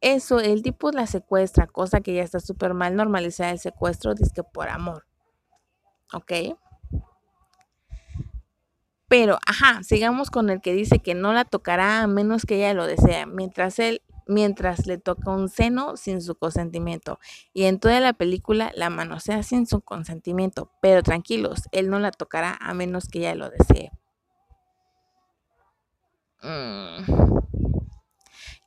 eso, 0.00 0.40
el 0.40 0.62
tipo 0.62 0.90
la 0.92 1.06
secuestra, 1.06 1.66
cosa 1.66 2.00
que 2.00 2.14
ya 2.14 2.22
está 2.22 2.38
súper 2.38 2.74
mal 2.74 2.94
normalizada 2.94 3.50
el 3.50 3.58
secuestro, 3.58 4.14
dice 4.14 4.32
que 4.34 4.42
por 4.44 4.68
amor. 4.68 5.06
¿Ok? 6.12 6.32
Pero, 9.08 9.38
ajá, 9.46 9.82
sigamos 9.82 10.30
con 10.30 10.50
el 10.50 10.60
que 10.60 10.72
dice 10.72 10.98
que 10.98 11.14
no 11.14 11.32
la 11.32 11.44
tocará 11.44 12.02
a 12.02 12.06
menos 12.06 12.44
que 12.44 12.56
ella 12.56 12.74
lo 12.74 12.86
desea, 12.86 13.26
mientras 13.26 13.78
él, 13.78 14.02
mientras 14.26 14.86
le 14.86 14.98
toca 14.98 15.30
un 15.30 15.48
seno 15.48 15.96
sin 15.96 16.20
su 16.20 16.34
consentimiento. 16.34 17.20
Y 17.52 17.64
en 17.64 17.78
toda 17.78 18.00
la 18.00 18.12
película 18.12 18.72
la 18.74 18.90
manosea 18.90 19.42
sin 19.42 19.66
su 19.66 19.80
consentimiento. 19.80 20.72
Pero 20.80 21.02
tranquilos, 21.02 21.62
él 21.70 21.88
no 21.88 22.00
la 22.00 22.10
tocará 22.10 22.58
a 22.60 22.74
menos 22.74 23.06
que 23.06 23.20
ella 23.20 23.34
lo 23.36 23.50
desee. 23.50 23.92
Mm. 26.42 27.38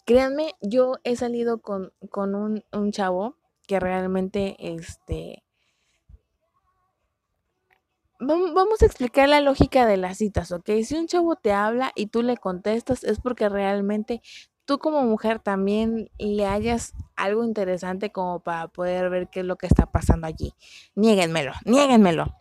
Créanme, 0.06 0.56
yo 0.62 0.96
he 1.04 1.16
salido 1.16 1.62
con, 1.62 1.92
un, 2.16 2.64
un 2.72 2.92
chavo 2.92 3.36
que 3.68 3.80
realmente, 3.80 4.56
este, 4.58 5.44
vamos 8.20 8.82
a 8.82 8.86
explicar 8.86 9.30
la 9.30 9.42
lógica 9.42 9.86
de 9.86 9.98
las 9.98 10.18
citas, 10.18 10.52
¿ok? 10.52 10.70
Si 10.84 10.96
un 10.96 11.08
chavo 11.08 11.36
te 11.36 11.54
habla 11.54 11.92
y 11.96 12.08
tú 12.08 12.22
le 12.22 12.38
contestas 12.38 13.04
es 13.04 13.20
porque 13.20 13.50
realmente 13.50 14.22
tú 14.66 14.78
como 14.78 15.02
mujer 15.04 15.40
también 15.40 16.12
le 16.18 16.46
hayas 16.46 16.94
algo 17.16 17.44
interesante 17.44 18.12
como 18.12 18.42
para 18.42 18.68
poder 18.68 19.10
ver 19.10 19.30
qué 19.30 19.40
es 19.40 19.46
lo 19.46 19.56
que 19.56 19.68
está 19.68 19.88
pasando 19.88 20.28
allí. 20.28 20.54
Niéguenmelo, 20.96 21.54
niéguenmelo. 21.66 22.36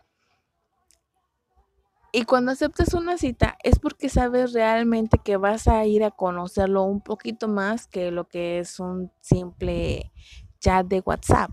Y 2.11 2.23
cuando 2.23 2.51
aceptas 2.51 2.93
una 2.93 3.17
cita 3.17 3.57
es 3.63 3.79
porque 3.79 4.09
sabes 4.09 4.53
realmente 4.53 5.19
que 5.23 5.37
vas 5.37 5.67
a 5.67 5.85
ir 5.85 6.03
a 6.03 6.11
conocerlo 6.11 6.83
un 6.83 7.01
poquito 7.01 7.47
más 7.47 7.87
que 7.87 8.11
lo 8.11 8.27
que 8.27 8.59
es 8.59 8.79
un 8.79 9.11
simple 9.21 10.11
chat 10.59 10.87
de 10.87 11.01
WhatsApp. 11.05 11.51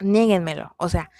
Niéguenmelo. 0.00 0.74
O 0.76 0.88
sea, 0.90 1.10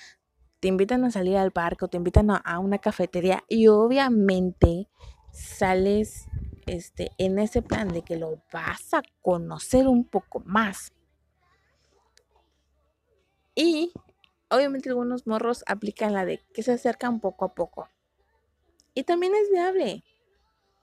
te 0.67 0.71
invitan 0.71 1.05
a 1.05 1.13
salir 1.13 1.37
al 1.37 1.53
parque 1.53 1.85
o 1.85 1.89
te 1.89 1.97
invitan 1.97 2.29
a, 2.29 2.59
una 2.59 2.79
cafetería 2.79 3.45
y 3.49 3.69
obviamente 3.69 4.89
sales 5.31 6.27
este, 6.67 7.13
en 7.19 7.39
ese 7.39 7.63
plan 7.63 7.87
de 7.87 8.03
que 8.03 8.17
lo 8.17 8.43
vas 8.53 8.93
a 8.93 9.01
conocer 9.23 9.87
un 9.87 10.05
poco 10.05 10.41
más. 10.41 10.93
Y 13.55 13.93
obviamente 14.51 14.89
algunos 14.89 15.29
morros 15.29 15.63
aplican 15.69 16.13
la 16.13 16.25
de 16.25 16.41
que 16.53 16.65
se 16.65 16.73
acercan 16.73 17.21
poco 17.21 17.45
a 17.45 17.55
poco. 17.55 17.89
Y 18.93 19.05
también 19.05 19.37
es 19.37 19.49
viable. 19.53 20.03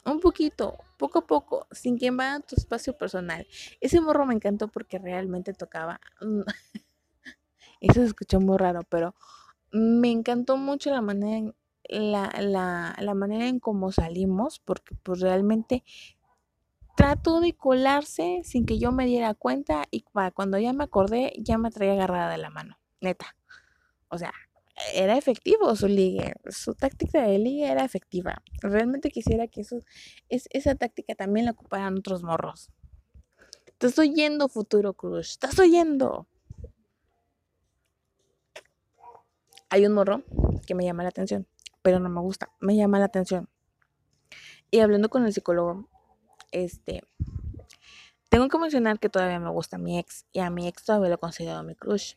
Un 0.06 0.22
poquito. 0.22 0.78
poco 0.98 1.20
a 1.20 1.28
poco, 1.28 1.68
sin 1.72 1.98
que 1.98 2.06
invada 2.06 2.40
tu 2.40 2.56
espacio 2.56 2.98
personal. 2.98 3.46
Ese 3.82 4.00
morro 4.00 4.26
me 4.26 4.34
encantó 4.34 4.70
porque 4.70 4.98
realmente 4.98 5.52
tocaba. 5.52 6.00
Eso 7.82 7.96
se 7.96 8.06
escuchó 8.06 8.40
muy 8.40 8.58
raro, 8.58 8.84
pero 8.88 9.14
me 9.74 10.12
encantó 10.12 10.56
mucho 10.56 10.92
la 10.92 11.02
manera 11.02 11.38
en, 11.84 12.12
la, 12.12 12.32
la, 12.40 12.96
la 13.00 13.14
manera 13.14 13.48
en 13.48 13.60
cómo 13.60 13.92
salimos, 13.92 14.60
porque 14.60 14.96
pues 15.04 15.20
realmente 15.20 15.84
trató 16.96 17.42
de 17.42 17.54
colarse 17.54 18.42
sin 18.44 18.66
que 18.66 18.78
yo 18.78 18.92
me 18.92 19.06
diera 19.06 19.34
cuenta 19.34 19.86
y 19.90 20.06
cuando 20.34 20.60
ya 20.60 20.74
me 20.74 20.84
acordé 20.84 21.34
ya 21.38 21.58
me 21.58 21.72
traía 21.72 21.94
agarrada 21.94 22.32
de 22.32 22.38
la 22.38 22.50
mano, 22.50 22.78
neta. 23.02 23.36
O 24.10 24.18
sea, 24.18 24.32
era 24.94 25.18
efectivo 25.18 25.76
su 25.76 25.88
ligue, 25.88 26.34
su 26.50 26.76
táctica 26.76 27.24
de 27.24 27.40
ligue 27.40 27.72
era 27.72 27.84
efectiva. 27.84 28.44
Realmente 28.62 29.10
quisiera 29.10 29.48
que 29.48 29.62
eso, 29.62 29.80
es, 30.30 30.48
esa 30.52 30.76
táctica 30.76 31.16
también 31.16 31.46
la 31.46 31.52
ocuparan 31.52 31.98
otros 31.98 32.24
morros. 32.24 32.70
Te 33.80 33.88
estoy 33.88 34.14
yendo, 34.14 34.50
futuro 34.50 34.94
crush, 34.94 35.32
estás 35.32 35.58
oyendo. 35.60 36.28
Hay 39.74 39.88
un 39.88 39.94
morro 39.94 40.22
que 40.68 40.76
me 40.76 40.86
llama 40.86 41.02
la 41.02 41.10
atención, 41.10 41.48
pero 41.82 42.00
no 42.00 42.08
me 42.08 42.22
gusta, 42.22 42.52
me 42.60 42.76
llama 42.76 43.00
la 43.00 43.06
atención. 43.06 43.50
Y 44.70 44.82
hablando 44.82 45.10
con 45.10 45.26
el 45.26 45.34
psicólogo, 45.34 45.90
este, 46.52 47.02
tengo 48.30 48.50
que 48.50 48.60
mencionar 48.60 49.00
que 49.00 49.10
todavía 49.10 49.40
me 49.40 49.50
gusta 49.50 49.80
mi 49.80 49.98
ex 49.98 50.28
y 50.32 50.42
a 50.42 50.52
mi 50.52 50.68
ex 50.68 50.86
todavía 50.86 51.10
lo 51.10 51.18
considero 51.18 51.64
mi 51.64 51.74
crush. 51.74 52.14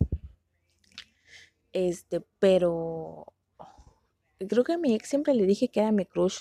Este, 1.73 2.21
pero 2.41 3.33
creo 4.47 4.63
que 4.63 4.75
a 4.75 4.79
mi 4.79 4.95
ex 4.95 5.09
siempre 5.09 5.33
le 5.33 5.47
dije 5.47 5.69
que 5.69 5.81
era 5.81 5.93
mi 5.93 6.05
crush 6.05 6.41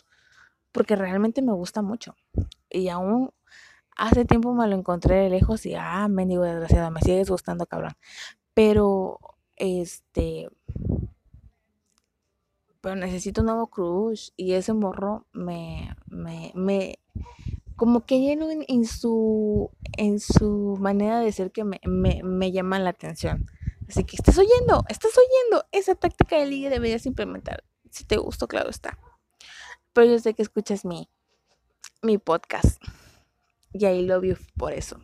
porque 0.74 0.98
realmente 0.98 1.42
me 1.42 1.54
gusta 1.54 1.82
mucho. 1.82 2.18
Y 2.70 2.90
aún 2.90 3.32
hace 3.96 4.26
tiempo 4.26 4.54
me 4.54 4.68
lo 4.68 4.76
encontré 4.76 5.16
de 5.16 5.30
lejos 5.30 5.66
y, 5.66 5.76
ah, 5.76 6.10
mendigo 6.10 6.44
desgraciado, 6.44 6.92
me 6.92 7.00
sigues 7.00 7.30
gustando, 7.30 7.66
cabrón. 7.68 7.94
Pero, 8.54 9.35
este, 9.56 10.50
pero 12.82 12.96
necesito 12.96 13.42
un 13.42 13.48
nuevo 13.48 13.68
crush 13.68 14.30
y 14.38 14.54
ese 14.54 14.74
morro 14.74 15.26
me, 15.34 15.96
me, 16.06 16.52
me, 16.54 17.00
como 17.76 18.06
que 18.06 18.32
en, 18.32 18.86
su, 18.86 19.72
en 19.98 20.20
su 20.20 20.78
manera 20.80 21.20
de 21.20 21.32
ser 21.32 21.52
que 21.52 21.64
me, 21.64 21.80
me, 21.86 22.22
me 22.24 22.52
llama 22.52 22.80
la 22.80 22.92
atención. 22.92 23.46
Así 23.88 24.04
que 24.04 24.16
estás 24.16 24.38
oyendo, 24.38 24.84
estás 24.90 25.14
oyendo. 25.18 25.66
Esa 25.72 25.96
táctica 25.96 26.38
de 26.38 26.48
ligue 26.48 26.70
deberías 26.70 27.06
implementar. 27.06 27.64
Si 27.92 28.04
te 28.04 28.18
gustó, 28.18 28.48
claro 28.48 28.70
está. 28.70 28.98
Pero 29.94 30.12
yo 30.12 30.20
sé 30.20 30.34
que 30.34 30.42
escuchas 30.42 30.86
mi, 30.86 31.10
mi 32.02 32.18
podcast. 32.18 32.82
Y 33.74 33.86
ahí 33.86 34.06
lo 34.06 34.20
vi 34.22 34.36
por 34.58 34.74
eso. 34.74 35.00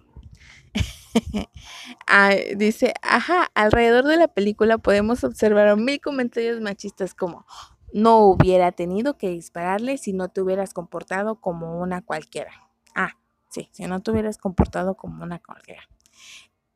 Ah, 2.07 2.31
dice, 2.55 2.93
ajá, 3.01 3.49
alrededor 3.53 4.05
de 4.05 4.17
la 4.17 4.27
película 4.27 4.77
podemos 4.77 5.23
observar 5.23 5.75
mil 5.77 5.99
comentarios 6.01 6.61
machistas 6.61 7.13
como, 7.13 7.45
no 7.93 8.19
hubiera 8.19 8.71
tenido 8.71 9.17
que 9.17 9.29
dispararle 9.29 9.97
si 9.97 10.13
no 10.13 10.29
te 10.29 10.41
hubieras 10.41 10.73
comportado 10.73 11.41
como 11.41 11.79
una 11.79 12.01
cualquiera. 12.01 12.51
Ah, 12.95 13.17
sí, 13.49 13.69
si 13.71 13.83
no 13.83 14.01
te 14.01 14.11
hubieras 14.11 14.37
comportado 14.37 14.95
como 14.95 15.23
una 15.23 15.39
cualquiera. 15.39 15.83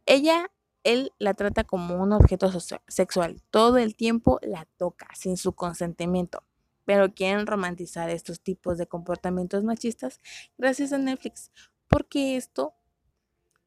Ella 0.06 0.50
él 0.86 1.12
la 1.18 1.34
trata 1.34 1.64
como 1.66 2.02
un 2.02 2.14
objeto 2.14 2.50
sexual. 2.88 3.42
Todo 3.50 3.78
el 3.78 3.96
tiempo 3.96 4.40
la 4.44 4.66
toca 4.78 5.08
sin 5.16 5.36
su 5.36 5.54
consentimiento. 5.54 6.44
Pero 6.86 7.14
quieren 7.14 7.48
romantizar 7.48 8.12
estos 8.12 8.40
tipos 8.40 8.78
de 8.78 8.86
comportamientos 8.86 9.64
machistas 9.64 10.22
gracias 10.58 10.94
a 10.94 11.00
Netflix. 11.00 11.52
Porque 11.88 12.38
esto, 12.38 12.76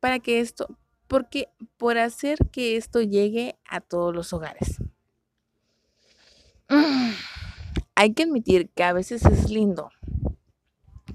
para 0.01 0.18
que 0.18 0.40
esto, 0.40 0.78
porque 1.07 1.49
por 1.76 1.99
hacer 1.99 2.38
que 2.51 2.76
esto 2.76 3.01
llegue 3.01 3.59
a 3.68 3.80
todos 3.80 4.14
los 4.14 4.32
hogares. 4.32 4.78
Hay 7.94 8.14
que 8.14 8.22
admitir 8.22 8.70
que 8.70 8.84
a 8.84 8.92
veces 8.92 9.24
es 9.24 9.51
lindo 9.51 9.90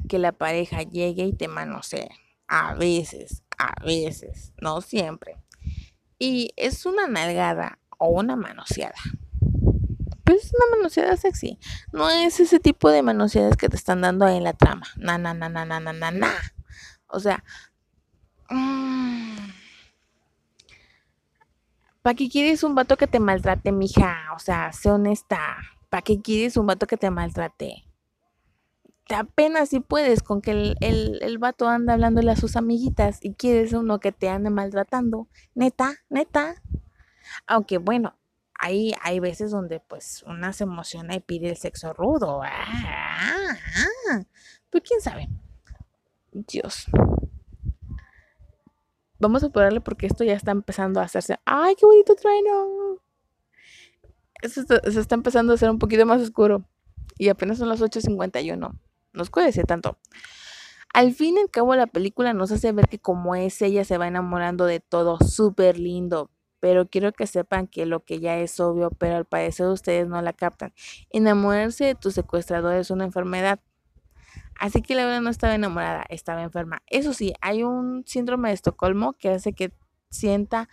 que 0.09 0.19
la 0.19 0.33
pareja 0.33 0.83
llegue 0.83 1.25
y 1.25 1.33
te 1.33 1.47
manosee. 1.47 2.09
A 2.47 2.75
veces, 2.75 3.43
a 3.57 3.73
veces, 3.83 4.53
no 4.59 4.81
siempre 4.81 5.37
y 6.23 6.53
es 6.55 6.85
una 6.85 7.05
nalgada 7.07 7.79
o 7.97 8.07
una 8.07 8.37
manoseada. 8.37 8.95
Pues 10.23 10.45
es 10.45 10.53
una 10.53 10.77
manoseada 10.77 11.17
sexy. 11.17 11.59
No 11.91 12.09
es 12.09 12.39
ese 12.39 12.61
tipo 12.61 12.89
de 12.89 13.01
manoseadas 13.01 13.57
que 13.57 13.67
te 13.67 13.75
están 13.75 13.99
dando 13.99 14.25
ahí 14.25 14.37
en 14.37 14.45
la 14.45 14.53
trama. 14.53 14.87
Na, 14.95 15.17
na, 15.17 15.33
na, 15.33 15.49
na, 15.49 15.65
na, 15.65 15.81
na, 15.81 15.91
na, 15.91 16.11
na. 16.11 16.31
O 17.07 17.19
sea, 17.19 17.43
¿para 22.01 22.15
qué 22.15 22.29
quieres 22.29 22.63
un 22.63 22.75
vato 22.75 22.97
que 22.97 23.07
te 23.07 23.19
maltrate, 23.19 23.71
mija? 23.71 24.33
O 24.35 24.39
sea, 24.39 24.71
sé 24.73 24.91
honesta. 24.91 25.57
¿Para 25.89 26.01
qué 26.01 26.21
quieres 26.21 26.57
un 26.57 26.67
vato 26.67 26.87
que 26.87 26.97
te 26.97 27.09
maltrate? 27.09 27.85
apenas 29.09 29.69
si 29.69 29.79
puedes 29.79 30.23
con 30.23 30.41
que 30.41 30.51
el, 30.51 30.75
el, 30.79 31.19
el, 31.21 31.37
vato 31.37 31.67
anda 31.67 31.93
hablándole 31.93 32.31
a 32.31 32.35
sus 32.35 32.55
amiguitas 32.55 33.19
y 33.21 33.33
quieres 33.33 33.73
uno 33.73 33.99
que 33.99 34.11
te 34.11 34.29
ande 34.29 34.49
maltratando. 34.49 35.27
Neta, 35.53 35.95
neta. 36.09 36.55
Aunque 37.45 37.77
bueno, 37.77 38.15
hay, 38.57 38.93
hay 39.01 39.19
veces 39.19 39.51
donde 39.51 39.79
pues 39.79 40.23
una 40.25 40.53
se 40.53 40.63
emociona 40.63 41.15
y 41.15 41.19
pide 41.19 41.49
el 41.49 41.57
sexo 41.57 41.93
rudo. 41.93 42.41
Ah, 42.43 43.57
pues 44.69 44.83
quién 44.87 45.01
sabe. 45.01 45.29
Dios. 46.31 46.87
Vamos 49.23 49.43
a 49.43 49.47
apurarle 49.47 49.81
porque 49.81 50.05
esto 50.05 50.23
ya 50.23 50.33
está 50.33 50.51
empezando 50.51 50.99
a 50.99 51.03
hacerse. 51.03 51.37
¡Ay, 51.45 51.75
qué 51.75 51.85
bonito 51.85 52.15
trueno! 52.15 52.99
Eso 54.41 54.63
se 54.63 54.99
está 54.99 55.15
empezando 55.15 55.53
a 55.53 55.55
hacer 55.55 55.69
un 55.69 55.79
poquito 55.79 56.05
más 56.05 56.21
oscuro. 56.21 56.65
Y 57.17 57.29
apenas 57.29 57.57
son 57.57 57.69
las 57.69 57.81
8.51 57.81 58.77
no 59.13 59.23
escuece 59.23 59.63
tanto. 59.63 59.97
Al 60.93 61.13
fin 61.13 61.37
y 61.37 61.41
al 61.41 61.49
cabo 61.49 61.75
la 61.75 61.87
película 61.87 62.33
nos 62.33 62.51
hace 62.51 62.71
ver 62.71 62.87
que 62.87 62.99
como 62.99 63.35
es 63.35 63.61
ella 63.61 63.85
se 63.85 63.97
va 63.97 64.07
enamorando 64.07 64.65
de 64.65 64.79
todo, 64.79 65.17
súper 65.19 65.79
lindo. 65.79 66.29
Pero 66.59 66.87
quiero 66.87 67.11
que 67.11 67.27
sepan 67.27 67.67
que 67.67 67.85
lo 67.85 68.03
que 68.05 68.19
ya 68.19 68.37
es 68.37 68.59
obvio, 68.59 68.89
pero 68.91 69.15
al 69.15 69.25
parecer 69.25 69.67
ustedes 69.67 70.07
no 70.07 70.21
la 70.21 70.33
captan. 70.33 70.73
Enamorarse 71.09 71.85
de 71.85 71.95
tu 71.95 72.11
secuestrador 72.11 72.75
es 72.75 72.89
una 72.89 73.05
enfermedad. 73.05 73.59
Así 74.59 74.81
que 74.81 74.95
la 74.95 75.05
verdad 75.05 75.21
no 75.21 75.29
estaba 75.29 75.55
enamorada, 75.55 76.05
estaba 76.09 76.43
enferma. 76.43 76.81
Eso 76.87 77.13
sí, 77.13 77.33
hay 77.41 77.63
un 77.63 78.03
síndrome 78.05 78.49
de 78.49 78.55
Estocolmo 78.55 79.13
que 79.13 79.29
hace 79.29 79.53
que 79.53 79.73
sienta 80.09 80.69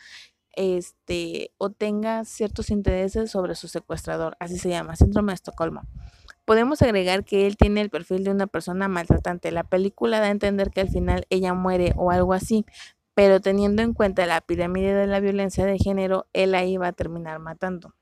este 0.52 1.52
o 1.58 1.70
tenga 1.70 2.24
ciertos 2.24 2.70
intereses 2.70 3.30
sobre 3.30 3.54
su 3.54 3.68
secuestrador, 3.68 4.36
así 4.40 4.58
se 4.58 4.68
llama, 4.68 4.96
síndrome 4.96 5.32
de 5.32 5.36
Estocolmo. 5.36 5.82
Podemos 6.44 6.82
agregar 6.82 7.24
que 7.24 7.46
él 7.46 7.56
tiene 7.56 7.80
el 7.80 7.90
perfil 7.90 8.24
de 8.24 8.30
una 8.30 8.46
persona 8.46 8.88
maltratante. 8.88 9.52
La 9.52 9.62
película 9.62 10.18
da 10.18 10.26
a 10.26 10.30
entender 10.30 10.70
que 10.70 10.80
al 10.80 10.88
final 10.88 11.26
ella 11.30 11.54
muere 11.54 11.92
o 11.96 12.10
algo 12.10 12.32
así, 12.32 12.64
pero 13.14 13.40
teniendo 13.40 13.82
en 13.82 13.92
cuenta 13.92 14.26
la 14.26 14.40
pirámide 14.40 14.94
de 14.94 15.06
la 15.06 15.20
violencia 15.20 15.64
de 15.64 15.78
género, 15.78 16.26
él 16.32 16.54
ahí 16.54 16.76
va 16.76 16.88
a 16.88 16.92
terminar 16.92 17.38
matando. 17.38 17.94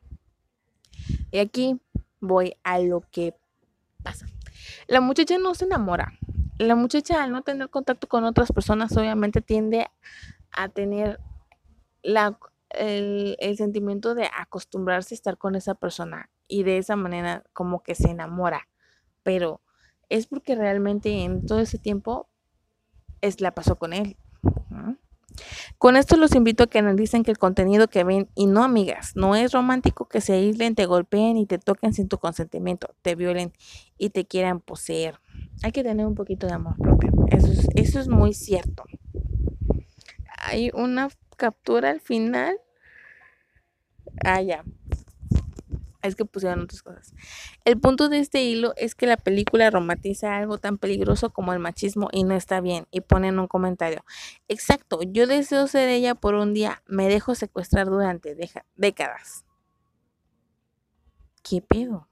Y 1.30 1.38
aquí 1.38 1.78
voy 2.20 2.54
a 2.62 2.78
lo 2.78 3.02
que 3.10 3.34
pasa. 4.02 4.26
La 4.86 5.00
muchacha 5.00 5.38
no 5.38 5.54
se 5.54 5.64
enamora. 5.64 6.12
La 6.58 6.74
muchacha 6.74 7.22
al 7.22 7.32
no 7.32 7.42
tener 7.42 7.70
contacto 7.70 8.08
con 8.08 8.24
otras 8.24 8.52
personas 8.52 8.96
obviamente 8.96 9.40
tiende 9.40 9.88
a 10.50 10.68
tener 10.68 11.20
la, 12.02 12.38
el, 12.70 13.36
el 13.38 13.56
sentimiento 13.56 14.14
de 14.14 14.28
acostumbrarse 14.36 15.14
a 15.14 15.16
estar 15.16 15.38
con 15.38 15.54
esa 15.54 15.74
persona 15.74 16.30
y 16.48 16.62
de 16.62 16.78
esa 16.78 16.96
manera 16.96 17.44
como 17.52 17.82
que 17.82 17.94
se 17.94 18.10
enamora. 18.10 18.68
Pero 19.22 19.60
es 20.08 20.26
porque 20.26 20.54
realmente 20.54 21.10
en 21.24 21.46
todo 21.46 21.60
ese 21.60 21.78
tiempo 21.78 22.28
es 23.20 23.40
la 23.40 23.54
pasó 23.54 23.76
con 23.76 23.92
él. 23.92 24.16
Con 25.78 25.96
esto 25.96 26.16
los 26.16 26.34
invito 26.34 26.64
a 26.64 26.66
que 26.66 26.78
analicen 26.78 27.22
que 27.22 27.30
el 27.30 27.38
contenido 27.38 27.88
que 27.88 28.04
ven 28.04 28.28
y 28.34 28.46
no 28.46 28.64
amigas, 28.64 29.12
no 29.14 29.34
es 29.34 29.52
romántico 29.52 30.08
que 30.08 30.20
se 30.20 30.34
aíslen, 30.34 30.74
te 30.74 30.86
golpeen 30.86 31.36
y 31.36 31.46
te 31.46 31.58
toquen 31.58 31.92
sin 31.92 32.08
tu 32.08 32.18
consentimiento, 32.18 32.94
te 33.02 33.14
violen 33.14 33.52
y 33.96 34.10
te 34.10 34.26
quieran 34.26 34.60
poseer. 34.60 35.20
Hay 35.62 35.72
que 35.72 35.82
tener 35.82 36.06
un 36.06 36.14
poquito 36.14 36.46
de 36.46 36.54
amor 36.54 36.76
propio. 36.76 37.12
Eso 37.30 37.48
es, 37.48 37.68
eso 37.74 38.00
es 38.00 38.08
muy 38.08 38.34
cierto. 38.34 38.84
Hay 40.38 40.70
una 40.72 41.08
captura 41.36 41.90
al 41.90 42.00
final. 42.00 42.58
Ah, 44.24 44.40
ya 44.42 44.64
es 46.08 46.16
que 46.16 46.24
pusieron 46.24 46.62
otras 46.62 46.82
cosas. 46.82 47.14
El 47.64 47.78
punto 47.78 48.08
de 48.08 48.18
este 48.18 48.42
hilo 48.42 48.72
es 48.76 48.94
que 48.94 49.06
la 49.06 49.16
película 49.16 49.70
romantiza 49.70 50.36
algo 50.36 50.58
tan 50.58 50.78
peligroso 50.78 51.30
como 51.30 51.52
el 51.52 51.58
machismo 51.58 52.08
y 52.12 52.24
no 52.24 52.34
está 52.34 52.60
bien. 52.60 52.86
Y 52.90 53.00
ponen 53.02 53.38
un 53.38 53.46
comentario. 53.46 54.04
Exacto, 54.48 55.00
yo 55.02 55.26
deseo 55.26 55.66
ser 55.66 55.88
ella 55.88 56.14
por 56.14 56.34
un 56.34 56.54
día, 56.54 56.82
me 56.86 57.08
dejo 57.08 57.34
secuestrar 57.34 57.86
durante 57.86 58.36
décadas. 58.76 59.44
¿Qué 61.42 61.62
pedo? 61.62 62.08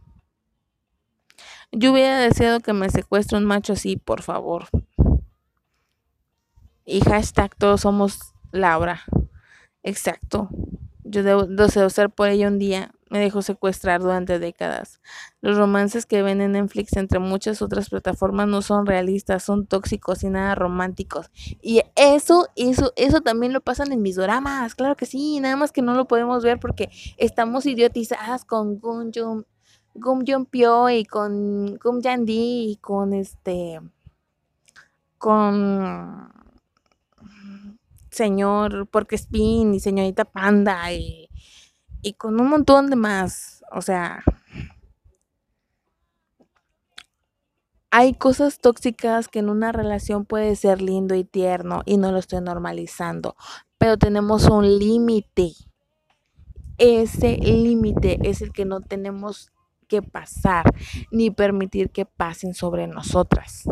Yo 1.73 1.93
hubiera 1.93 2.19
deseado 2.19 2.61
que 2.61 2.73
me 2.73 2.89
secuestre 2.91 3.37
un 3.37 3.45
macho 3.45 3.75
así, 3.75 3.97
por 3.97 4.23
favor. 4.23 4.69
Y 6.85 7.01
hashtag 7.01 7.55
todos 7.57 7.81
somos 7.83 8.33
Laura. 8.53 9.03
Exacto. 9.83 10.49
Yo 11.05 11.23
debo, 11.23 11.47
deseo 11.47 11.91
ser 11.91 12.11
por 12.11 12.29
ella 12.29 12.49
un 12.49 12.59
día. 12.59 12.93
Me 13.09 13.21
dejó 13.21 13.41
secuestrar 13.41 14.01
durante 14.01 14.39
décadas. 14.39 15.01
Los 15.41 15.57
romances 15.57 16.07
que 16.07 16.23
ven 16.23 16.41
en 16.41 16.53
Netflix, 16.53 16.97
entre 16.97 17.21
muchas 17.21 17.63
otras 17.63 17.89
plataformas, 17.89 18.49
no 18.49 18.63
son 18.63 18.85
realistas, 18.85 19.45
son 19.45 19.67
tóxicos 19.67 20.25
y 20.25 20.31
nada 20.31 20.57
románticos. 20.57 21.31
Y 21.63 21.83
eso, 21.95 22.49
eso, 22.57 22.93
eso 22.97 23.21
también 23.21 23.53
lo 23.53 23.61
pasan 23.61 23.93
en 23.93 24.03
mis 24.03 24.17
dramas, 24.17 24.75
claro 24.75 24.97
que 24.97 25.07
sí, 25.07 25.39
nada 25.41 25.57
más 25.57 25.71
que 25.71 25.83
no 25.83 25.95
lo 25.95 26.07
podemos 26.07 26.43
ver 26.43 26.59
porque 26.59 26.91
estamos 27.17 27.67
idiotizadas 27.67 28.45
con 28.45 28.81
Gun 28.81 29.13
Jung, 29.15 29.45
Gum 29.95 30.47
Pyo 30.47 30.91
y 30.91 31.05
con 31.05 31.77
Gum 31.77 32.01
Di 32.01 32.71
y 32.73 32.77
con 32.81 33.13
este, 33.13 33.81
con 35.19 36.33
señor 38.11 38.89
Porque 38.89 39.17
Spin 39.17 39.75
y 39.75 39.81
señorita 39.81 40.25
Panda 40.25 40.93
y, 40.93 41.26
y 42.07 42.13
con 42.13 42.41
un 42.41 42.51
montón 42.51 42.89
de 42.89 42.95
más. 42.95 43.65
O 43.73 43.83
sea, 43.83 44.23
hay 47.91 48.15
cosas 48.15 48.61
tóxicas 48.61 49.27
que 49.27 49.41
en 49.41 49.49
una 49.49 49.73
relación 49.73 50.25
puede 50.25 50.55
ser 50.55 50.81
lindo 50.81 51.17
y 51.17 51.25
tierno 51.25 51.83
y 51.85 51.97
no 51.97 52.13
lo 52.13 52.19
estoy 52.19 52.41
normalizando, 52.43 53.35
pero 53.77 53.97
tenemos 53.97 54.45
un 54.45 54.79
límite. 54.79 55.51
Ese 56.79 57.39
límite 57.39 58.21
es 58.23 58.41
el 58.41 58.53
que 58.53 58.67
no 58.67 58.83
tenemos 58.83 59.51
que 59.89 60.01
pasar 60.01 60.73
ni 61.11 61.33
permitir 61.33 61.91
que 61.91 62.07
pasen 62.07 62.55
sobre 62.55 62.87
nosotras. 62.87 63.65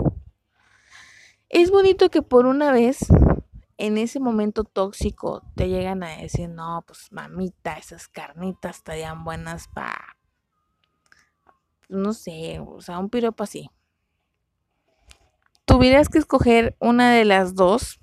Es 1.49 1.71
bonito 1.71 2.11
que 2.11 2.23
por 2.23 2.47
una 2.47 2.73
vez 2.73 2.99
en 3.79 3.99
ese 3.99 4.21
momento 4.21 4.65
tóxico 4.65 5.43
te 5.57 5.69
llegan 5.69 6.03
a 6.03 6.17
decir, 6.17 6.49
no, 6.49 6.85
pues 6.87 7.11
mamita, 7.11 7.75
esas 7.75 8.09
carnitas 8.09 8.77
estarían 8.77 9.25
buenas 9.25 9.69
para, 9.69 10.17
no 11.89 12.13
sé, 12.13 12.61
o 12.61 12.81
sea, 12.81 12.99
un 12.99 13.11
piropo 13.11 13.43
así. 13.43 13.71
Tuvieras 15.65 16.09
que 16.09 16.19
escoger 16.19 16.77
una 16.79 17.13
de 17.13 17.25
las 17.25 17.55
dos. 17.55 17.99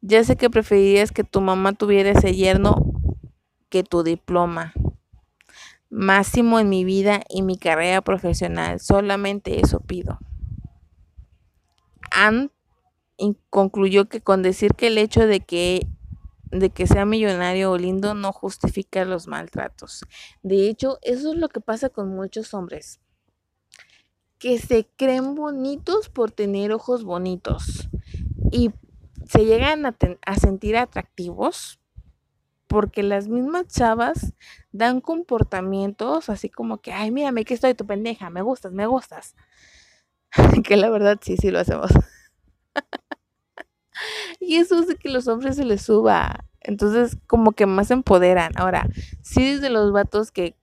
Ya 0.00 0.24
sé 0.24 0.36
que 0.36 0.48
preferirías 0.48 1.10
que 1.10 1.24
tu 1.24 1.40
mamá 1.40 1.72
tuviera 1.72 2.10
ese 2.10 2.34
yerno 2.34 2.76
que 3.68 3.82
tu 3.82 4.02
diploma. 4.02 4.72
Máximo 5.90 6.60
en 6.60 6.68
mi 6.68 6.84
vida 6.84 7.22
y 7.28 7.42
mi 7.42 7.58
carrera 7.58 8.00
profesional. 8.00 8.78
Solamente 8.80 9.60
eso 9.60 9.80
pido. 9.80 10.20
Han 12.12 12.50
concluyó 13.50 14.08
que 14.08 14.20
con 14.20 14.42
decir 14.42 14.74
que 14.74 14.88
el 14.88 14.98
hecho 14.98 15.26
de 15.26 15.40
que 15.40 15.86
de 16.50 16.70
que 16.70 16.86
sea 16.86 17.04
millonario 17.04 17.70
o 17.70 17.78
lindo 17.78 18.14
no 18.14 18.32
justifica 18.32 19.04
los 19.04 19.28
maltratos. 19.28 20.04
De 20.42 20.68
hecho, 20.68 20.98
eso 21.02 21.32
es 21.32 21.38
lo 21.38 21.48
que 21.48 21.60
pasa 21.60 21.90
con 21.90 22.08
muchos 22.08 22.54
hombres, 22.54 23.00
que 24.38 24.58
se 24.58 24.88
creen 24.96 25.36
bonitos 25.36 26.08
por 26.08 26.32
tener 26.32 26.72
ojos 26.72 27.04
bonitos 27.04 27.88
y 28.50 28.72
se 29.28 29.44
llegan 29.44 29.86
a, 29.86 29.96
a 30.26 30.36
sentir 30.36 30.76
atractivos 30.76 31.78
porque 32.66 33.02
las 33.02 33.28
mismas 33.28 33.66
chavas 33.66 34.32
dan 34.72 35.00
comportamientos 35.00 36.28
así 36.28 36.48
como 36.48 36.78
que, 36.78 36.92
ay, 36.92 37.10
mírame 37.10 37.44
que 37.44 37.54
estoy 37.54 37.74
tu 37.74 37.86
pendeja, 37.86 38.30
me 38.30 38.42
gustas, 38.42 38.72
me 38.72 38.86
gustas. 38.86 39.34
que 40.64 40.76
la 40.76 40.90
verdad 40.90 41.18
sí, 41.20 41.36
sí 41.36 41.50
lo 41.50 41.58
hacemos. 41.58 41.90
Y 44.40 44.56
eso 44.56 44.78
hace 44.78 44.96
que 44.96 45.08
los 45.08 45.28
hombres 45.28 45.56
se 45.56 45.64
les 45.64 45.82
suba. 45.82 46.44
Entonces, 46.60 47.16
como 47.26 47.52
que 47.52 47.66
más 47.66 47.90
empoderan. 47.90 48.52
Ahora, 48.56 48.88
sí 49.22 49.54
desde 49.54 49.70
los 49.70 49.92
vatos 49.92 50.30
que 50.30 50.56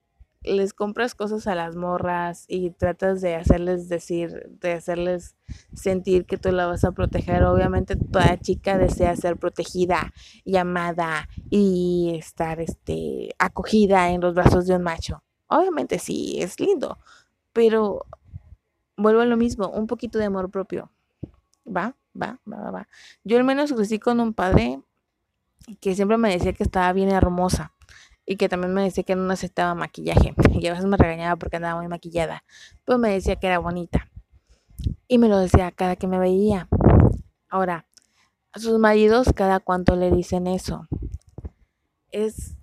les 0.44 0.74
compras 0.74 1.16
cosas 1.16 1.48
a 1.48 1.56
las 1.56 1.76
morras 1.76 2.46
y 2.48 2.70
tratas 2.72 3.22
de 3.22 3.36
hacerles 3.36 3.90
decir, 3.90 4.50
de 4.62 4.74
hacerles 4.74 5.36
sentir 5.74 6.26
que 6.26 6.38
tú 6.38 6.52
la 6.52 6.68
vas 6.68 6.84
a 6.84 6.92
proteger. 6.92 7.44
Obviamente 7.44 7.96
toda 7.96 8.40
chica 8.40 8.78
desea 8.78 9.16
ser 9.16 9.38
protegida 9.38 10.14
y 10.44 10.58
amada 10.58 11.28
y 11.50 12.16
estar 12.18 12.60
este 12.60 13.36
acogida 13.40 14.12
en 14.12 14.22
los 14.22 14.34
brazos 14.34 14.68
de 14.68 14.76
un 14.76 14.84
macho. 14.84 15.24
Obviamente 15.48 16.00
sí, 16.00 16.38
es 16.40 16.60
lindo, 16.60 16.98
pero 17.54 18.06
vuelvo 18.96 19.22
a 19.22 19.26
lo 19.26 19.38
mismo, 19.38 19.70
un 19.70 19.88
poquito 19.88 20.20
de 20.20 20.26
amor 20.26 20.50
propio. 20.50 20.92
¿Va? 21.66 21.96
Va, 22.22 22.40
va, 22.52 22.72
va, 22.72 22.88
Yo 23.24 23.38
al 23.38 23.44
menos 23.44 23.74
crecí 23.74 24.00
con 24.00 24.20
un 24.20 24.34
padre 24.34 24.82
que 25.80 25.96
siempre 25.96 26.18
me 26.18 26.32
decía 26.32 26.54
que 26.54 26.64
estaba 26.64 26.92
bien 26.94 27.10
hermosa 27.10 27.74
y 28.26 28.36
que 28.36 28.50
también 28.50 28.74
me 28.74 28.84
decía 28.84 29.04
que 29.04 29.16
no 29.16 29.28
necesitaba 29.28 29.76
maquillaje 29.76 30.34
y 30.52 30.68
a 30.68 30.72
veces 30.72 30.86
me 30.86 30.98
regañaba 30.98 31.36
porque 31.38 31.58
andaba 31.58 31.80
muy 31.80 31.88
maquillada, 31.88 32.44
pero 32.86 32.98
me 32.98 33.10
decía 33.10 33.38
que 33.38 33.48
era 33.48 33.60
bonita 33.60 34.10
y 35.08 35.18
me 35.18 35.30
lo 35.30 35.38
decía 35.38 35.72
cada 35.72 35.96
que 35.96 36.08
me 36.08 36.20
veía. 36.20 36.68
Ahora, 37.50 37.88
a 38.52 38.60
sus 38.60 38.80
maridos 38.80 39.30
cada 39.36 39.60
cuanto 39.60 39.96
le 39.96 40.12
dicen 40.12 40.48
eso. 40.48 40.88
Es 42.12 42.58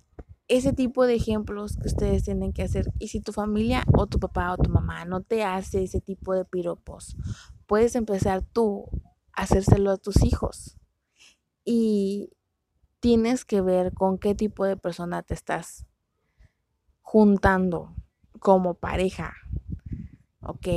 ese 0.47 0.73
tipo 0.73 1.05
de 1.07 1.15
ejemplos 1.15 1.77
que 1.77 1.87
ustedes 1.87 2.23
tienen 2.23 2.53
que 2.53 2.63
hacer. 2.63 2.91
Y 2.99 3.07
si 3.07 3.19
tu 3.19 3.31
familia 3.31 3.83
o 3.93 4.07
tu 4.07 4.19
papá 4.19 4.53
o 4.53 4.57
tu 4.57 4.69
mamá 4.69 5.05
no 5.05 5.21
te 5.21 5.43
hace 5.43 5.83
ese 5.83 6.01
tipo 6.01 6.33
de 6.33 6.45
piropos, 6.45 7.15
puedes 7.65 7.95
empezar 7.95 8.43
tú 8.43 8.85
hacérselo 9.35 9.91
a 9.91 9.97
tus 9.97 10.23
hijos. 10.23 10.77
Y 11.63 12.31
tienes 12.99 13.45
que 13.45 13.61
ver 13.61 13.93
con 13.93 14.17
qué 14.17 14.35
tipo 14.35 14.65
de 14.65 14.77
persona 14.77 15.21
te 15.21 15.33
estás 15.33 15.85
juntando 17.01 17.95
como 18.39 18.73
pareja. 18.73 19.33
¿Ok? 20.41 20.67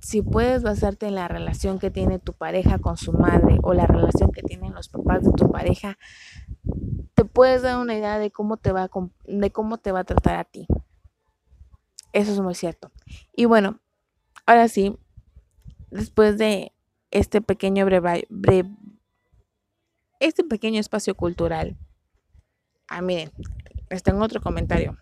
Si 0.00 0.22
puedes 0.22 0.62
basarte 0.62 1.06
en 1.06 1.14
la 1.14 1.28
relación 1.28 1.78
que 1.78 1.90
tiene 1.90 2.18
tu 2.18 2.32
pareja 2.32 2.78
con 2.78 2.96
su 2.96 3.12
madre 3.12 3.58
o 3.62 3.72
la 3.72 3.86
relación 3.86 4.32
que 4.32 4.42
tienen 4.42 4.74
los 4.74 4.88
papás 4.88 5.22
de 5.22 5.32
tu 5.32 5.50
pareja, 5.50 5.96
te 7.14 7.24
puedes 7.24 7.62
dar 7.62 7.78
una 7.78 7.94
idea 7.94 8.18
de 8.18 8.30
cómo 8.30 8.56
te 8.56 8.72
va 8.72 8.84
a, 8.84 8.90
de 9.24 9.50
cómo 9.52 9.78
te 9.78 9.92
va 9.92 10.00
a 10.00 10.04
tratar 10.04 10.36
a 10.36 10.44
ti. 10.44 10.66
Eso 12.12 12.32
es 12.32 12.40
muy 12.40 12.54
cierto. 12.54 12.90
Y 13.34 13.44
bueno, 13.44 13.78
ahora 14.44 14.68
sí, 14.68 14.98
después 15.90 16.36
de 16.36 16.71
este 17.12 17.40
pequeño 17.40 17.84
breve, 17.84 18.26
este 20.18 20.42
pequeño 20.42 20.80
espacio 20.80 21.14
cultural. 21.14 21.76
Ah, 22.88 23.02
miren, 23.02 23.30
les 23.90 24.02
tengo 24.02 24.24
otro 24.24 24.40
comentario. 24.40 24.98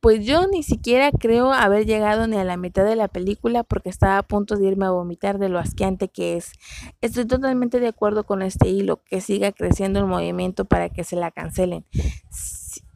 Pues 0.00 0.24
yo 0.26 0.46
ni 0.48 0.62
siquiera 0.62 1.12
creo 1.12 1.52
haber 1.52 1.86
llegado 1.86 2.26
ni 2.26 2.36
a 2.36 2.44
la 2.44 2.56
mitad 2.56 2.84
de 2.84 2.96
la 2.96 3.08
película 3.08 3.62
porque 3.62 3.88
estaba 3.88 4.18
a 4.18 4.22
punto 4.22 4.56
de 4.56 4.66
irme 4.66 4.86
a 4.86 4.90
vomitar 4.90 5.38
de 5.38 5.48
lo 5.48 5.58
asqueante 5.58 6.08
que 6.08 6.36
es. 6.36 6.52
Estoy 7.00 7.24
totalmente 7.24 7.78
de 7.78 7.88
acuerdo 7.88 8.24
con 8.24 8.42
este 8.42 8.68
hilo, 8.68 9.02
que 9.04 9.20
siga 9.20 9.52
creciendo 9.52 10.00
el 10.00 10.06
movimiento 10.06 10.64
para 10.64 10.88
que 10.88 11.04
se 11.04 11.14
la 11.14 11.30
cancelen. 11.30 11.86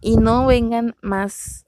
Y 0.00 0.16
no 0.16 0.46
vengan 0.46 0.96
más 1.00 1.65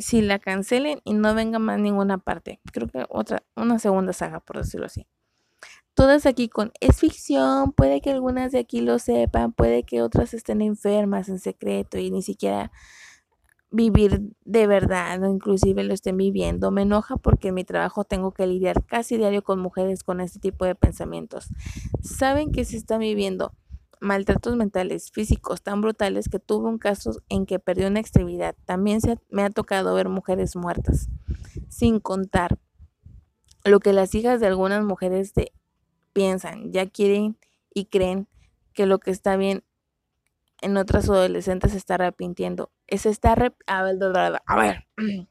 si 0.00 0.22
la 0.22 0.38
cancelen 0.38 1.00
y 1.04 1.14
no 1.14 1.34
venga 1.34 1.58
más 1.58 1.78
ninguna 1.78 2.18
parte. 2.18 2.60
Creo 2.72 2.88
que 2.88 3.04
otra, 3.08 3.42
una 3.56 3.78
segunda 3.78 4.12
saga, 4.12 4.40
por 4.40 4.58
decirlo 4.58 4.86
así. 4.86 5.06
Todas 5.94 6.24
aquí 6.24 6.48
con 6.48 6.72
es 6.80 6.98
ficción, 6.98 7.72
puede 7.72 8.00
que 8.00 8.10
algunas 8.10 8.52
de 8.52 8.60
aquí 8.60 8.80
lo 8.80 8.98
sepan, 8.98 9.52
puede 9.52 9.82
que 9.82 10.02
otras 10.02 10.32
estén 10.34 10.62
enfermas 10.62 11.28
en 11.28 11.38
secreto 11.38 11.98
y 11.98 12.10
ni 12.10 12.22
siquiera 12.22 12.70
vivir 13.70 14.32
de 14.44 14.66
verdad 14.66 15.22
o 15.22 15.28
inclusive 15.28 15.84
lo 15.84 15.94
estén 15.94 16.16
viviendo. 16.16 16.70
Me 16.70 16.82
enoja 16.82 17.16
porque 17.16 17.48
en 17.48 17.54
mi 17.54 17.64
trabajo 17.64 18.04
tengo 18.04 18.32
que 18.32 18.46
lidiar 18.46 18.84
casi 18.84 19.16
diario 19.16 19.42
con 19.42 19.60
mujeres 19.60 20.02
con 20.02 20.20
este 20.20 20.38
tipo 20.38 20.64
de 20.64 20.74
pensamientos. 20.74 21.48
Saben 22.02 22.52
que 22.52 22.64
se 22.64 22.76
están 22.76 23.00
viviendo 23.00 23.52
maltratos 24.00 24.56
mentales, 24.56 25.10
físicos 25.12 25.62
tan 25.62 25.80
brutales 25.80 26.28
que 26.28 26.38
tuve 26.38 26.68
un 26.68 26.78
caso 26.78 27.22
en 27.28 27.46
que 27.46 27.58
perdió 27.58 27.86
una 27.86 28.00
extremidad. 28.00 28.56
También 28.64 29.00
se, 29.00 29.18
me 29.28 29.42
ha 29.42 29.50
tocado 29.50 29.94
ver 29.94 30.08
mujeres 30.08 30.56
muertas, 30.56 31.08
sin 31.68 32.00
contar 32.00 32.58
lo 33.64 33.78
que 33.80 33.92
las 33.92 34.14
hijas 34.14 34.40
de 34.40 34.46
algunas 34.46 34.84
mujeres 34.84 35.32
piensan, 36.12 36.72
ya 36.72 36.86
quieren 36.86 37.36
y 37.72 37.86
creen 37.86 38.26
que 38.72 38.86
lo 38.86 38.98
que 38.98 39.10
está 39.10 39.36
bien 39.36 39.62
en 40.62 40.76
otras 40.76 41.08
adolescentes 41.08 41.72
se 41.72 41.78
está 41.78 41.94
arrepintiendo. 41.94 42.70
Es 42.86 43.06
está 43.06 43.32
a 43.32 43.82
ver, 43.82 44.42
a 44.46 44.56
ver. 44.56 44.86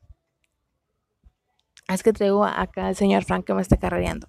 Es 1.87 2.03
que 2.03 2.13
traigo 2.13 2.45
acá 2.45 2.85
al 2.85 2.95
señor 2.95 3.23
Frank 3.23 3.45
que 3.45 3.53
me 3.55 3.63
está 3.63 3.77
carreando. 3.77 4.27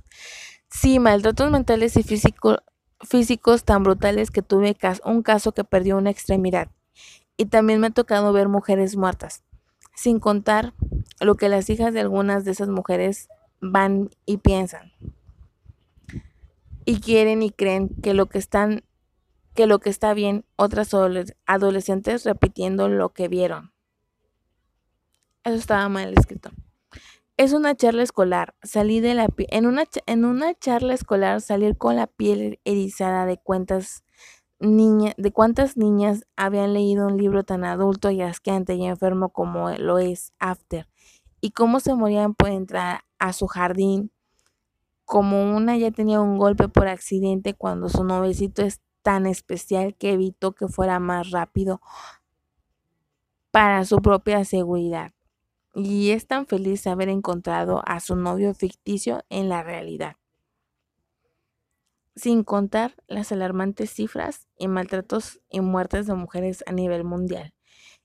Sí, 0.71 0.99
maltratos 0.99 1.51
mentales 1.51 1.95
y 1.99 2.03
físicos 2.03 2.57
físicos 3.03 3.65
tan 3.65 3.83
brutales 3.83 4.31
que 4.31 4.43
tuve 4.43 4.77
un 5.05 5.23
caso 5.23 5.53
que 5.53 5.65
perdió 5.65 5.97
una 5.97 6.11
extremidad. 6.11 6.69
Y 7.37 7.47
también 7.47 7.81
me 7.81 7.89
ha 7.89 7.91
tocado 7.91 8.33
ver 8.33 8.49
mujeres 8.49 8.97
muertas. 8.97 9.43
sin 9.97 10.19
contar 10.19 10.73
lo 11.21 11.35
que 11.35 11.51
las 11.51 11.69
hijas 11.69 11.93
de 11.93 12.01
algunas 12.01 12.45
de 12.47 12.53
esas 12.53 12.69
mujeres 12.69 13.29
van 13.61 14.09
y 14.25 14.39
piensan. 14.39 14.93
Y 16.87 17.01
quieren 17.01 17.43
y 17.43 17.51
creen 17.51 17.91
que 18.03 18.15
lo 18.15 18.27
que 18.27 18.39
están 18.39 18.83
que 19.55 19.67
lo 19.67 19.81
que 19.81 19.91
está 19.91 20.15
bien, 20.15 20.45
otras 20.57 20.95
adolescentes 21.47 22.25
repitiendo 22.25 22.89
lo 22.89 23.11
que 23.11 23.29
vieron. 23.29 23.73
Eso 25.45 25.57
estaba 25.57 25.89
mal 25.89 26.15
escrito. 26.17 26.51
Es 27.41 27.55
una 27.55 27.75
charla 27.75 28.03
escolar. 28.03 28.55
Salí 28.63 29.01
de 29.01 29.15
la 29.15 29.27
en 29.49 29.65
una 29.65 29.85
en 30.05 30.27
una 30.27 30.53
charla 30.53 30.93
escolar 30.93 31.41
salir 31.41 31.79
con 31.79 31.97
la 31.97 32.07
piel 32.07 32.61
erizada 32.67 33.25
de 33.25 33.39
cuentas 33.39 34.05
niña, 34.59 35.15
de 35.17 35.33
cuántas 35.33 35.79
niñas 35.79 36.27
habían 36.37 36.75
leído 36.75 37.07
un 37.07 37.17
libro 37.17 37.43
tan 37.43 37.65
adulto 37.65 38.11
y 38.11 38.21
asqueante 38.21 38.75
y 38.75 38.85
enfermo 38.85 39.31
como 39.31 39.71
lo 39.71 39.99
es 39.99 40.35
After 40.39 40.87
y 41.41 41.53
cómo 41.53 41.81
se 41.81 41.95
morían 41.95 42.35
por 42.35 42.51
entrar 42.51 43.05
a 43.19 43.33
su 43.33 43.47
jardín. 43.47 44.13
Como 45.07 45.57
una 45.57 45.79
ya 45.79 45.91
tenía 45.91 46.21
un 46.21 46.37
golpe 46.37 46.69
por 46.69 46.89
accidente 46.89 47.55
cuando 47.55 47.89
su 47.89 48.05
novecito 48.05 48.61
es 48.61 48.83
tan 49.01 49.25
especial 49.25 49.95
que 49.95 50.13
evitó 50.13 50.53
que 50.53 50.69
fuera 50.69 50.99
más 50.99 51.31
rápido 51.31 51.81
para 53.51 53.87
su 53.87 54.03
propia 54.03 54.45
seguridad. 54.45 55.13
Y 55.75 56.11
es 56.11 56.27
tan 56.27 56.47
feliz 56.47 56.87
haber 56.87 57.09
encontrado 57.09 57.83
a 57.87 58.01
su 58.01 58.17
novio 58.17 58.55
ficticio 58.55 59.25
en 59.29 59.49
la 59.49 59.63
realidad. 59.63 60.17
Sin 62.17 62.43
contar 62.45 62.95
las 63.07 63.33
alarmantes 63.33 63.91
cifras 63.91 64.49
y 64.57 64.69
maltratos 64.69 65.41
y 65.49 65.61
muertes 65.61 66.07
de 66.07 66.15
mujeres 66.15 66.65
a 66.67 66.73
nivel 66.73 67.05
mundial. 67.05 67.55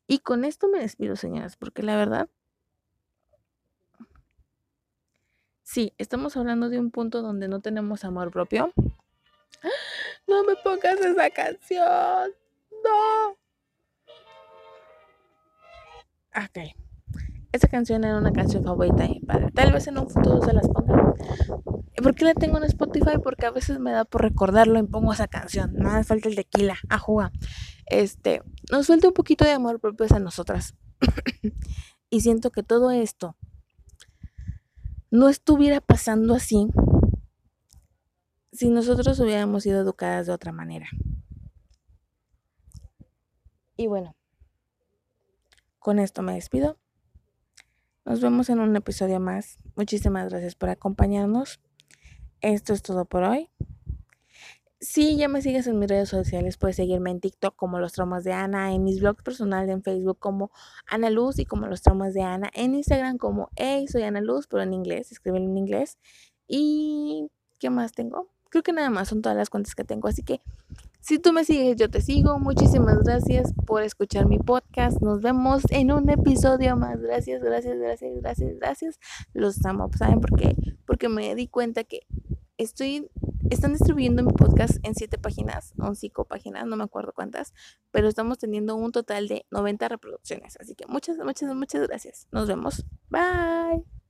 Y 0.08 0.20
con 0.20 0.46
esto 0.46 0.68
me 0.68 0.80
despido, 0.80 1.16
señoras, 1.16 1.58
porque 1.58 1.82
la 1.82 1.96
verdad 1.96 2.30
Sí, 5.66 5.94
estamos 5.98 6.38
hablando 6.38 6.70
de 6.70 6.80
un 6.80 6.92
punto 6.92 7.22
donde 7.24 7.48
no 7.48 7.60
tenemos 7.60 8.06
amor 8.06 8.32
propio. 8.32 8.72
No 10.28 10.44
me 10.44 10.56
pongas 10.56 11.00
esa 11.00 11.30
canción. 11.32 12.32
No. 12.84 13.38
Ok. 16.36 16.85
Esa 17.56 17.70
canción 17.70 18.04
era 18.04 18.18
una 18.18 18.34
canción 18.34 18.66
favorita 18.66 19.04
de 19.04 19.10
mi 19.10 19.20
padre. 19.22 19.50
Tal 19.52 19.72
vez 19.72 19.88
en 19.88 19.98
un 19.98 20.10
futuro 20.10 20.42
se 20.42 20.52
las 20.52 20.68
ponga. 20.68 21.14
¿Por 22.04 22.14
qué 22.14 22.26
la 22.26 22.34
tengo 22.34 22.58
en 22.58 22.66
Spotify? 22.66 23.18
Porque 23.24 23.46
a 23.46 23.52
veces 23.52 23.80
me 23.80 23.94
da 23.94 24.04
por 24.04 24.24
recordarlo 24.24 24.78
y 24.78 24.84
pongo 24.84 25.14
esa 25.14 25.30
canción. 25.30 25.74
Nada 25.74 26.04
falta 26.04 26.28
el 26.28 26.36
tequila. 26.36 26.76
A 26.90 27.00
jugar. 27.00 27.32
Este, 27.86 28.42
nos 28.70 28.88
falta 28.88 29.08
un 29.08 29.14
poquito 29.14 29.46
de 29.46 29.52
amor 29.52 29.80
propio 29.80 30.06
a 30.10 30.20
nosotras. 30.20 30.76
y 32.10 32.20
siento 32.20 32.52
que 32.52 32.62
todo 32.62 32.92
esto 32.92 33.38
no 35.10 35.30
estuviera 35.30 35.80
pasando 35.80 36.36
así 36.36 36.68
si 38.52 38.70
nosotros 38.70 39.18
hubiéramos 39.22 39.64
sido 39.64 39.80
educadas 39.80 40.28
de 40.28 40.34
otra 40.34 40.52
manera. 40.52 40.88
Y 43.78 43.88
bueno, 43.88 44.14
con 45.80 46.00
esto 46.00 46.22
me 46.22 46.34
despido. 46.34 46.78
Nos 48.06 48.22
vemos 48.22 48.52
en 48.52 48.60
un 48.60 48.76
episodio 48.76 49.20
más. 49.20 49.58
Muchísimas 49.76 50.30
gracias 50.30 50.54
por 50.54 50.70
acompañarnos. 50.70 51.60
Esto 52.40 52.74
es 52.74 52.84
todo 52.84 53.06
por 53.06 53.24
hoy. 53.24 53.50
Si 54.80 55.18
ya 55.18 55.28
me 55.28 55.42
sigues 55.42 55.66
en 55.66 55.80
mis 55.80 55.90
redes 55.90 56.10
sociales, 56.10 56.58
puedes 56.58 56.76
seguirme 56.76 57.10
en 57.10 57.20
TikTok 57.20 57.56
como 57.56 57.80
Los 57.80 57.94
Traumas 57.94 58.24
de 58.24 58.32
Ana, 58.32 58.76
en 58.76 58.84
mis 58.84 59.00
blogs 59.00 59.24
personales 59.24 59.72
en 59.72 59.82
Facebook 59.82 60.20
como 60.20 60.52
Ana 60.86 61.10
Luz 61.10 61.40
y 61.40 61.46
como 61.46 61.66
Los 61.66 61.82
Traumas 61.82 62.14
de 62.14 62.22
Ana, 62.22 62.52
en 62.54 62.76
Instagram 62.76 63.18
como 63.18 63.50
Hey, 63.56 63.88
soy 63.88 64.04
Ana 64.04 64.22
Luz, 64.22 64.46
pero 64.46 64.62
en 64.62 64.74
inglés, 64.74 65.12
escríbelo 65.12 65.46
en 65.46 65.58
inglés. 65.58 65.98
¿Y 66.48 67.32
qué 67.58 67.72
más 67.72 67.94
tengo? 67.94 68.30
Creo 68.50 68.62
que 68.62 68.72
nada 68.72 68.92
más 68.92 69.08
son 69.08 69.24
todas 69.24 69.36
las 69.36 69.50
cuentas 69.50 69.74
que 69.74 69.84
tengo, 69.84 70.08
así 70.08 70.22
que 70.22 70.42
si 71.06 71.20
tú 71.20 71.34
me 71.34 71.46
sigues, 71.46 71.76
yo 71.76 71.88
te 71.88 72.02
sigo. 72.02 72.40
Muchísimas 72.40 73.04
gracias 73.04 73.54
por 73.68 73.84
escuchar 73.84 74.26
mi 74.26 74.40
podcast. 74.40 75.00
Nos 75.02 75.22
vemos 75.22 75.62
en 75.70 75.92
un 75.92 76.10
episodio 76.10 76.76
más. 76.78 77.00
Gracias, 77.00 77.44
gracias, 77.44 77.78
gracias, 77.78 78.12
gracias, 78.16 78.58
gracias. 78.58 79.00
Los 79.34 79.64
amo. 79.66 79.88
¿Saben 79.96 80.20
por 80.20 80.36
qué? 80.36 80.56
Porque 80.88 81.08
me 81.08 81.36
di 81.36 81.48
cuenta 81.48 81.84
que 81.84 82.08
estoy 82.58 83.08
están 83.52 83.74
distribuyendo 83.74 84.24
mi 84.24 84.34
podcast 84.34 84.80
en 84.82 84.96
siete 84.96 85.20
páginas 85.20 85.76
o 85.78 85.94
cinco 85.94 86.26
páginas, 86.26 86.66
no 86.66 86.76
me 86.76 86.84
acuerdo 86.84 87.14
cuántas, 87.14 87.54
pero 87.92 88.08
estamos 88.08 88.40
teniendo 88.40 88.76
un 88.76 88.92
total 88.92 89.28
de 89.28 89.46
90 89.52 89.88
reproducciones. 89.88 90.58
Así 90.60 90.74
que 90.74 90.88
muchas, 90.88 91.18
muchas, 91.18 91.54
muchas 91.54 91.88
gracias. 91.88 92.28
Nos 92.32 92.48
vemos. 92.48 92.84
Bye. 93.10 94.05